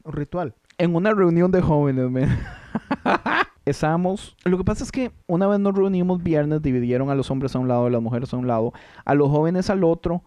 [0.04, 0.54] un ritual.
[0.78, 2.30] en una reunión de jóvenes, man.
[3.66, 4.36] Estábamos.
[4.44, 7.60] Lo que pasa es que una vez nos reunimos viernes, dividieron a los hombres a
[7.60, 8.74] un lado, a las mujeres a un lado,
[9.06, 10.24] a los jóvenes al otro,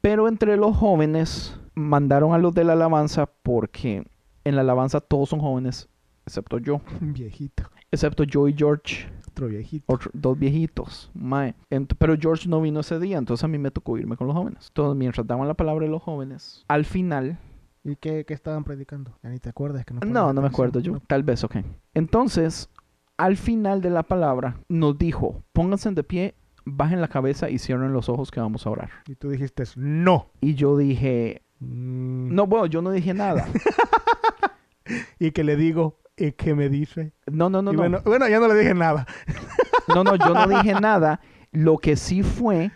[0.00, 4.06] pero entre los jóvenes mandaron a los de la alabanza porque
[4.44, 5.88] en la alabanza todos son jóvenes,
[6.26, 9.84] excepto yo, viejito, excepto yo y George, otro viejito.
[9.92, 11.10] otro- dos viejitos.
[11.14, 11.54] mae.
[11.98, 14.66] Pero George no vino ese día, entonces a mí me tocó irme con los jóvenes.
[14.68, 17.38] Entonces, mientras daban la palabra de los jóvenes, al final
[17.86, 19.12] ¿Y qué, qué estaban predicando?
[19.22, 21.00] Ya ni te acuerdas que no No, no me acuerdo yo.
[21.06, 21.56] Tal vez, ok.
[21.92, 22.70] Entonces,
[23.16, 26.34] al final de la palabra, nos dijo, pónganse de pie,
[26.64, 28.90] bajen la cabeza y cierren los ojos que vamos a orar.
[29.06, 30.30] Y tú dijiste, no.
[30.40, 33.46] Y yo dije, Mm, No, bueno, yo no dije nada.
[35.18, 37.12] Y que le digo, ¿y qué me dice?
[37.30, 37.80] No, no, no, Y no.
[37.80, 39.06] Bueno, bueno, ya no le dije nada.
[39.86, 41.20] No, no, yo no dije nada.
[41.52, 42.70] Lo que sí fue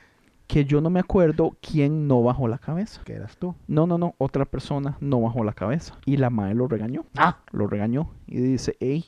[0.47, 3.01] que yo no me acuerdo quién no bajó la cabeza.
[3.05, 3.55] Que eras tú.
[3.67, 5.99] No, no, no, otra persona no bajó la cabeza.
[6.05, 7.07] Y la madre lo regañó.
[7.17, 7.39] Ah.
[7.51, 8.11] Lo regañó.
[8.27, 9.07] Y dice, hey,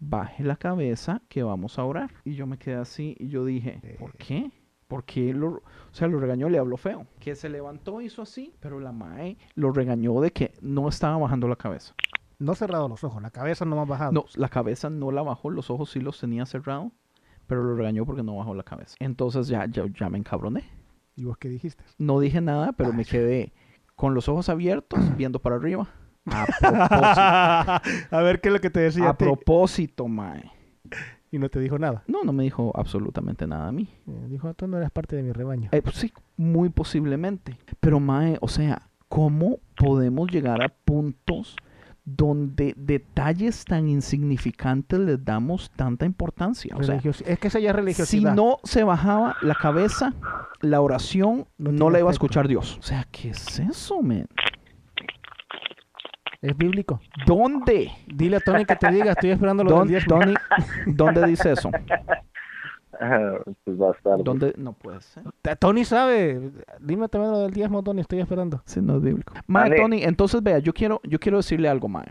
[0.00, 2.10] baje la cabeza que vamos a orar.
[2.24, 4.50] Y yo me quedé así y yo dije, ¿por qué?
[4.88, 5.62] Porque lo, o
[5.92, 7.06] sea, lo regañó, le habló feo.
[7.20, 11.46] Que se levantó, hizo así, pero la mae lo regañó de que no estaba bajando
[11.46, 11.94] la cabeza.
[12.40, 14.12] No cerrado los ojos, la cabeza no ha bajado.
[14.12, 16.90] No, la cabeza no la bajó, los ojos sí los tenía cerrados,
[17.46, 18.96] pero lo regañó porque no bajó la cabeza.
[18.98, 20.64] Entonces ya, ya, ya me encabroné.
[21.14, 21.84] ¿Y vos qué dijiste?
[21.98, 23.52] No dije nada, pero me quedé
[23.94, 25.88] con los ojos abiertos, viendo para arriba.
[26.26, 29.06] A propósito, a ver qué es lo que te decía.
[29.06, 29.24] a a ti?
[29.24, 30.50] propósito, mae.
[31.32, 32.02] Y no te dijo nada.
[32.08, 33.88] No, no me dijo absolutamente nada a mí.
[34.08, 35.68] Eh, Dijo, tú no eres parte de mi rebaño.
[35.72, 37.56] Eh, pues sí, muy posiblemente.
[37.78, 41.54] Pero, Mae, o sea, ¿cómo podemos llegar a puntos
[42.04, 46.74] donde detalles tan insignificantes les damos tanta importancia?
[46.76, 48.34] O sea, es que esa ya es si religiosidad.
[48.34, 50.14] no se bajaba la cabeza,
[50.60, 52.76] la oración No no, la iba a escuchar Dios.
[52.78, 54.26] O sea, ¿qué es eso, man?
[56.42, 57.00] Es bíblico.
[57.26, 57.90] ¿Dónde?
[58.06, 60.18] Dile a Tony que te diga, estoy esperando lo del ¿Dónde, diezmo.
[60.18, 60.34] Tony,
[60.86, 61.70] ¿Dónde dice eso?
[63.64, 64.22] pues bastardo.
[64.22, 64.54] ¿Dónde?
[64.56, 65.22] No puede ser.
[65.58, 66.50] Tony sabe.
[66.80, 68.62] Dime también lo del diezmo, Tony, estoy esperando.
[68.64, 69.34] Sí, no es bíblico.
[69.46, 69.76] Mae, Vale.
[69.76, 72.06] Tony, entonces vea, yo quiero, yo quiero decirle algo, Mae.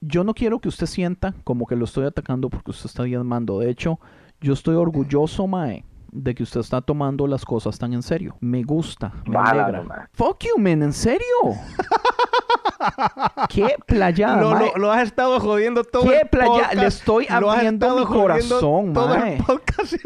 [0.00, 3.58] Yo no quiero que usted sienta como que lo estoy atacando porque usted está diezmando.
[3.60, 3.98] De hecho,
[4.40, 5.84] yo estoy orgulloso, Mae,
[6.14, 8.36] de que usted está tomando las cosas tan en serio.
[8.40, 9.82] Me gusta, me Bala, alegra.
[9.82, 10.06] mae.
[10.12, 11.24] Fuck you, man, ¿en serio?
[13.48, 16.48] ¿Qué playada, lo, lo- lo has estado jodiendo todo ¿Qué el playa?
[16.50, 16.74] podcast.
[16.74, 19.36] Le estoy abriendo mi corazón, todo mae.
[19.36, 19.94] el podcast.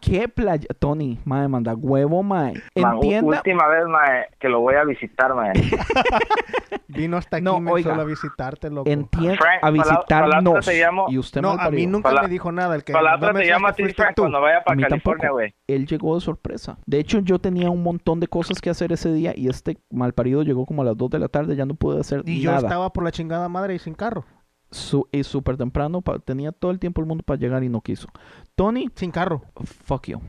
[0.00, 0.68] ¿Qué playa?
[0.78, 2.54] Tony, Mae, manda huevo, Mae.
[2.76, 3.36] Man, Entienda.
[3.38, 5.52] última vez, mae, que lo voy a visitar, mae.
[6.88, 7.90] Vino hasta aquí No, men, oiga.
[7.90, 8.88] solo a visitarte, loco.
[8.88, 9.36] Entienda.
[9.36, 10.66] Frank, A pala- visitarnos.
[10.66, 12.74] palabra te Y usted No, a mí nunca Pala- me dijo nada.
[12.74, 14.27] El que Palabra mandó te mensaje llama a ti, fuiste Frank, tú.
[14.30, 15.54] Cuando vaya A para California, güey.
[15.66, 16.78] Él llegó de sorpresa.
[16.86, 20.42] De hecho, yo tenía un montón de cosas que hacer ese día y este malparido
[20.42, 22.66] llegó como a las 2 de la tarde, ya no pude hacer Y yo nada.
[22.68, 24.24] estaba por la chingada madre y sin carro.
[24.70, 27.80] Su- y súper temprano, pa- tenía todo el tiempo el mundo para llegar y no
[27.80, 28.06] quiso.
[28.54, 29.42] Tony, Sin carro.
[29.84, 30.20] fuck you.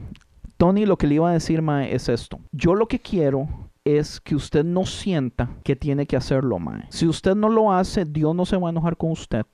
[0.57, 2.39] Tony, lo que le iba a decir, Mae, es esto.
[2.51, 3.47] Yo lo que quiero
[3.85, 6.83] es que usted no sienta que tiene que hacerlo, Mae.
[6.89, 9.45] Si usted no lo hace, Dios no se va a enojar con usted.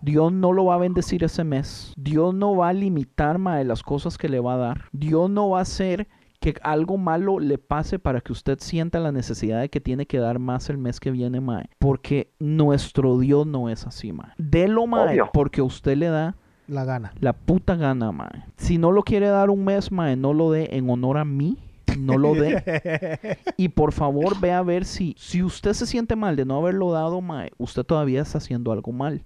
[0.00, 1.92] Dios no lo va a bendecir ese mes.
[1.96, 4.84] Dios no va a limitar, Mae, las cosas que le va a dar.
[4.92, 6.08] Dios no va a hacer
[6.40, 10.18] que algo malo le pase para que usted sienta la necesidad de que tiene que
[10.18, 11.70] dar más el mes que viene, Mae.
[11.78, 14.32] Porque nuestro Dios no es así, Mae.
[14.38, 15.30] Delo, Mae, Obvio.
[15.32, 16.36] porque usted le da
[16.68, 17.12] La gana.
[17.20, 18.44] la puta gana, mae.
[18.58, 21.56] Si no lo quiere dar un mes, mae, no lo dé en honor a mí.
[21.98, 23.38] No lo dé.
[23.56, 26.92] y por favor, ve a ver si, si usted se siente mal de no haberlo
[26.92, 29.24] dado, mae, usted todavía está haciendo algo mal.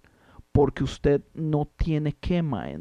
[0.52, 2.78] Porque usted no tiene que, mae.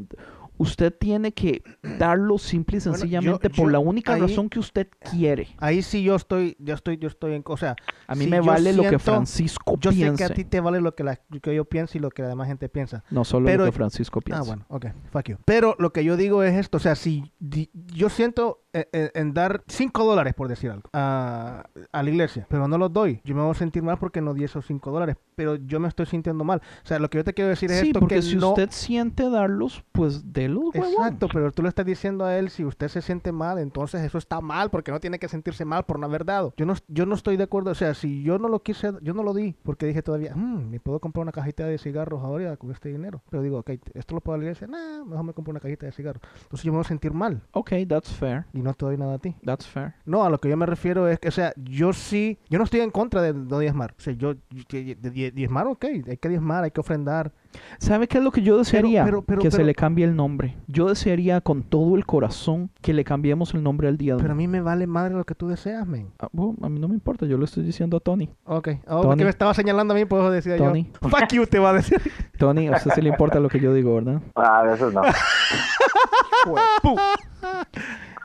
[0.62, 1.64] Usted tiene que
[1.98, 5.48] darlo simple y Bueno, yo- sencillamente por yo la única ahí- razón que usted quiere.
[5.58, 7.78] Ahí sí yo estoy, yo estoy, yo estoy en, o sea,
[8.08, 10.18] A mí si me yo vale lo que Francisco yo sé piense.
[10.18, 12.28] que a ti te vale lo que, la, que yo pienso y lo que la
[12.28, 13.06] demás gente piensa.
[13.10, 14.42] No solo pero- lo que Francisco piensa.
[14.42, 15.38] Ah, bueno, ok, fuck you.
[15.46, 19.34] Pero lo que yo digo es esto, o sea, si yo siento eh, eh, en,
[19.34, 23.34] dar 5 dólares, por decir algo, a, a la iglesia, pero no los doy, yo
[23.36, 26.06] me voy a sentir mal porque no di esos 5 dólares, pero yo me estoy
[26.06, 26.62] sintiendo mal.
[26.84, 28.50] O sea, lo que yo te quiero decir es Sí, esto, porque que si no...
[28.50, 30.90] usted siente darlos, pues délos, huevón.
[30.94, 34.18] Exacto, pero tú le estás diciendo a él, si usted se siente mal, entonces eso
[34.18, 36.54] está mal, porque no tiene que sentirse mal por no haber dado.
[36.58, 39.14] Yo no, yo no estoy de acuerdo, o sea, si yo no lo quise, yo
[39.14, 42.56] no lo di, porque dije todavía, "Mm, me puedo comprar una cajita de cigarros ahora
[42.58, 43.22] con este dinero.
[43.30, 45.86] Pero digo, ok, esto lo puedo a la iglesia, nah, mejor me compro una cajita
[45.86, 46.22] de cigarros.
[46.44, 48.46] Entonces yo me voy a sentir mal Ok, that's fair.
[48.54, 49.36] y no te doy nada a ti.
[49.46, 49.94] That's fair.
[50.06, 52.64] No, a lo que yo me refiero es que, o sea, yo sí, yo no
[52.64, 53.94] estoy en contra de no diezmar.
[53.98, 54.36] O sea, yo,
[54.70, 57.32] diezmar, ok, hay que diezmar, hay que ofrendar.
[57.80, 59.04] ¿Sabe qué es lo que yo desearía?
[59.04, 60.56] pero- pero- que se le cambie el nombre.
[60.68, 64.18] Yo desearía con todo el corazón que le cambiemos el nombre al día.
[64.18, 66.12] Pero a mí me vale madre lo que tú deseas, men.
[66.20, 68.30] Ah, bueno, a mí no me importa, yo le estoy diciendo a Tony.
[68.46, 69.08] Ok, oh, Tony.
[69.08, 70.92] porque me estaba señalando a mí, por eso decía Tony.
[71.02, 71.10] yo.
[71.10, 72.00] Fuck you, te va a decir.
[72.38, 74.22] Tony, a usted sí le importa lo que yo digo, ¿verdad?
[74.36, 75.02] Ah, a veces no.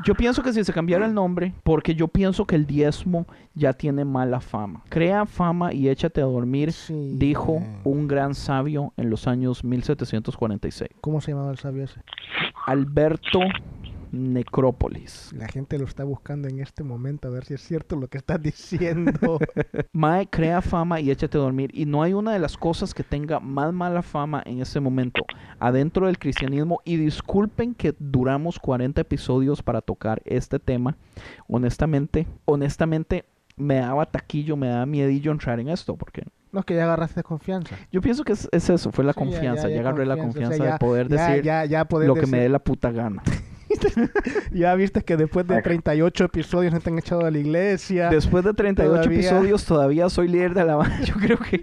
[0.05, 3.73] Yo pienso que si se cambiara el nombre, porque yo pienso que el diezmo ya
[3.73, 4.83] tiene mala fama.
[4.91, 7.81] Crea fama y échate a dormir, Sí, dijo man.
[7.85, 10.91] un gran sabio en los años 1746.
[11.01, 12.01] ¿Cómo se llamaba el sabio ese?
[12.67, 13.41] Alberto
[14.15, 15.33] Necrópolis.
[15.37, 18.19] La gente lo está buscando en este momento a ver si es cierto lo que
[18.19, 19.39] estás diciendo.
[19.93, 21.71] Mae, crea fama y échate a dormir.
[21.75, 25.25] Y no hay una de las cosas que tenga más mala fama en este momento
[25.59, 26.81] adentro del cristianismo.
[26.85, 30.97] Y disculpen que duramos 40 episodios para tocar este tema.
[31.49, 33.25] Honestamente, honestamente,
[33.57, 37.77] me daba taquillo, me daba miedillo entrar en esto, porque No que ya agarraste confianza.
[37.93, 40.17] yo pienso que es, es eso, fue la Sí, ya- confianza, ya, ya agarré la
[40.17, 43.23] confianza, o confianza sea, de poder decir lo que me dé la puta gana.
[44.53, 48.09] Ya viste que después de 38 episodios no te han echado de la iglesia.
[48.11, 51.01] Después de 38 Todavía- episodios todavía soy líder de la banda.
[51.05, 51.63] Yo creo que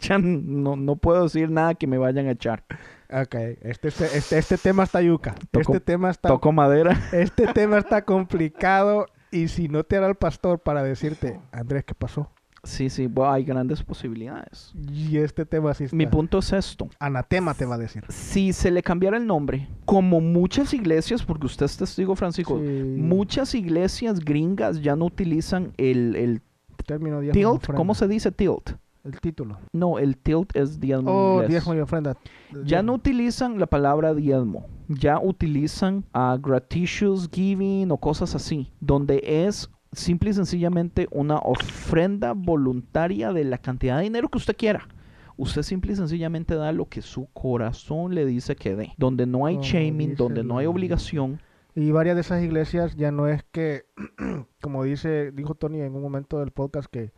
[0.00, 2.64] ya no, no puedo decir nada que me vayan a echar.
[3.10, 5.34] Ok, este, este, este, este tema está yuca.
[5.52, 6.98] Toco- este tema está, Toco madera.
[7.12, 11.94] este tema está complicado y si no te hará el pastor para decirte, Andrés, ¿qué
[11.94, 12.30] pasó?
[12.64, 14.72] Sí, sí, bueno, hay grandes posibilidades.
[14.92, 15.96] Y este tema sí está.
[15.96, 16.88] Mi punto es esto.
[17.00, 18.04] Anatema te va a decir.
[18.08, 22.64] Si se le cambiara el nombre, como muchas iglesias, porque usted es testigo, Francisco, Sí.
[22.64, 26.40] muchas iglesias gringas ya no utilizan el, el
[26.86, 27.62] Término diezmo tilt.
[27.62, 27.76] ofrenda.
[27.78, 28.70] ¿Cómo se dice tilt?
[29.04, 29.58] El título.
[29.72, 31.10] No, el tilt es diezmo.
[31.10, 31.50] Oh, inglés.
[31.50, 32.16] diezmo y ofrenda.
[32.64, 39.20] Ya no utilizan la palabra diezmo, ya utilizan a gratuitous giving o cosas así, donde
[39.24, 44.88] es simple y sencillamente una ofrenda voluntaria de la cantidad de dinero que usted quiera.
[45.36, 48.92] Usted simple y sencillamente da lo que su corazón le dice que dé.
[48.98, 51.40] Donde no hay shaming, donde no hay obligación.
[51.74, 53.84] Y varias de esas iglesias ya no es que,
[54.62, 57.12] como dice, dijo Tony en un momento del podcast que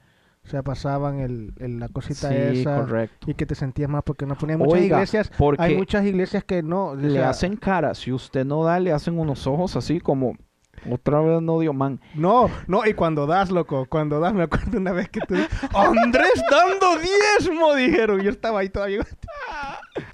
[0.44, 3.30] se pasaban el, el- la cosita Sí, esa correcto.
[3.30, 5.32] y que te sentías más porque no ponían muchas Oiga, iglesias.
[5.36, 6.94] porque Hay muchas iglesias que no.
[6.94, 7.94] le sea, hacen cara.
[7.94, 10.34] Si usted no da, le hacen unos ojos así como
[10.90, 12.00] otra vez no dio man.
[12.14, 15.34] No, no, y cuando das, loco, cuando das, me acuerdo una vez que tú
[15.74, 18.20] Andrés dando diezmo, dijeron.
[18.20, 19.00] Yo estaba ahí todavía.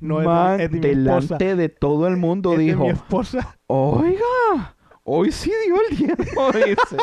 [0.00, 1.36] No, de- Man, es de mi esposa.
[1.38, 2.82] delante de todo el mundo Es de dijo.
[2.84, 3.56] mi esposa.
[3.66, 4.74] Oiga,
[5.04, 6.96] hoy sí dio el diezmo, dice.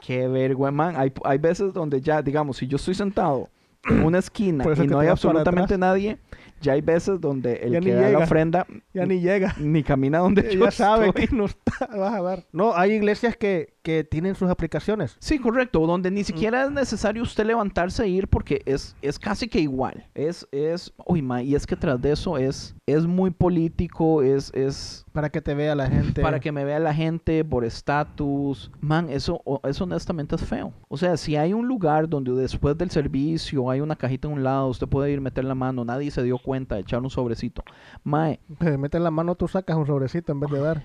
[0.00, 0.94] Qué vergüenza, man.
[0.96, 3.48] Hay, hay veces donde ya, digamos, si yo estoy sentado
[3.88, 6.18] en una esquina y no hay absolutamente nadie,
[6.60, 8.18] ya hay veces donde el Ya que da la llega.
[8.24, 9.54] ofrenda Ya ni llega.
[9.58, 11.26] ni camina donde yo Ya sabe estoy.
[11.28, 12.46] que no está, vas a dar.
[12.52, 15.16] No, hay iglesias que, que tienen sus aplicaciones.
[15.20, 16.14] Sí, correcto, donde Mm.
[16.14, 20.06] ni siquiera es necesario usted levantarse e ir porque es, es casi que igual.
[20.14, 24.52] Es, es, uy, ma, y es que tras de eso es, es muy político, es,
[24.54, 26.22] es, Para que te vea la gente.
[26.22, 28.70] para que me vea la gente por estatus.
[28.80, 30.72] Man, eso, eso honestamente es feo.
[30.88, 34.42] O sea, si hay un lugar donde después del servicio hay una cajita en un
[34.44, 37.62] lado, usted puede ir meter la mano, nadie se dio cuenta, echar un sobrecito.
[38.04, 40.82] Mae, Te metes la mano, tú sacas un sobrecito en vez de dar.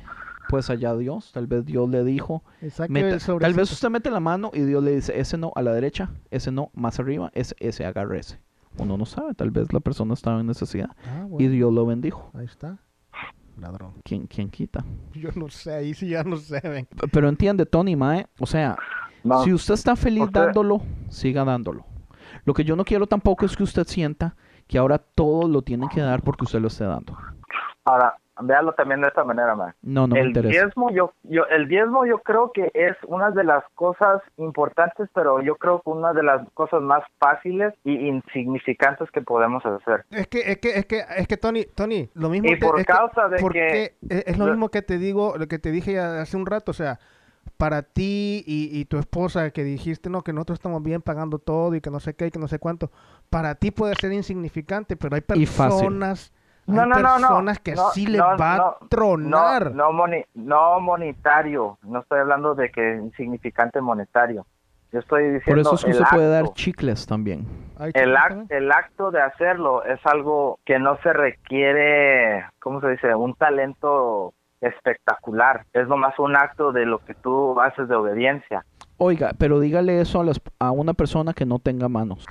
[0.50, 2.44] Pues allá Dios, tal vez Dios le dijo.
[2.90, 5.74] Meta- tal vez usted mete la mano y Dios le dice, ese no, a la
[5.74, 8.40] derecha, ese no, más arriba, ese, ese agarre ese.
[8.78, 12.30] Uno no sabe, tal vez la persona estaba en necesidad Ah, y Dios lo bendijo.
[12.34, 12.78] Ahí está.
[13.58, 13.94] Ladrón.
[14.04, 14.84] ¿Quién, quién quita?
[15.14, 16.88] Yo no sé, ahí sí ya no sé, ven.
[17.12, 18.78] Pero entiende, Tony, Mae, o sea,
[19.24, 19.44] No.
[19.44, 21.86] Si usted está feliz Usted- dándolo, siga dándolo.
[22.44, 24.36] Lo que yo no quiero tampoco es que usted sienta
[24.68, 27.18] que ahora todo lo tiene que dar porque usted lo esté dando.
[27.86, 29.74] Ahora, véalo también de esta manera, man.
[29.82, 30.62] No, no me el interesa.
[30.66, 35.42] diezmo, yo, yo, el diezmo yo creo que es una de las cosas importantes, pero
[35.42, 40.06] yo creo que una de las cosas más fáciles y insignificantes que podemos hacer.
[40.12, 42.80] Es que, es que, es que, es que Tony, Tony, lo mismo Y te- por
[42.80, 45.72] es que- causa de porque que- es lo mismo que te digo, lo que te
[45.72, 47.00] dije hace un rato, o sea,
[47.58, 51.74] para ti y, y tu esposa que dijiste, no, que nosotros estamos bien pagando todo
[51.76, 52.92] y que no sé qué y que no sé cuánto,
[53.30, 56.00] para ti puede ser insignificante, pero hay Y fácil.
[56.66, 57.28] Personas, No, hay no, no, no.
[57.28, 59.72] personas que No, sí no, va no, a tronar.
[59.72, 61.78] No, no, moni- no monetario.
[61.84, 64.46] No estoy hablando de que insignificante monetario.
[64.92, 66.54] Yo estoy diciendo Por eso es que el usted puede dar acto.
[66.56, 67.46] chicles también.
[67.94, 68.16] El,
[68.50, 73.14] el acto de hacerlo es algo que no se requiere, ¿cómo se dice?
[73.14, 75.66] Un talento espectacular.
[75.74, 78.64] Es nomás un acto de lo que tú haces de obediencia.
[78.98, 82.26] Oiga, pero dígale eso a, las- a una persona que no tenga manos.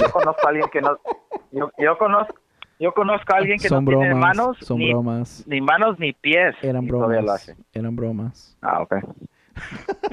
[0.00, 0.96] Yo conozco a alguien que no...
[1.52, 2.34] Yo, yo conozco...
[2.78, 5.44] Yo conozco a alguien que son no bromas, tiene manos son ni, bromas.
[5.46, 6.54] ni manos ni pies.
[6.62, 7.28] Eran lo bromas.
[7.28, 7.56] hace.
[7.72, 8.56] Eran bromas.
[8.62, 8.94] Ah, ok.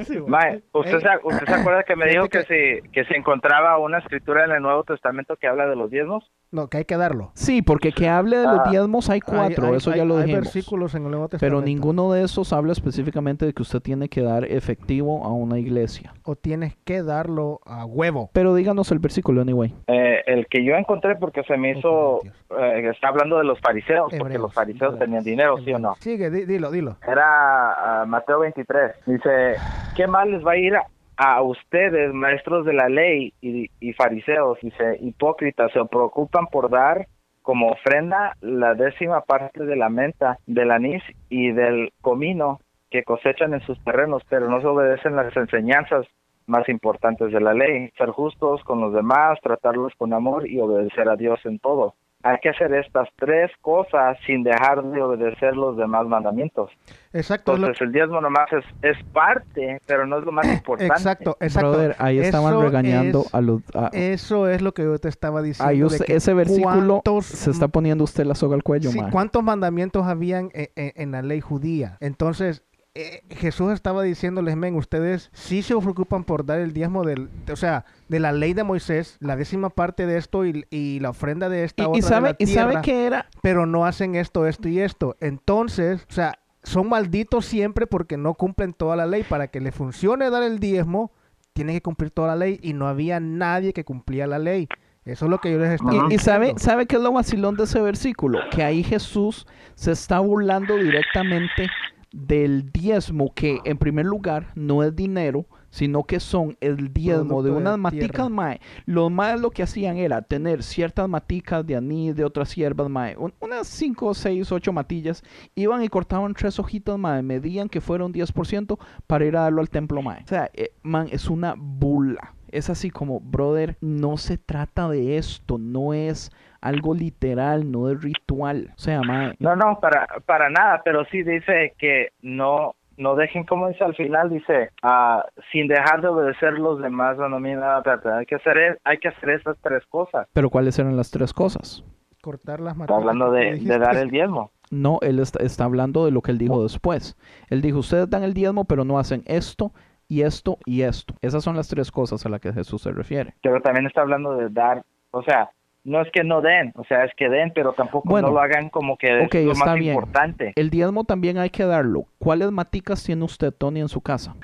[0.06, 0.28] Sí, bueno.
[0.28, 3.78] Mae, ¿usted, se, ¿usted se acuerda que me dijo fíjate que, si, que se encontraba
[3.78, 6.32] una escritura en el Nuevo Testamento que habla de los diezmos?
[6.56, 7.32] No, que hay que darlo.
[7.34, 8.69] Sí, porque que hable de los Ah.
[8.69, 10.44] diezmos hay cuatro, Hay- hay- eso hay- ya lo hay dijimos.
[10.45, 11.65] versículos en el Nuevo Pero Testamento.
[11.65, 16.14] ninguno de esos habla específicamente de que usted tiene que dar efectivo a una iglesia.
[16.23, 18.30] O tienes que darlo a huevo.
[18.34, 19.73] Pero díganos el versículo, anyway.
[19.88, 22.22] Eh, el que yo encontré porque se me hizo...
[22.57, 25.80] Eh, está hablando de los fariseos, porque Hebreos, los fariseos hebreos, tenían dinero, ¿sí o
[25.80, 25.95] no?
[25.99, 26.95] Sigue, di- dilo, dilo.
[27.06, 28.94] Era ah, Mateo 23.
[29.06, 29.56] Dice,
[29.95, 30.84] ¿qué mal les va a ir a,
[31.18, 34.60] a ustedes, maestros de la ley y, y fariseos?
[34.62, 37.08] Dice, hipócritas, se preocupan por dar
[37.42, 42.60] como ofrenda la décima parte de la menta, del anís y del comino
[42.90, 46.08] que cosechan en sus terrenos, pero no se obedecen las enseñanzas
[46.48, 51.10] más importantes de la ley, ser justos con los demás, tratarlos con amor y obedecer
[51.10, 51.96] a Dios en todo.
[52.27, 56.72] Hay que hacer estas tres cosas sin dejar de obedecer los demás mandamientos.
[57.14, 57.53] Exacto.
[57.53, 60.91] es lo- Entonces el diezmo nomás es, es parte, pero no es lo más importante.
[60.93, 61.69] Exacto, exacto.
[61.72, 63.61] Brother, ahí estaban Eso regañando es- a los...
[63.76, 65.69] a- Eso es lo que yo te estaba diciendo.
[65.69, 68.89] ahí de usted- que ese versículo cuántos- se está poniendo usted la soga al cuello,
[68.89, 68.99] Sí.
[69.11, 71.97] ¿Cuántos mandamientos habían en, en- en la ley judía?
[71.99, 72.64] Entonces,
[72.95, 77.55] eh, Jesús estaba diciéndoles, men, ustedes sí se preocupan por dar el diezmo del, o
[77.55, 81.49] sea, de la ley de Moisés, la décima parte de esto y, y la ofrenda
[81.49, 83.30] de esta Y, otra y de sabe, la y sabe tierra, que era...
[83.41, 85.17] pero no hacen esto, esto y esto.
[85.19, 89.23] Entonces, o sea, son malditos siempre porque no cumplen toda la ley.
[89.23, 91.11] Para que le funcione dar el diezmo,
[91.53, 94.67] tienen que cumplir toda la ley y no había nadie que cumplía la ley.
[95.03, 96.63] Eso es lo que yo les estaba Y, y sabe, diciendo.
[96.63, 98.39] sabe qué es lo vacilón de ese versículo?
[98.49, 99.45] Que ahí Jesús
[99.76, 101.67] se está burlando directamente
[102.16, 107.50] del diezmo, que en primer lugar no es dinero, sino que son el diezmo de
[107.50, 108.62] de unas la maticas, mae.
[108.86, 113.18] Los más lo que hacían era tener ciertas maticas de anís, de otras hierbas, mae.
[113.18, 115.22] un- unas 5, 6, 8 matillas.
[115.56, 117.22] Iban y cortaban tres hojitas, mae.
[117.22, 120.24] Medían que fuera un 10% para ir a darlo al templo, mae.
[120.24, 122.34] O sea, eh, man, es una burla.
[122.50, 126.32] Es así como, brother, no se trata de esto, no es
[126.66, 128.72] algo literal, no es ritual.
[128.76, 133.44] O sea, mae, No, no, para, para nada, pero sí dice que no no dejen,
[133.44, 137.78] como dice al final, dice, ah, sin dejar de obedecer los demás, no, no, mira,
[137.80, 140.28] espérate, hay que hacer, es- hay que hacer esas tres cosas.
[140.32, 141.84] pero ¿cuáles eran las tres cosas?
[142.22, 144.50] cortar las Está hablando de, de dar el diezmo.
[144.72, 147.16] No, él está, está hablando de lo que él dijo después.
[147.50, 149.74] Él dijo, ustedes dan el diezmo, pero no hacen esto
[150.08, 151.14] y esto y esto.
[151.22, 153.36] Esas son las tres cosas a las que Jesús se refiere.
[153.44, 155.52] Pero también está hablando de dar, o sea,
[155.86, 158.40] no es que no den, o sea, es que den, pero tampoco Bueno, no lo
[158.41, 159.94] hagan como que ok, es lo está más bien.
[159.94, 160.52] importante.
[160.56, 162.06] El diezmo también hay que darlo.
[162.20, 164.36] ¿Cuáles maticas tiene usted, Tony, en su casa?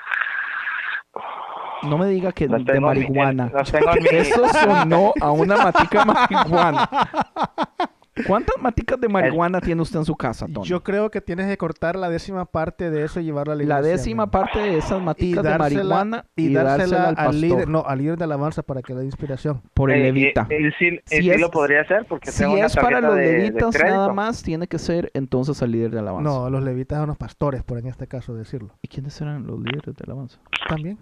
[1.82, 3.46] No me diga que Las de mi- marihuana.
[3.48, 6.88] en- las tengo en mi- Eso sonó a una matica de marihuana.
[8.26, 10.66] ¿Cuántas maticas de marihuana tiene usted en su casa, Tony?
[10.66, 13.64] Yo creo que tienes que cortar la décima parte de eso y llevarlo a la
[13.64, 13.92] la iglesia.
[13.96, 14.30] décima man.
[14.30, 18.18] parte de esas maticas de marihuana y dársela al al pastor líder, no, al líder
[18.18, 19.62] de alabanza para que le dé inspiración.
[19.72, 20.46] por el Eh, levita.
[20.50, 23.14] eh, sí, Si sí es- lo podría hacer porque Si tengo una es para los
[23.16, 26.28] de- levitas nada más, tiene que ser entonces al líder de alabanza.
[26.30, 28.74] No, los levitas son los pastores, por en este caso decirlo.
[28.82, 30.38] ¿Y quiénes eran los líderes de alabanza?
[30.68, 30.98] También.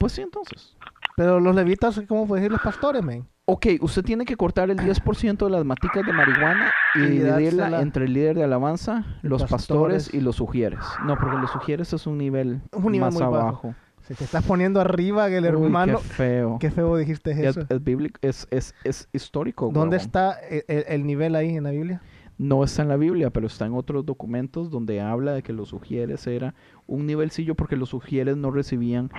[0.00, 0.76] Pues sí, entonces.
[1.16, 3.26] Pero los levitas, ¿cómo puedes decir los pastores, men?
[3.46, 7.82] Ok, usted tiene que cortar el 10% de las maticas de marihuana y, Y dividirla
[7.82, 10.04] entre el líder de alabanza, los pastores.
[10.04, 10.14] pastores.
[10.14, 10.80] y los sugieres.
[11.04, 13.36] No, porque los sugieres es un nivel, Un nivel más muy bajo.
[13.36, 13.74] abajo.
[14.08, 15.98] Si te estás poniendo arriba que el Uy, hermano.
[15.98, 16.56] qué feo.
[16.58, 17.66] Qué feo dijiste Es, eso.
[17.68, 19.66] es bíblico, es, es, es histórico.
[19.66, 20.06] ¿Dónde huevón.
[20.06, 22.00] está el, el- el nivel ahí en la Biblia?
[22.38, 25.68] No está en la Biblia, pero está en otros documentos donde habla de que los
[25.68, 26.54] sugieres era
[26.86, 29.10] un nivelcillo porque los sugieres no recibían.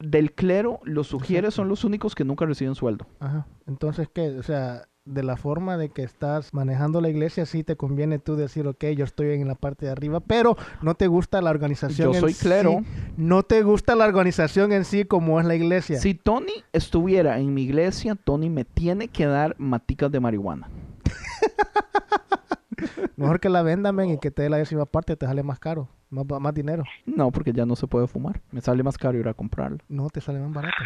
[0.00, 3.06] Del clero, los sugieres son los únicos que nunca reciben sueldo.
[3.20, 3.46] Ajá.
[3.66, 4.38] Entonces, ¿qué?
[4.38, 8.36] O sea, de la forma de que estás manejando la iglesia, sí te conviene tú
[8.36, 12.12] decir, ok, yo estoy en la parte de arriba, pero no te gusta la organización
[12.12, 12.46] Yo en soy sí.
[12.46, 12.84] clero.
[13.16, 15.98] No te gusta la organización en sí como es la iglesia.
[15.98, 20.68] Si Tony estuviera en mi iglesia, Tony me tiene que dar maticas de marihuana.
[23.16, 25.58] Mejor que la venda, men, y que te dé la décima parte, te sale más
[25.58, 26.84] caro, más, más dinero.
[27.06, 28.40] No, porque ya no se puede fumar.
[28.50, 29.78] Me sale más caro ir a comprarla.
[29.88, 30.76] No, te sale más barato.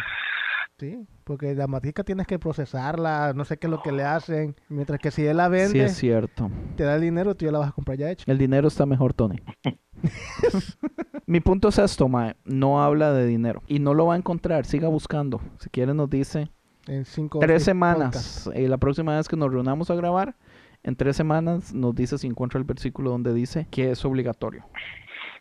[0.77, 4.55] Sí, porque la matica tienes que procesarla, no sé qué es lo que le hacen.
[4.67, 6.51] Mientras que si él la Sí, vende, es cierto.
[6.75, 8.29] te da el dinero, tú ya la vas a comprar ya hecha.
[8.29, 9.37] El dinero está mejor, Tony.
[11.25, 12.35] Mi punto es esto, Mae.
[12.43, 13.63] No habla de dinero.
[13.67, 14.65] Y no lo va a encontrar.
[14.65, 15.41] Siga buscando.
[15.59, 16.49] Si quiere nos dice
[16.87, 18.49] En cinco tres semanas.
[18.53, 20.35] Y la próxima vez que nos reunamos a grabar,
[20.83, 24.65] en tres semanas nos dice si encuentra el versículo donde dice que es obligatorio.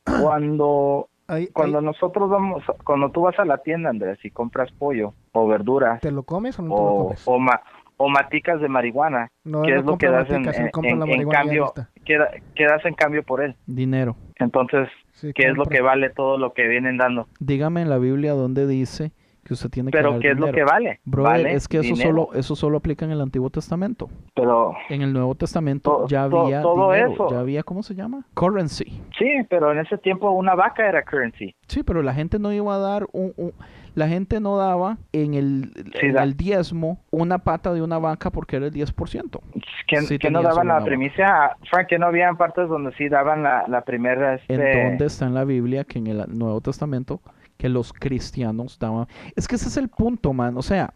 [0.04, 4.70] Cuando Ahí- cuando ahí, nosotros vamos, cuando tú vas a la tienda, Andrés, y compras
[4.78, 7.22] pollo o verduras ¿Te lo comes o no te lo o, comes?
[7.26, 7.62] o, ma-
[7.96, 10.70] o maticas de marihuana, No, ¿qué no es lo que compra das en, maticas, en-
[10.70, 11.72] compra en- en cambio?
[12.04, 12.18] ¿qué,
[12.54, 13.56] qué das en cambio por él?
[13.66, 14.16] Dinero.
[14.36, 15.76] Entonces, Sí, ¿qué es lo compra.
[15.76, 17.28] que vale todo lo que vienen dando?
[17.40, 19.12] Dígame en la Biblia donde dice
[19.44, 21.00] que usted tiene que Pero ¿qué es lo que vale?
[21.04, 22.10] Brother, vale es que eso dinero.
[22.10, 24.08] solo, eso solo aplica en el Antiguo Testamento.
[24.34, 27.30] Pero En el Nuevo Testamento To- ya to- había todo dinero, eso.
[27.30, 28.24] ya había, ¿cómo se llama?
[28.34, 29.00] Currency.
[29.18, 31.54] sí, pero en ese tiempo una vaca era currency.
[31.68, 33.52] Sí, pero la gente no iba a dar un, un-
[33.94, 37.98] la gente no daba en el, Sí, en da- el diezmo una pata de una
[37.98, 39.40] vaca porque era el 10%.
[39.86, 43.44] Que, Sí que no daban la primicia, Frank, que no habían partes donde sí daban
[43.44, 44.34] la, la primera...
[44.34, 47.20] Este, ¿En dónde está en la Biblia que en el Nuevo Testamento
[47.56, 49.06] que los cristianos daban?
[49.36, 50.56] Es que ese es el punto, man.
[50.56, 50.94] O sea,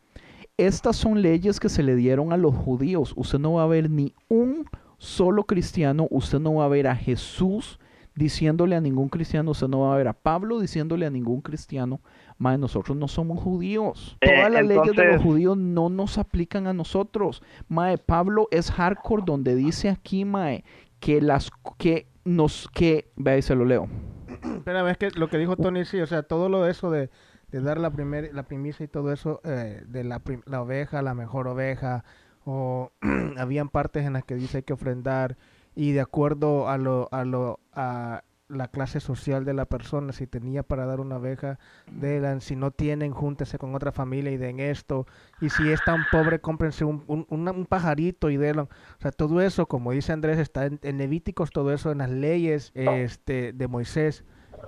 [0.56, 3.12] estas son leyes que se le dieron a los judíos.
[3.16, 4.66] Usted no va a ver ni un
[4.98, 7.78] solo cristiano, usted no va a ver a Jesús
[8.18, 12.00] diciéndole a ningún cristiano, usted no va a ver a Pablo diciéndole a ningún cristiano,
[12.36, 14.16] mae, nosotros no somos judíos.
[14.20, 17.42] Eh, Todas las leyes de los judíos no nos aplican a nosotros.
[17.68, 20.64] Mae, Pablo es hardcore donde dice aquí, mae,
[20.98, 23.88] que las que nos que vea y se lo leo.
[24.28, 27.10] Espérame, es que lo que dijo Tony, sí, o sea, todo lo eso de,
[27.50, 31.02] de dar la primer, la primicia y todo eso, eh, de la, prim- la oveja,
[31.02, 32.04] la mejor oveja,
[32.44, 32.92] o
[33.38, 35.36] habían partes en las que dice hay que ofrendar,
[35.74, 40.26] y de acuerdo a lo, a lo, a la clase social de la persona, si
[40.26, 44.60] tenía para dar una oveja, den, si no tienen, júntese con otra familia y den
[44.60, 45.06] esto,
[45.40, 48.64] y si es tan pobre, cómprense un, un, un pajarito y denlo.
[48.98, 52.10] O sea, todo eso, como dice Andrés, está en, en Levíticos, todo eso en las
[52.10, 54.24] leyes este, de Moisés.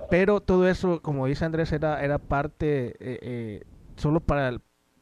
[0.09, 3.63] Pero todo eso, como dice Andrés, era, era parte eh, eh,
[3.95, 4.61] solo para el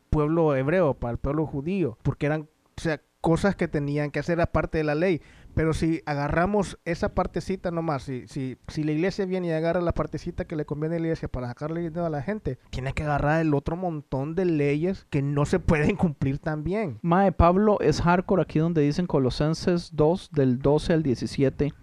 [0.09, 4.41] pueblo hebreo, para el pueblo judío, porque eran o sea, cosas que tenían que hacer
[4.41, 5.21] aparte de la ley.
[5.53, 9.93] Pero si agarramos esa partecita nomás, si, si, si la iglesia viene y agarra la
[9.93, 13.03] partecita que le conviene a la iglesia para sacarle dinero a la gente, tiene que
[13.03, 16.99] agarrar el otro montón de leyes que no se pueden cumplir también.
[17.01, 21.73] Mae, Pablo es hardcore aquí donde dicen Colosenses 2 del 12 al 17.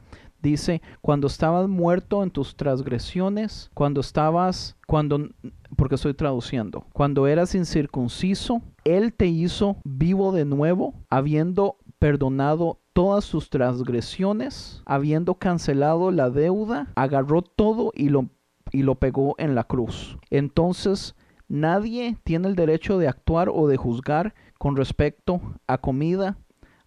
[0.42, 5.28] Dice, cuando estabas muerto en tus transgresiones, cuando estabas, cuando,
[5.76, 13.28] porque estoy traduciendo, cuando eras incircunciso, Él te hizo vivo de nuevo, habiendo perdonado todas
[13.28, 18.30] tus transgresiones, habiendo cancelado la deuda, agarró todo y lo,
[18.72, 20.16] y lo pegó en la cruz.
[20.30, 21.14] Entonces,
[21.46, 26.38] nadie tiene el derecho de actuar o de juzgar con respecto a comida,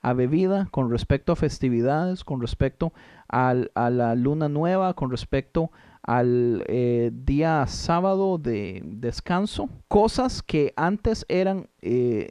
[0.02, 2.92] a bebida, con respecto a festividades, con respecto
[3.28, 5.70] al- a la luna nueva, con respecto
[6.02, 9.70] al eh, día sábado de descanso.
[9.88, 12.30] Cosas que antes eran eh,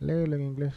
[0.00, 0.74] en inglés.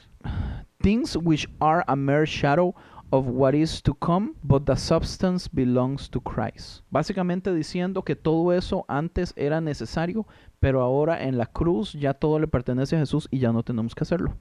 [0.82, 2.74] Things which are a mere shadow
[3.12, 6.84] of what is to come, but the substance belongs to Christ.
[6.92, 10.26] Básicamente diciendo que todo eso antes era necesario,
[10.60, 13.96] pero ahora en la cruz ya todo le pertenece a Jesús y ya no tenemos
[13.96, 14.36] que hacerlo.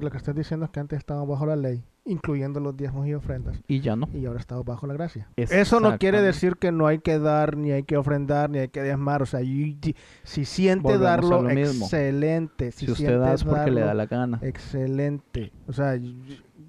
[0.00, 3.14] Lo que estás diciendo es que antes estábamos bajo la ley, incluyendo los diezmos y
[3.14, 3.60] ofrendas.
[3.68, 4.08] Y ya no.
[4.14, 5.28] y ahora estamos bajo la gracia.
[5.36, 8.68] Eso no quiere decir que no hay que dar, ni hay que ofrendar, ni hay
[8.68, 9.22] que diezmar.
[9.22, 11.84] O sea, y- y- si siente Volvemos darlo, lo mismo.
[11.84, 12.72] excelente.
[12.72, 14.38] Si, Si usted siente da es porque le da darlo, la gana.
[14.42, 15.52] Excelente.
[15.66, 15.98] O sea,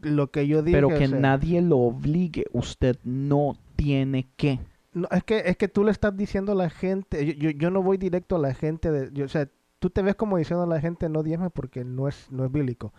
[0.02, 0.78] lo que yo dije...
[0.78, 2.46] Pero o que sea, nadie lo obligue.
[2.52, 4.60] Usted no tiene que.
[4.94, 7.26] No, es, que, es que tú le estás diciendo a la gente...
[7.26, 8.92] Yo, yo, yo no voy directo a la gente...
[8.92, 9.48] De, yo- o sea,
[9.80, 12.52] tú te ves como diciendo a la gente no diezme porque no es, no es
[12.52, 12.94] bíblico.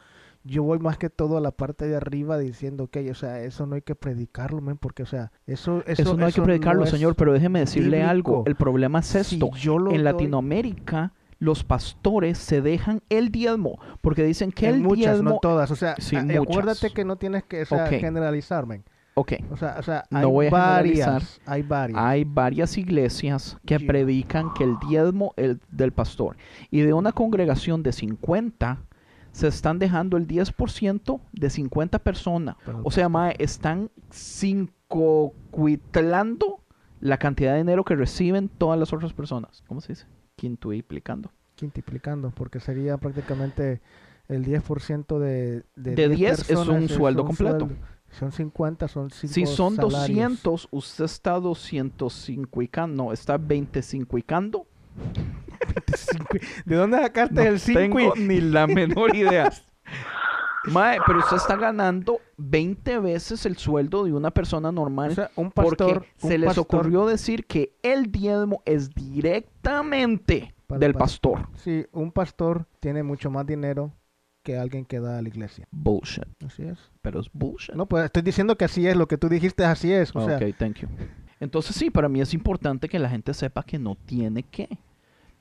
[0.44, 3.64] Yo voy más que todo a la parte de arriba diciendo que, o sea, eso
[3.66, 5.84] no hay que predicarlo, men, porque, o sea, eso...
[5.86, 7.14] Eso, Eso, no hay que predicarlo, señor.
[7.14, 8.42] Pero déjeme decirle algo.
[8.46, 9.50] El problema es Si esto.
[9.56, 13.78] yo lo en Latinoamérica, los pastores se dejan el diezmo.
[14.00, 15.30] Porque dicen que en el muchas, diezmo.
[15.30, 15.70] no todas.
[15.70, 16.42] O sea, Sí, a- muchas.
[16.42, 17.90] acuérdate que no tienes que o sea, Ok.
[19.14, 19.32] Ok.
[19.50, 21.98] O sea, o sea, No hay voy a varias, hay varias.
[22.02, 23.86] Hay varias iglesias que Yeah.
[23.86, 26.36] predican que el diezmo es del pastor.
[26.70, 28.78] Y de una congregación de 50,
[29.32, 32.56] se están dejando el 10% de 50 personas.
[32.84, 33.90] O sea, mae, están
[35.22, 36.60] cincocuitlando
[37.00, 39.62] la cantidad de dinero que reciben todas las otras personas.
[39.66, 40.06] ¿Cómo se dice?
[40.36, 41.32] Quintuplicando.
[41.56, 43.80] Quintuplicando, porque sería prácticamente
[44.28, 45.64] el 10% de...
[45.76, 47.58] De, De 10 10 es un sueldo completo.
[47.66, 47.76] sueldo.
[48.18, 54.18] Son 50, son 5 Si son 200, usted está 205 no, está 25
[56.66, 57.78] ¿De dónde sacaste el 5?
[57.80, 59.50] tengo ni la menor idea.
[60.70, 65.30] Mae, pero usted está ganando 20 veces el sueldo de una persona normal O sea,
[65.34, 66.06] un porque pastor...
[66.22, 71.40] un se les pastor- ocurrió decir que el diezmo es directamente del pastor.
[71.40, 71.58] pastor.
[71.58, 73.92] Sí, un pastor tiene mucho más dinero
[74.42, 75.66] que alguien que da a la iglesia.
[75.70, 76.24] Bullshit.
[76.44, 76.78] Así es.
[77.00, 77.74] Pero es bullshit.
[77.74, 80.14] No, pues estoy diciendo que así es, lo que tú dijiste así es.
[80.14, 80.88] O sea, ok, thank you.
[81.40, 84.68] Entonces sí, para mí es importante que la gente sepa que no tiene que.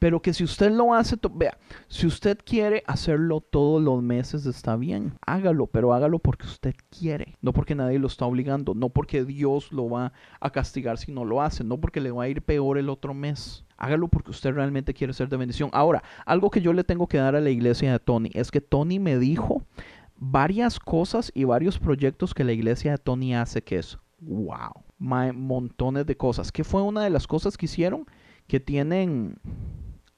[0.02, 1.56] Pero que si usted lo hace, vea,
[1.88, 7.38] si usted quiere hacerlo todos los meses está bien, hágalo, pero hágalo porque usted quiere,
[7.40, 11.24] no porque nadie lo está obligando, no porque Dios lo va a castigar si no
[11.24, 13.64] lo hace, no porque le va a ir peor el otro mes.
[13.78, 15.70] Hágalo porque usted realmente quiere ser de bendición.
[15.72, 18.60] Ahora, algo que yo le tengo que dar a la iglesia de Tony es que
[18.60, 19.62] Tony me dijo
[20.18, 26.08] varias cosas y varios proyectos que la iglesia de Tony hace que es wow, montones
[26.08, 26.52] de cosas.
[26.52, 28.08] ¿Qué fue una de las cosas que hicieron
[28.48, 29.38] que tienen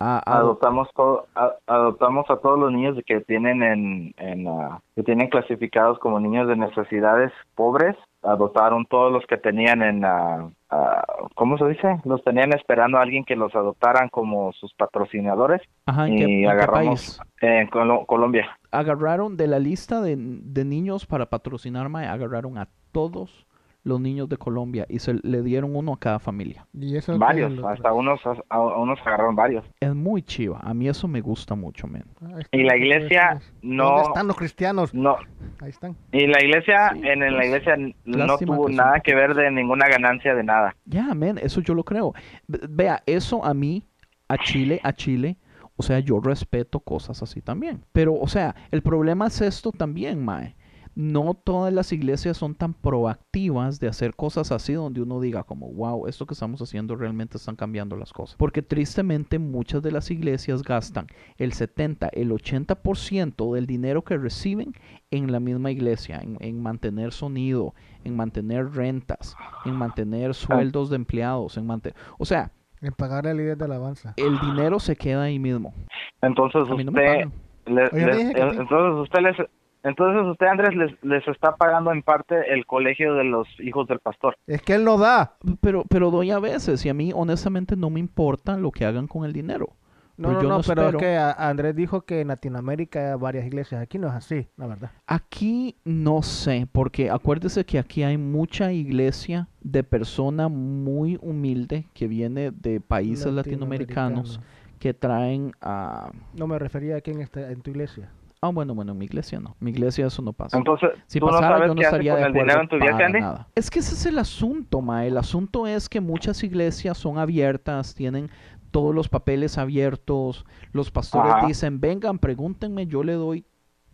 [0.04, 4.80] a, a- adoptamos todo, a- adoptamos a todos los niños que tienen en, en ah,
[4.96, 7.96] que tienen clasificados como niños de necesidades pobres.
[8.22, 11.04] Adoptaron todos los que tenían en ah, ah,
[11.36, 15.62] cómo se dice los tenían esperando a alguien que los adoptaran como sus patrocinadores.
[15.86, 17.20] Ajá, ¿en qué, y en qué agarramos país?
[17.42, 18.48] en Colo- Colombia.
[18.72, 23.46] Agarraron de la lista de, de niños para patrocinar, mae, agarraron a todos
[23.86, 26.66] los niños de Colombia y se le dieron uno a cada familia.
[26.74, 29.66] Y eso Varios, hasta unos, a, a unos agarraron varios.
[29.82, 30.60] Es muy chiva.
[30.62, 32.06] A mí eso me gusta mucho, man.
[32.22, 33.52] Ah, Y la iglesia está.
[33.62, 34.94] no- ¿Dónde están los cristianos?
[34.94, 35.18] No,
[35.60, 35.98] Ahí están.
[36.14, 39.34] y la iglesia, Sí, en, en la pues, iglesia no tuvo que nada que ver
[39.36, 40.76] de ninguna ganancia de nada.
[40.86, 42.14] Ya, man, eso yo lo creo.
[42.48, 43.84] Ve- Vea, eso a mí,
[44.30, 45.36] a Chile, a Chile,
[45.76, 47.84] o sea, yo respeto cosas así también.
[47.92, 50.56] Pero, o sea, el problema es esto también, Mae.
[50.96, 55.72] No todas las iglesias son tan proactivas de hacer cosas así donde uno diga como,
[55.72, 58.36] wow, esto que estamos haciendo realmente están cambiando las cosas.
[58.38, 61.08] Porque tristemente muchas de las iglesias gastan
[61.38, 64.74] el 70, el 80% del dinero que reciben
[65.12, 70.96] en la misma iglesia, en, en mantener sonido, en mantener rentas, en mantener sueldos de
[70.98, 71.96] empleados, en mantener...
[72.18, 72.52] O sea,
[72.82, 74.14] En pagar el líder de alabanza.
[74.18, 75.74] el dinero se queda ahí mismo.
[76.22, 77.26] Entonces no usted,
[77.66, 79.38] le- entonces usted les,
[79.84, 84.00] entonces usted Andrés les, les está pagando en parte el colegio de los hijos del
[84.00, 84.36] pastor.
[84.48, 85.36] Es que él no da.
[85.62, 89.08] Pero, pero doy a veces y a mí honestamente no me importa lo que hagan
[89.08, 89.76] con el dinero.
[90.16, 90.90] No, Pues no, yo no, no pero espero.
[90.90, 93.82] es que Andrés dijo que en Latinoamérica hay varias iglesias.
[93.82, 94.92] Aquí no es así, la verdad.
[95.08, 102.08] Aquí no sé, porque acuérdese que aquí hay mucha iglesia de persona muy humilde que
[102.08, 104.40] viene de países latinoamericanos
[104.80, 106.12] que traen a...
[106.34, 108.12] No me refería a quién está en tu iglesia.
[108.46, 109.56] Ah, bueno, bueno, en mi iglesia no.
[109.62, 110.58] Mi iglesia eso no pasa.
[110.58, 112.76] Entonces, Si tú no pasara, sabes yo no qué estaría con de el dinero acuerdo
[112.76, 113.20] en tu para Andy.
[113.22, 113.48] nada.
[113.56, 115.06] Es que ese es el asunto, ma.
[115.06, 118.30] El asunto es que muchas iglesias son abiertas, tienen
[118.72, 120.46] todos los papeles abiertos.
[120.72, 121.48] Los pastores Ajá.
[121.48, 123.46] dicen, vengan, pregúntenme, yo le doy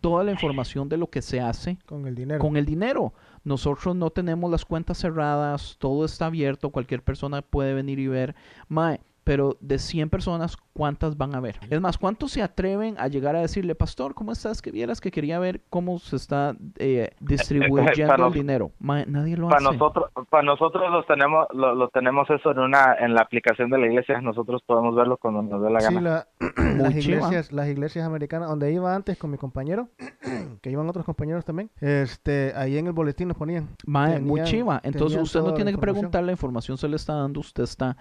[0.02, 2.40] toda la información de lo que se hace Con el dinero.
[2.40, 3.14] con el dinero.
[3.44, 8.34] Nosotros no tenemos las cuentas cerradas, todo está abierto, cualquier persona puede venir y ver.
[8.70, 11.60] Mae, pero de 100 personas, ¿cuántas van a ver?
[11.70, 14.62] Es más, ¿cuántos se atreven a llegar a decirle, pastor, ¿cómo estás?
[14.62, 18.72] Que vieras que quería ver cómo se está eh, distribuyendo para el nos- dinero.
[18.80, 19.78] Mae, nadie lo Para hace.
[19.78, 23.78] nosotros, para nosotros los tenemos, lo, lo tenemos eso en una, en la aplicación de
[23.78, 24.20] la iglesia.
[24.22, 26.02] Nosotros podemos verlo cuando nos dé la Sí, gana.
[26.02, 26.28] la-
[26.58, 29.90] Muy las iglesias, las iglesias americanas, donde iba antes con mi compañero,
[30.62, 33.70] que iban otros compañeros también, este, ahí en el boletín nos ponían.
[33.86, 34.82] Mae, muy tenían- chiva.
[34.84, 37.98] Entonces usted no tiene que preguntar, la información se le está dando, usted está,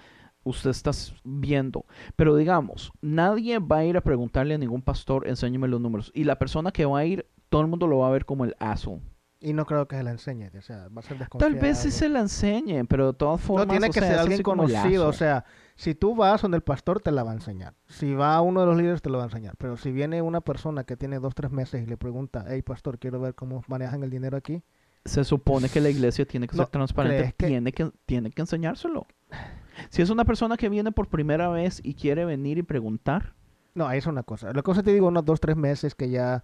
[0.48, 0.90] usted está
[1.24, 1.84] viendo.
[2.16, 6.10] Pero digamos, nadie va a ir a preguntarle a ningún pastor, enséñeme los números.
[6.14, 8.44] Y la persona que va a ir, todo el mundo lo va a ver como
[8.44, 9.00] el asshole.
[9.40, 11.16] Y no creo que se la enseñe, o sea, va a ser.
[11.38, 13.68] Tal vez sí se la enseñen, pero de todas formas.
[13.68, 15.44] No tiene que sea, ser alguien conocido, o sea,
[15.76, 17.74] si tú vas donde el pastor te la va a enseñar.
[17.86, 19.54] Si va uno de los líderes te lo va a enseñar.
[19.56, 22.98] Pero si viene una persona que tiene dos, tres meses y le pregunta, hey pastor,
[22.98, 24.64] quiero ver cómo manejan el dinero aquí.
[25.04, 28.30] Se supone que la iglesia tiene que No, ser transparente, ¿crees que- tiene, que, tiene
[28.32, 29.06] que enseñárselo.
[29.90, 33.32] Si es una persona que viene por primera vez y quiere venir y preguntar,
[33.74, 34.52] No, ahí es una cosa.
[34.52, 36.42] La cosa te digo, unos dos, tres meses que ya,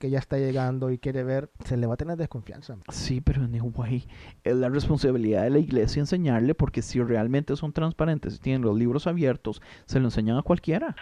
[0.00, 2.74] que ya está llegando y quiere ver, se le va a tener desconfianza.
[2.88, 4.04] Sí, pero anyway,
[4.42, 9.06] es la responsabilidad de la iglesia enseñarle porque si realmente son transparentes, tienen los libros
[9.06, 10.96] abiertos, se lo enseñan a cualquiera.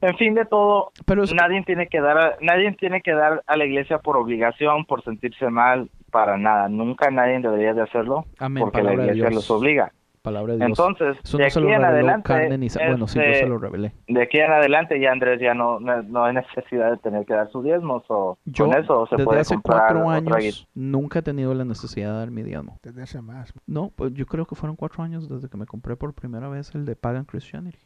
[0.00, 3.44] En fin de todo, Pero es- nadie tiene que dar, a, nadie tiene que dar
[3.46, 6.68] a la iglesia por obligación, por sentirse mal, para nada.
[6.70, 9.92] Nunca nadie debería de hacerlo, Amén, porque la iglesia los obliga.
[10.22, 10.78] Palabra de Dios.
[10.78, 13.24] Entonces, Eso de no se aquí lo en adelante, carne ni sa- Bueno, sí, yo
[13.24, 13.92] este, se lo revelé.
[14.08, 17.34] de aquí en adelante ya Andrés ya no, no, no hay necesidad de tener que
[17.34, 21.18] dar sus diezmos o Yo, con eso se desde puede hace comprar cuatro años, nunca
[21.18, 22.78] he tenido la necesidad de dar mi diezmo.
[22.82, 23.52] Desde hace más.
[23.66, 26.74] No, pues yo creo que fueron cuatro años desde que me compré por primera vez
[26.74, 27.78] el de Pagan Christianity.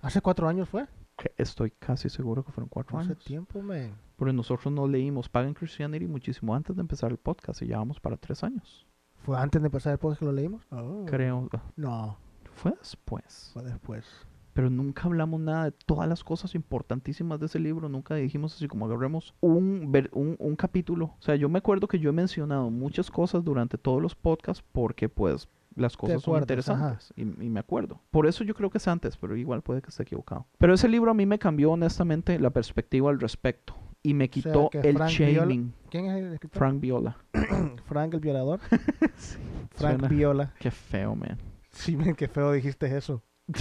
[0.00, 0.86] ¿Hace cuatro años fue?
[1.16, 3.24] Que estoy casi seguro que fueron cuatro Hace años.
[3.24, 3.92] tiempo, man.
[4.16, 8.00] Porque nosotros no leímos Pagan Christianity muchísimo antes de empezar el podcast y ya vamos
[8.00, 8.86] para tres años.
[9.24, 10.62] ¿Fue antes de empezar el podcast que lo leímos?
[10.70, 11.04] Oh.
[11.06, 11.48] Creo.
[11.76, 12.16] No,
[12.54, 13.50] Fue después.
[13.52, 14.04] fue después.
[14.52, 17.88] Pero nunca hablamos nada de todas las cosas importantísimas de ese libro.
[17.88, 21.06] Nunca dijimos así como agarremos un, ver- un, un capítulo.
[21.18, 24.62] O sea, yo me acuerdo que yo he mencionado muchas cosas durante todos los podcasts
[24.72, 27.98] porque pues las cosas son interesantes y, y me acuerdo.
[28.10, 30.44] Por eso yo creo que es antes, pero igual puede que esté equivocado.
[30.58, 34.68] Pero ese libro a mí me cambió honestamente la perspectiva al respecto y me quitó
[34.72, 35.72] el Frank Viola- shaming.
[35.90, 36.58] ¿Quién es el escritor?
[36.58, 37.16] Frank Viola.
[37.86, 38.60] Frank el violador.
[39.16, 39.38] Sí,
[39.74, 40.54] Frank suena- Viola.
[40.58, 41.38] Qué feo, man.
[41.70, 43.22] Sí, qué feo dijiste eso.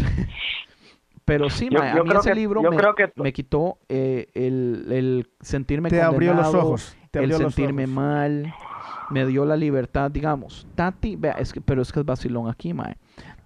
[1.25, 3.31] Pero sí, Yo- a yo mí creo ese que- libro yo me, creo que- me
[3.31, 6.97] quitó eh, el, el sentirme Te abrió los ojos.
[7.11, 7.95] Te el abrió los sentirme ojos.
[7.95, 8.53] mal,
[9.11, 10.65] me dio la libertad, digamos.
[10.75, 12.97] Tati, vea, es que, pero es que es vacilón aquí, mae.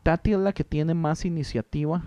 [0.03, 2.03] Tati es la que tiene más iniciativa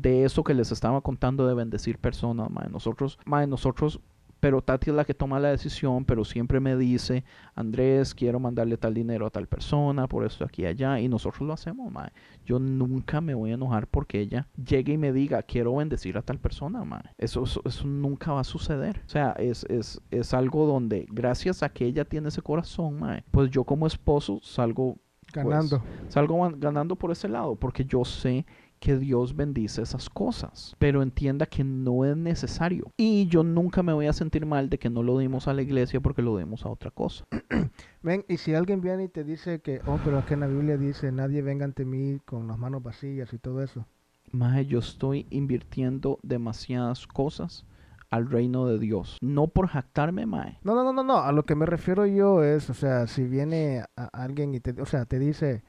[0.00, 2.68] de eso que les estaba contando de bendecir personas, mae.
[2.68, 4.00] Nosotros, mae, nosotros
[4.40, 7.24] pero Tati es la que toma la decisión, pero siempre me dice,
[7.54, 11.42] Andrés, quiero mandarle tal dinero a tal persona, por esto aquí y allá, y nosotros
[11.46, 12.08] lo hacemos, mae.
[12.46, 16.22] Yo nunca me voy a enojar porque ella llegue y me diga, quiero bendecir a
[16.22, 17.02] tal persona, mae.
[17.18, 19.02] Eso, eso, eso nunca va a suceder.
[19.04, 23.22] O sea, es, es, es algo donde, gracias a que ella tiene ese corazón, mae,
[23.30, 24.96] pues yo como esposo salgo
[25.34, 25.82] pues, Ganando.
[26.08, 28.46] salgo gan- ganando por ese lado, porque yo sé
[28.80, 32.90] que Dios bendice esas cosas, pero entienda que no es necesario.
[32.96, 35.62] Y yo nunca me voy a sentir mal de que no lo dimos a la
[35.62, 37.24] iglesia porque lo dimos a otra cosa.
[38.02, 40.46] Ven, y si alguien viene y te dice que, oh, pero es que en la
[40.46, 43.86] Biblia dice, nadie venga ante mí con las manos vacías y todo eso.
[44.32, 47.66] Maje, yo estoy invirtiendo demasiadas cosas
[48.10, 49.18] al reino de Dios.
[49.20, 50.58] No por jactarme, Mae.
[50.62, 51.18] No, no, no, no, no.
[51.18, 54.80] A lo que me refiero yo es, o sea, si viene a- alguien y te,
[54.80, 55.62] o sea, te dice,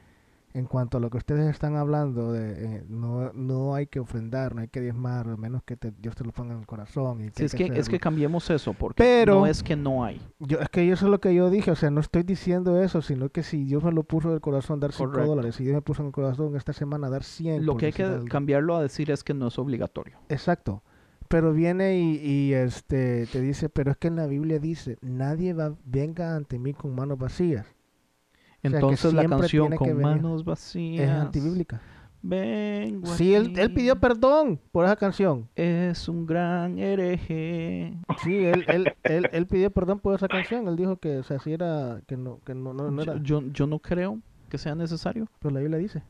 [0.54, 4.54] en cuanto a lo que ustedes están hablando, de eh, no, no hay que ofrendar,
[4.56, 7.22] no hay que diezmar, a menos que te- Dios te lo ponga en el corazón.
[7.22, 10.22] Y Sí, es, que, es que cambiemos eso, porque Pero- no es que no hay.
[10.40, 13.02] Yo, es que eso es lo que yo dije, o sea, no estoy diciendo eso,
[13.02, 15.30] sino que si Dios me lo puso en el corazón dar 5 Correcto.
[15.30, 17.66] dólares, si Dios me puso en el corazón esta semana dar 100.
[17.66, 18.26] Lo que hay que algo.
[18.26, 20.18] cambiarlo a decir es que no es obligatorio.
[20.30, 20.84] Exacto.
[21.28, 25.54] Pero viene y, y, este te dice, pero es que en la Biblia dice, nadie
[25.54, 27.66] va, venga ante mí con manos vacías.
[28.64, 31.04] Entonces la siempre canción tiene que con manos vacías.
[31.06, 31.82] Es antibíblica.
[32.24, 35.50] Vengo Sí, él, él pidió perdón por esa canción.
[35.56, 37.98] Es un gran hereje.
[38.24, 40.68] Sí, él, él, él, él pidió perdón por esa canción.
[40.68, 43.18] Él dijo que, o sea, si era, que no, que no, no, no era.
[43.24, 44.20] yo, yo no creo
[44.50, 45.28] que sea necesario.
[45.40, 46.04] Pero la Biblia dice.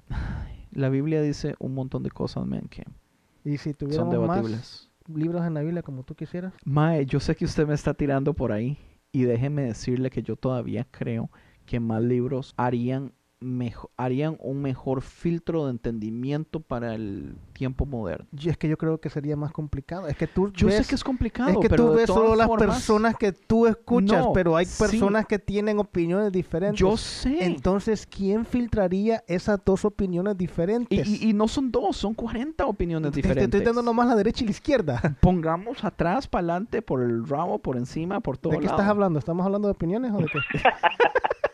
[0.71, 2.83] La Biblia dice un montón de cosas, man, que
[3.45, 4.89] Y si son tuviéramos más debatibles.
[5.07, 6.53] libros en la Biblia como tú quisieras.
[6.65, 8.77] Mae, yo sé que usted me está tirando por ahí
[9.13, 11.29] y déjeme decirle que yo todavía creo
[11.71, 18.27] que más libros harían mejo- harían un mejor filtro de entendimiento para el tiempo moderno.
[18.37, 20.05] Y es que yo creo que sería más complicado.
[20.07, 22.21] Es que tú Yo ves, sé que es complicado, es que pero tú ves solo
[22.25, 24.77] todas las formas, personas que tú escuchas, No, pero hay sí.
[24.83, 26.77] personas que tienen opiniones diferentes.
[26.79, 27.43] Yo sé.
[27.45, 31.07] Entonces, ¿quién filtraría esas dos opiniones diferentes?
[31.07, 33.59] y- y no son dos, son 40 opiniones Te- te diferentes.
[33.61, 35.01] estoy dando nomás la derecha y la izquierda.
[35.21, 38.75] Pongamos atrás, para adelante, por el rabo, por encima, por todo ¿De qué lado.
[38.77, 39.17] estás hablando?
[39.17, 40.39] ¿Estamos hablando de opiniones o de qué?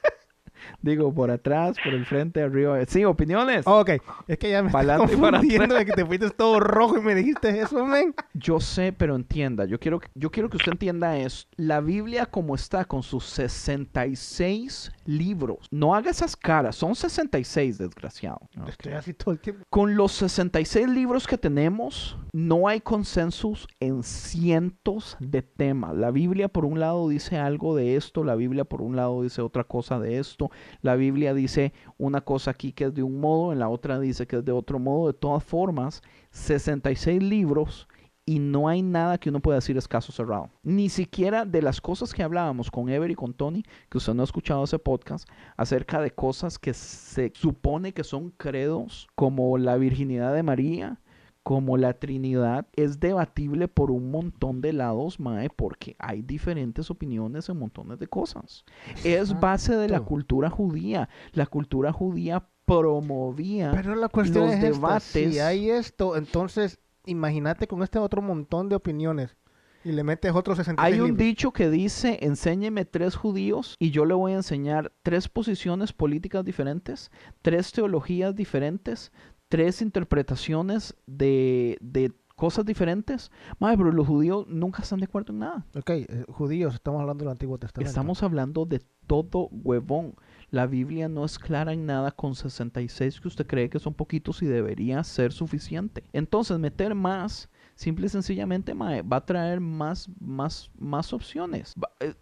[0.81, 2.77] Digo, por atrás, por el frente, arriba.
[2.88, 3.65] Sí, opiniones.
[3.65, 3.91] Oh, ok,
[4.27, 7.60] es que ya me para confundiendo de que te fuiste todo rojo y me dijiste
[7.60, 8.14] eso, men.
[8.34, 9.65] Yo sé, pero entienda.
[9.65, 11.49] Yo quiero, que- yo quiero que usted entienda esto.
[11.57, 15.67] La Biblia como está con sus 66 libros.
[15.71, 16.75] No haga esas caras.
[16.75, 18.41] Son 66, desgraciado.
[18.67, 19.63] Estoy así todo el tiempo.
[19.69, 25.95] Con los 66 libros que tenemos, no hay consensus en cientos de temas.
[25.95, 29.41] La Biblia por un lado dice algo de esto, la Biblia por un lado dice
[29.41, 30.51] otra cosa de esto,
[30.81, 34.27] la Biblia dice una cosa aquí que es de un modo, en la otra dice
[34.27, 35.07] que es de otro modo.
[35.07, 36.01] De todas formas,
[36.31, 37.88] 66 libros
[38.30, 40.49] y no hay nada que uno pueda decir es caso cerrado.
[40.62, 44.22] Ni siquiera de las cosas que hablábamos con Ever y con Tony, que usted no
[44.22, 49.78] ha escuchado ese podcast, acerca de cosas que se supone que son credos, como la
[49.78, 50.99] virginidad de María,
[51.41, 57.48] como la Trinidad, es debatible por un montón de lados, Mae, porque hay diferentes opiniones
[57.48, 58.66] en montones de cosas.
[59.06, 61.08] Es base de la cultura judía.
[61.32, 66.80] La cultura judía promovía Pero la cuestión los es esta, Si debates- hay esto, entonces
[67.07, 69.35] imagínate con este otro montón de opiniones
[69.84, 71.25] y le metes otros 66 Hay un libros.
[71.25, 76.43] dicho que dice, enséñeme tres judíos y yo le voy a enseñar tres posiciones políticas
[76.43, 77.09] diferentes,
[77.41, 79.11] tres teologías diferentes,
[79.47, 83.31] tres interpretaciones de, de cosas diferentes.
[83.59, 85.65] Madre, pero los judíos nunca están de acuerdo en nada.
[85.75, 87.89] Ok, eh, judíos, estamos hablando del Antiguo Testamento.
[87.89, 90.15] Estamos hablando de todo huevón.
[90.49, 94.41] La Biblia no es clara en nada con 66 que usted cree que son poquitos
[94.41, 96.03] y debería ser suficiente.
[96.14, 101.76] Entonces, meter más, simple y sencillamente, va a traer más, más, más opciones.
[101.99, 102.14] Eh,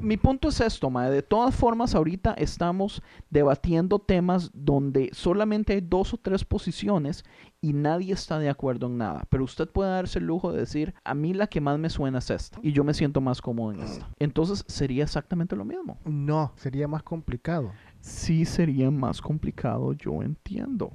[0.00, 1.10] mi punto es esto, mae.
[1.10, 7.24] De todas formas, ahorita estamos debatiendo temas donde solamente hay dos o tres posiciones
[7.60, 9.24] y nadie está de acuerdo en nada.
[9.28, 12.18] Pero usted puede darse el lujo de decir, a mí la que más me suena
[12.18, 14.08] es esta y yo me siento más cómodo en esta.
[14.18, 15.98] Entonces sería exactamente lo mismo.
[16.04, 17.72] No, sería más complicado.
[18.00, 20.92] Sí sería más complicado, yo entiendo.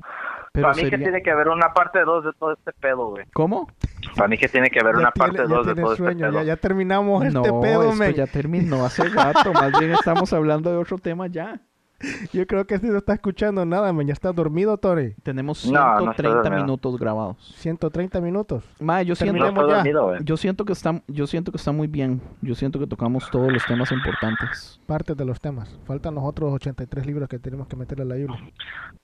[0.54, 1.06] Pero Para mí que sería...
[1.06, 3.26] tiene que haber una parte 2 de todo este pedo, güey.
[3.34, 3.70] ¿Cómo?
[4.16, 6.04] Para mí que tiene que haber Ya una tiene- parte ya 2 de todo este
[6.04, 6.40] sueño, pedo.
[6.40, 8.14] ya, ya terminamos este no, pedo, esto men.
[8.14, 9.54] ya terminó hace rato.
[9.54, 11.62] Más bien estamos hablando de otro tema ya.
[12.34, 14.08] Yo creo que este no está escuchando nada, man.
[14.08, 15.14] Ya está dormido, Tori.
[15.24, 16.64] Tenemos No, no estoy 130 dormido.
[16.64, 17.56] minutos grabados.
[17.58, 18.64] 130 minutos.
[18.80, 19.76] Mae, yo siento, No ya.
[19.76, 22.22] dormido, yo siento que está, yo siento que está muy bien.
[22.42, 24.80] Yo siento que tocamos todos los temas importantes.
[24.86, 25.80] Partes de los temas.
[25.86, 28.40] Faltan los otros 83 libros que tenemos que meterle a la Biblia.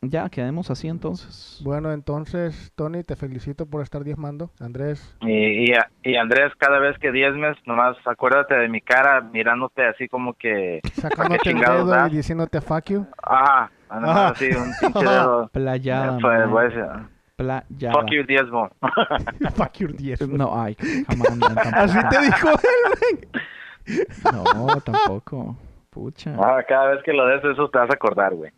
[0.02, 1.62] Ya, quedemos así entonces.
[1.64, 4.52] Bueno, entonces, Tony, te felicito por estar diezmando.
[4.60, 9.86] Andrés, Y, y, y Andrés, cada vez que diezmes, nomás acuérdate de mi cara mirándote
[9.86, 10.80] así como que...
[10.94, 13.06] sacándote el dedo y diciéndote fuck you.
[13.24, 14.28] Ajá, Ajá.
[14.30, 15.48] así, un pinche dedo.
[15.50, 16.46] Playada, Eso es, mae.
[16.48, 16.86] voy a decir,
[17.36, 17.92] Playada.
[17.94, 18.70] Fuck you, diezmo.
[19.56, 20.38] fuck your diezmo.
[20.38, 20.76] No, ay,
[21.08, 21.70] jamás, tampoco.
[21.76, 23.20] Así te dijo él,
[24.34, 24.34] man.
[24.34, 25.56] No, tampoco.
[25.90, 28.52] Pucha, Ah, cada vez que lo des, eso te vas a acordar, güey.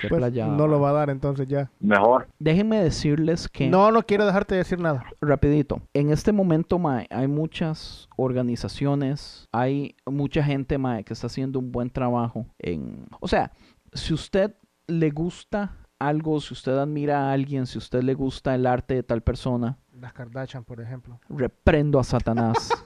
[0.00, 1.70] Qué Pues no lo va a dar entonces ya.
[1.80, 2.28] Mejor.
[2.38, 5.04] Déjenme decirles que No, no quiero dejarte decir nada.
[5.20, 5.80] rapidito.
[5.94, 11.72] En este momento, mae, hay muchas organizaciones, hay mucha gente, mae, que está haciendo un
[11.72, 13.52] buen trabajo en, o sea,
[13.92, 14.54] si usted
[14.86, 19.02] le gusta algo, si usted admira a alguien, si usted le gusta el arte de
[19.02, 21.18] tal persona, Las Kardashian, por ejemplo.
[21.28, 22.70] reprendo a Satanás.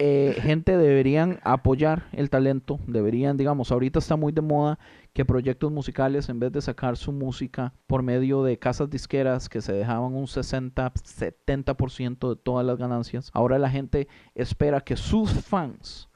[0.00, 4.78] Eh, gente deberían apoyar el talento, deberían, digamos, ahorita está muy de moda
[5.12, 9.60] que proyectos musicales, en vez de sacar su música por medio de casas disqueras que
[9.60, 15.32] se dejaban un 60, 70% de todas las ganancias, ahora la gente espera que sus
[15.32, 16.08] fans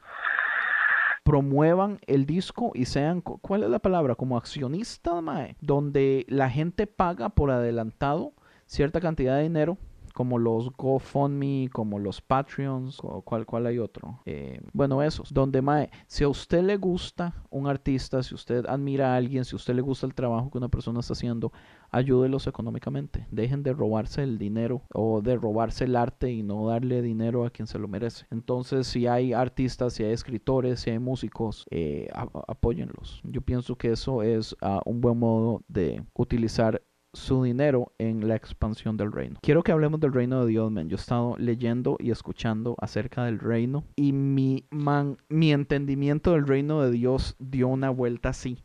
[1.25, 4.15] promuevan el disco y sean, cu- ¿cuál es la palabra?
[4.17, 5.23] Como accionistas,
[5.61, 8.33] donde la gente paga por adelantado
[8.67, 9.79] cierta cantidad de dinero
[10.13, 14.21] como los GoFundMe, como los Patreons, o cuál, cuál hay otro.
[14.27, 19.13] Eh, bueno, esos, donde Mae, si a usted le gusta un artista, si usted admira
[19.13, 21.53] a alguien, si a usted le gusta el trabajo que una persona está haciendo,
[21.91, 23.27] ayúdelos económicamente.
[23.31, 27.51] Dejen de robarse el dinero o de robarse el arte y no darle dinero a
[27.51, 28.27] quien se lo merece.
[28.31, 32.09] Entonces, si hay artistas, si hay escritores, si hay músicos, eh,
[32.49, 33.21] apóyenlos.
[33.25, 36.83] Yo pienso que eso es ah, un buen modo de utilizar
[37.15, 39.39] su dinero en la expansión del reino.
[39.43, 40.89] Quiero que hablemos del reino de Dios, man.
[40.89, 46.47] Yo he estado leyendo y escuchando acerca del reino y mi man, mi entendimiento del
[46.47, 48.59] reino de Dios dio una vuelta así.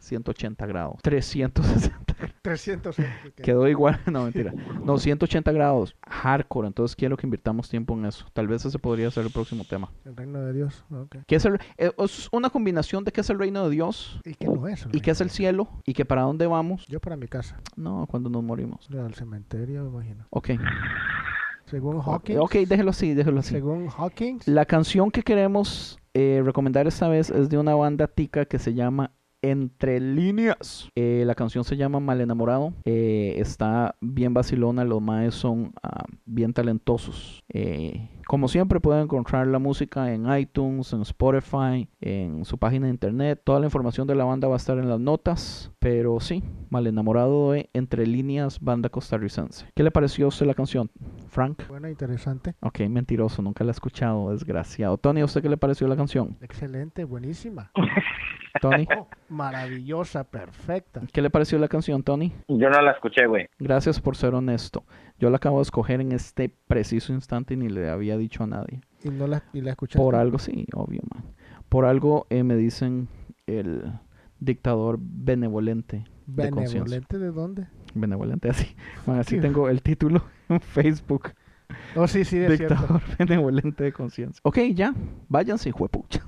[0.00, 2.34] 180 grados, 360 grados.
[2.42, 2.96] 300.
[3.42, 4.52] Quedó igual, no mentira.
[4.84, 6.68] No, 180 grados, hardcore.
[6.68, 8.26] Entonces quiero que invirtamos tiempo en eso.
[8.32, 9.90] Tal vez ese podría ser el próximo tema.
[10.04, 10.84] El reino de Dios.
[11.26, 14.34] ¿Qué es, el- eh, es una combinación de qué es el reino de Dios ¿Y
[14.34, 14.86] qué no es?
[14.92, 16.86] y qué es el cielo y que para dónde vamos.
[16.88, 17.60] Yo para mi casa.
[17.76, 18.88] No, cuando nos morimos.
[18.90, 20.26] Al cementerio, me imagino.
[20.30, 20.50] Ok.
[21.66, 22.38] Según Hawking.
[22.38, 23.50] Ok, déjelo así, déjelo así.
[23.54, 24.38] Según Hawking.
[24.46, 28.74] La canción que queremos eh, recomendar esta vez es de una banda tica que se
[28.74, 29.12] llama
[29.42, 30.90] Entre Líneas.
[30.94, 32.74] Eh, la canción se llama Mal Enamorado.
[32.84, 37.42] Eh, está bien vacilona, los maes son ah, bien talentosos.
[37.48, 42.92] Eh, como siempre pueden encontrar la música en iTunes, en Spotify, en su página de
[42.92, 43.40] internet.
[43.42, 45.72] Toda la información de la banda va a estar en las notas.
[45.80, 49.66] Pero sí, Mal Enamorado de Entre Líneas, banda costarricense.
[49.74, 50.90] ¿Qué le pareció a usted la canción,
[51.28, 51.66] Frank?
[51.68, 52.54] Buena, interesante.
[52.60, 54.96] Ok, mentiroso, nunca la he escuchado, desgraciado.
[54.98, 56.36] Tony, ¿a usted qué le pareció la canción?
[56.40, 57.72] Excelente, buenísima.
[58.60, 61.02] Tony, Oh, maravillosa, perfecta.
[61.12, 62.32] ¿qué le pareció la canción, Tony?
[62.48, 63.48] Yo no la escuché, güey.
[63.58, 64.84] Gracias por ser honesto.
[65.18, 68.46] Yo la acabo de escoger en este preciso instante y ni le había dicho a
[68.46, 68.80] nadie.
[69.04, 69.98] Y no la, y la escuchaste.
[69.98, 71.24] Por algo, sí, obvio, man.
[71.68, 73.08] Por algo eh, me dicen
[73.46, 73.92] el
[74.40, 76.80] dictador benevolente de conciencia.
[76.80, 77.66] ¿Benevolente de dónde?
[77.94, 78.74] Benevolente, así.
[79.06, 81.32] Man, así tengo el título en Facebook.
[81.94, 82.74] Oh, sí, sí, es cierto.
[82.74, 84.40] Dictador benevolente de conciencia.
[84.44, 84.92] Ok, ya.
[85.28, 86.24] Váyanse, juepucha.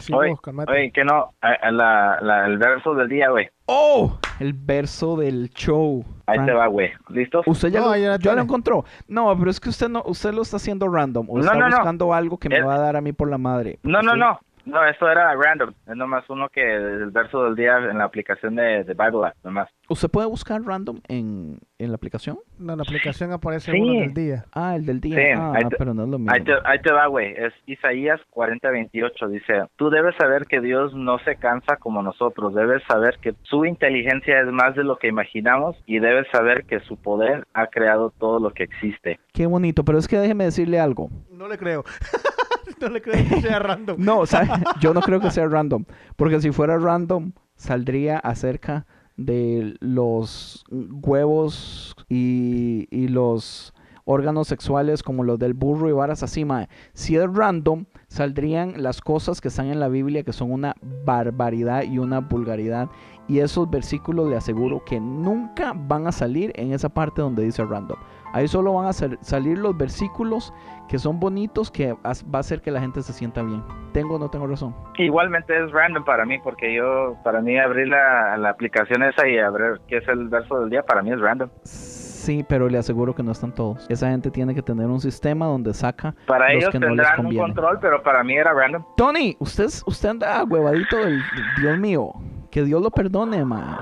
[0.00, 0.72] Sí, Oye, vos, calmate.
[0.72, 3.48] Oye, que no, la, la- el verso del día, güey.
[3.66, 4.18] ¡Oh!
[4.40, 6.04] El verso del show.
[6.26, 6.48] Ahí Frank.
[6.48, 6.90] te va, güey.
[7.10, 7.44] ¿Listos?
[7.46, 8.84] Usted ya, No, lo, ya ya lo encontró.
[9.08, 11.26] No, pero es que usted no, usted lo está haciendo random.
[11.28, 11.76] O No, está no, no.
[11.76, 13.78] buscando algo que me va a dar a mí por la madre.
[13.82, 14.40] No, no, no.
[14.70, 15.72] No, esto era random.
[15.86, 19.34] Es nomás uno que el verso del día en la aplicación de, de Bible App,
[19.44, 19.68] nomás.
[19.88, 22.38] ¿Usted puede buscar random en, en la aplicación?
[22.58, 23.80] No, en la aplicación aparece Sí.
[23.80, 24.44] uno del día.
[24.52, 25.16] Ah, el del día.
[25.16, 26.32] Sí, ah, ahí te- pero no es lo mismo.
[26.32, 27.32] Ahí te, ahí te va, güey.
[27.36, 29.28] Es Isaías 40:28.
[29.28, 32.54] Dice, tú debes saber que Dios no se cansa como nosotros.
[32.54, 36.78] Debes saber que su inteligencia es más de lo que imaginamos y debes saber que
[36.80, 39.18] su poder ha creado todo lo que existe.
[39.32, 41.08] Qué bonito, pero es que déjeme decirle algo.
[41.32, 41.82] No le creo.
[42.80, 43.96] no le creo que sea random.
[43.98, 44.24] No,
[44.80, 45.84] yo no creo que sea random.
[46.16, 48.86] Porque si fuera random, saldría acerca
[49.16, 53.74] de los huevos y, y los
[54.04, 56.68] órganos sexuales como los del burro y varas así, mae.
[56.94, 60.74] Si es random, saldrían las cosas que están en la Biblia que son una
[61.04, 62.88] barbaridad y una vulgaridad
[63.28, 67.64] Y esos versículos le aseguro que nunca van a salir en esa parte donde dice
[67.64, 67.98] random.
[68.32, 70.52] Ahí solo van a sal- salir los versículos
[70.88, 73.62] que son bonitos, que va a hacer que la gente se sienta bien.
[73.92, 74.74] ¿Tengo o no tengo razón?
[74.98, 79.38] Igualmente es random para mí, porque yo, para mí abrir la, la aplicación esa y
[79.38, 81.48] abrir qué es el verso del día, para mí es random.
[81.62, 83.86] Sí, pero le aseguro que no están todos.
[83.88, 86.96] Esa gente tiene que tener un sistema donde saca Para los ellos que no les
[86.96, 87.44] tendrán un conviene.
[87.46, 88.84] control, pero para mí era random.
[88.96, 91.20] Tony, usted, usted anda huevadito del...
[91.60, 92.12] Dios mío,
[92.50, 93.76] que Dios lo perdone, man.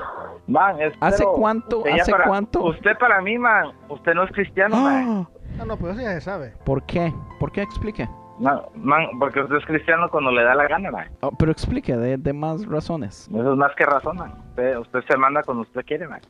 [0.48, 2.64] Man, es- ¿Hace pero cuánto- usted hace para- cuánto?
[2.64, 5.26] Usted para mí, man, usted no es cristiano, man.
[5.30, 5.38] ¡Ah!
[5.58, 6.52] No, no, pues eso ya se sabe.
[6.64, 7.12] ¿Por qué?
[7.38, 8.08] ¿Por qué explique?
[8.38, 11.08] No, man, porque usted es cristiano cuando le da la gana, man.
[11.22, 13.28] Oh, pero explique de, de más razones.
[13.28, 14.32] Eso es más que razón, man.
[14.50, 16.20] Usted, usted se manda cuando usted quiere, man.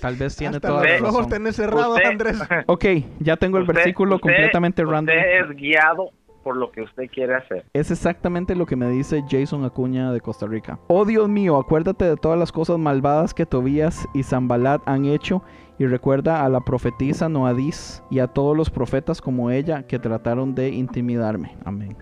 [0.00, 1.30] Tal vez tiene toda los la Usted- ojos razón.
[1.30, 2.42] tenés cerrados, Usted- Andrés.
[2.66, 2.84] Ok,
[3.20, 5.14] ya tengo el Usted- versículo usted- completamente random.
[5.14, 6.10] Usted es guiado
[6.48, 7.66] por lo que usted quiere hacer.
[7.74, 10.78] Es exactamente lo que me dice Jason Acuña de Costa Rica.
[10.86, 15.42] Oh Dios mío, acuérdate de todas las cosas malvadas que Tobías y Zambalat han hecho
[15.78, 20.54] y recuerda a la profetisa Noadís y a todos los profetas como ella que trataron
[20.54, 21.54] de intimidarme.
[21.66, 21.98] Amén.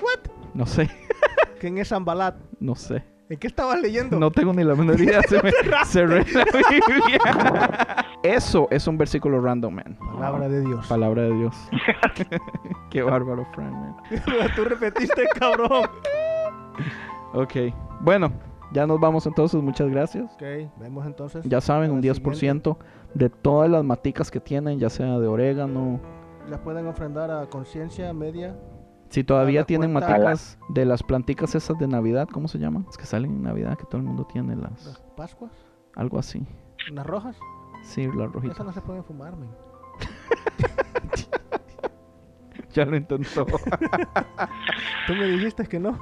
[0.00, 0.30] What?
[0.54, 0.88] No sé,
[1.60, 2.36] ¿Quién es Zambalat?
[2.60, 3.04] no sé.
[3.28, 4.18] ¿En qué estabas leyendo?
[4.18, 5.22] No tengo ni la menor idea.
[5.22, 5.50] Se me
[5.86, 8.06] cerré la Biblia.
[8.22, 9.98] Eso es un versículo random, man.
[9.98, 10.86] Palabra de Dios.
[10.86, 11.56] Palabra de Dios.
[12.90, 13.96] Qué bárbaro, Fran, man.
[14.56, 15.86] Tú repetiste, cabrón.
[17.32, 17.54] Ok.
[18.00, 18.32] Bueno,
[18.72, 19.60] ya nos vamos entonces.
[19.62, 20.30] Muchas gracias.
[20.34, 21.44] Ok, vemos entonces.
[21.44, 22.76] Ya saben, un La 10%
[23.14, 26.00] de todas las maticas que tienen, ya sea de orégano.
[26.48, 28.56] Las pueden ofrendar a conciencia media.
[29.12, 32.86] Si todavía tienen cuenta- maticas de las planticas esas de Navidad, ¿cómo se llaman?
[32.88, 34.98] Es que salen en Navidad, que todo el mundo tiene Las las...
[35.16, 35.52] pascuas.
[35.94, 36.46] Algo así.
[36.90, 37.36] Las rojas.
[37.82, 38.56] Sí, las rojitas.
[38.56, 39.50] Esas no se pueden fumar, men.
[42.74, 43.44] Ya lo intentó.
[45.06, 45.98] Tú me dijiste que no.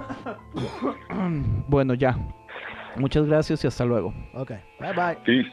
[1.68, 2.16] bueno, ya.
[2.96, 4.14] Muchas gracias y hasta luego.
[4.34, 5.16] Ok, bye bye.
[5.26, 5.50] Peace.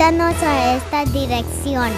[0.00, 1.92] Visítanos a esta dirección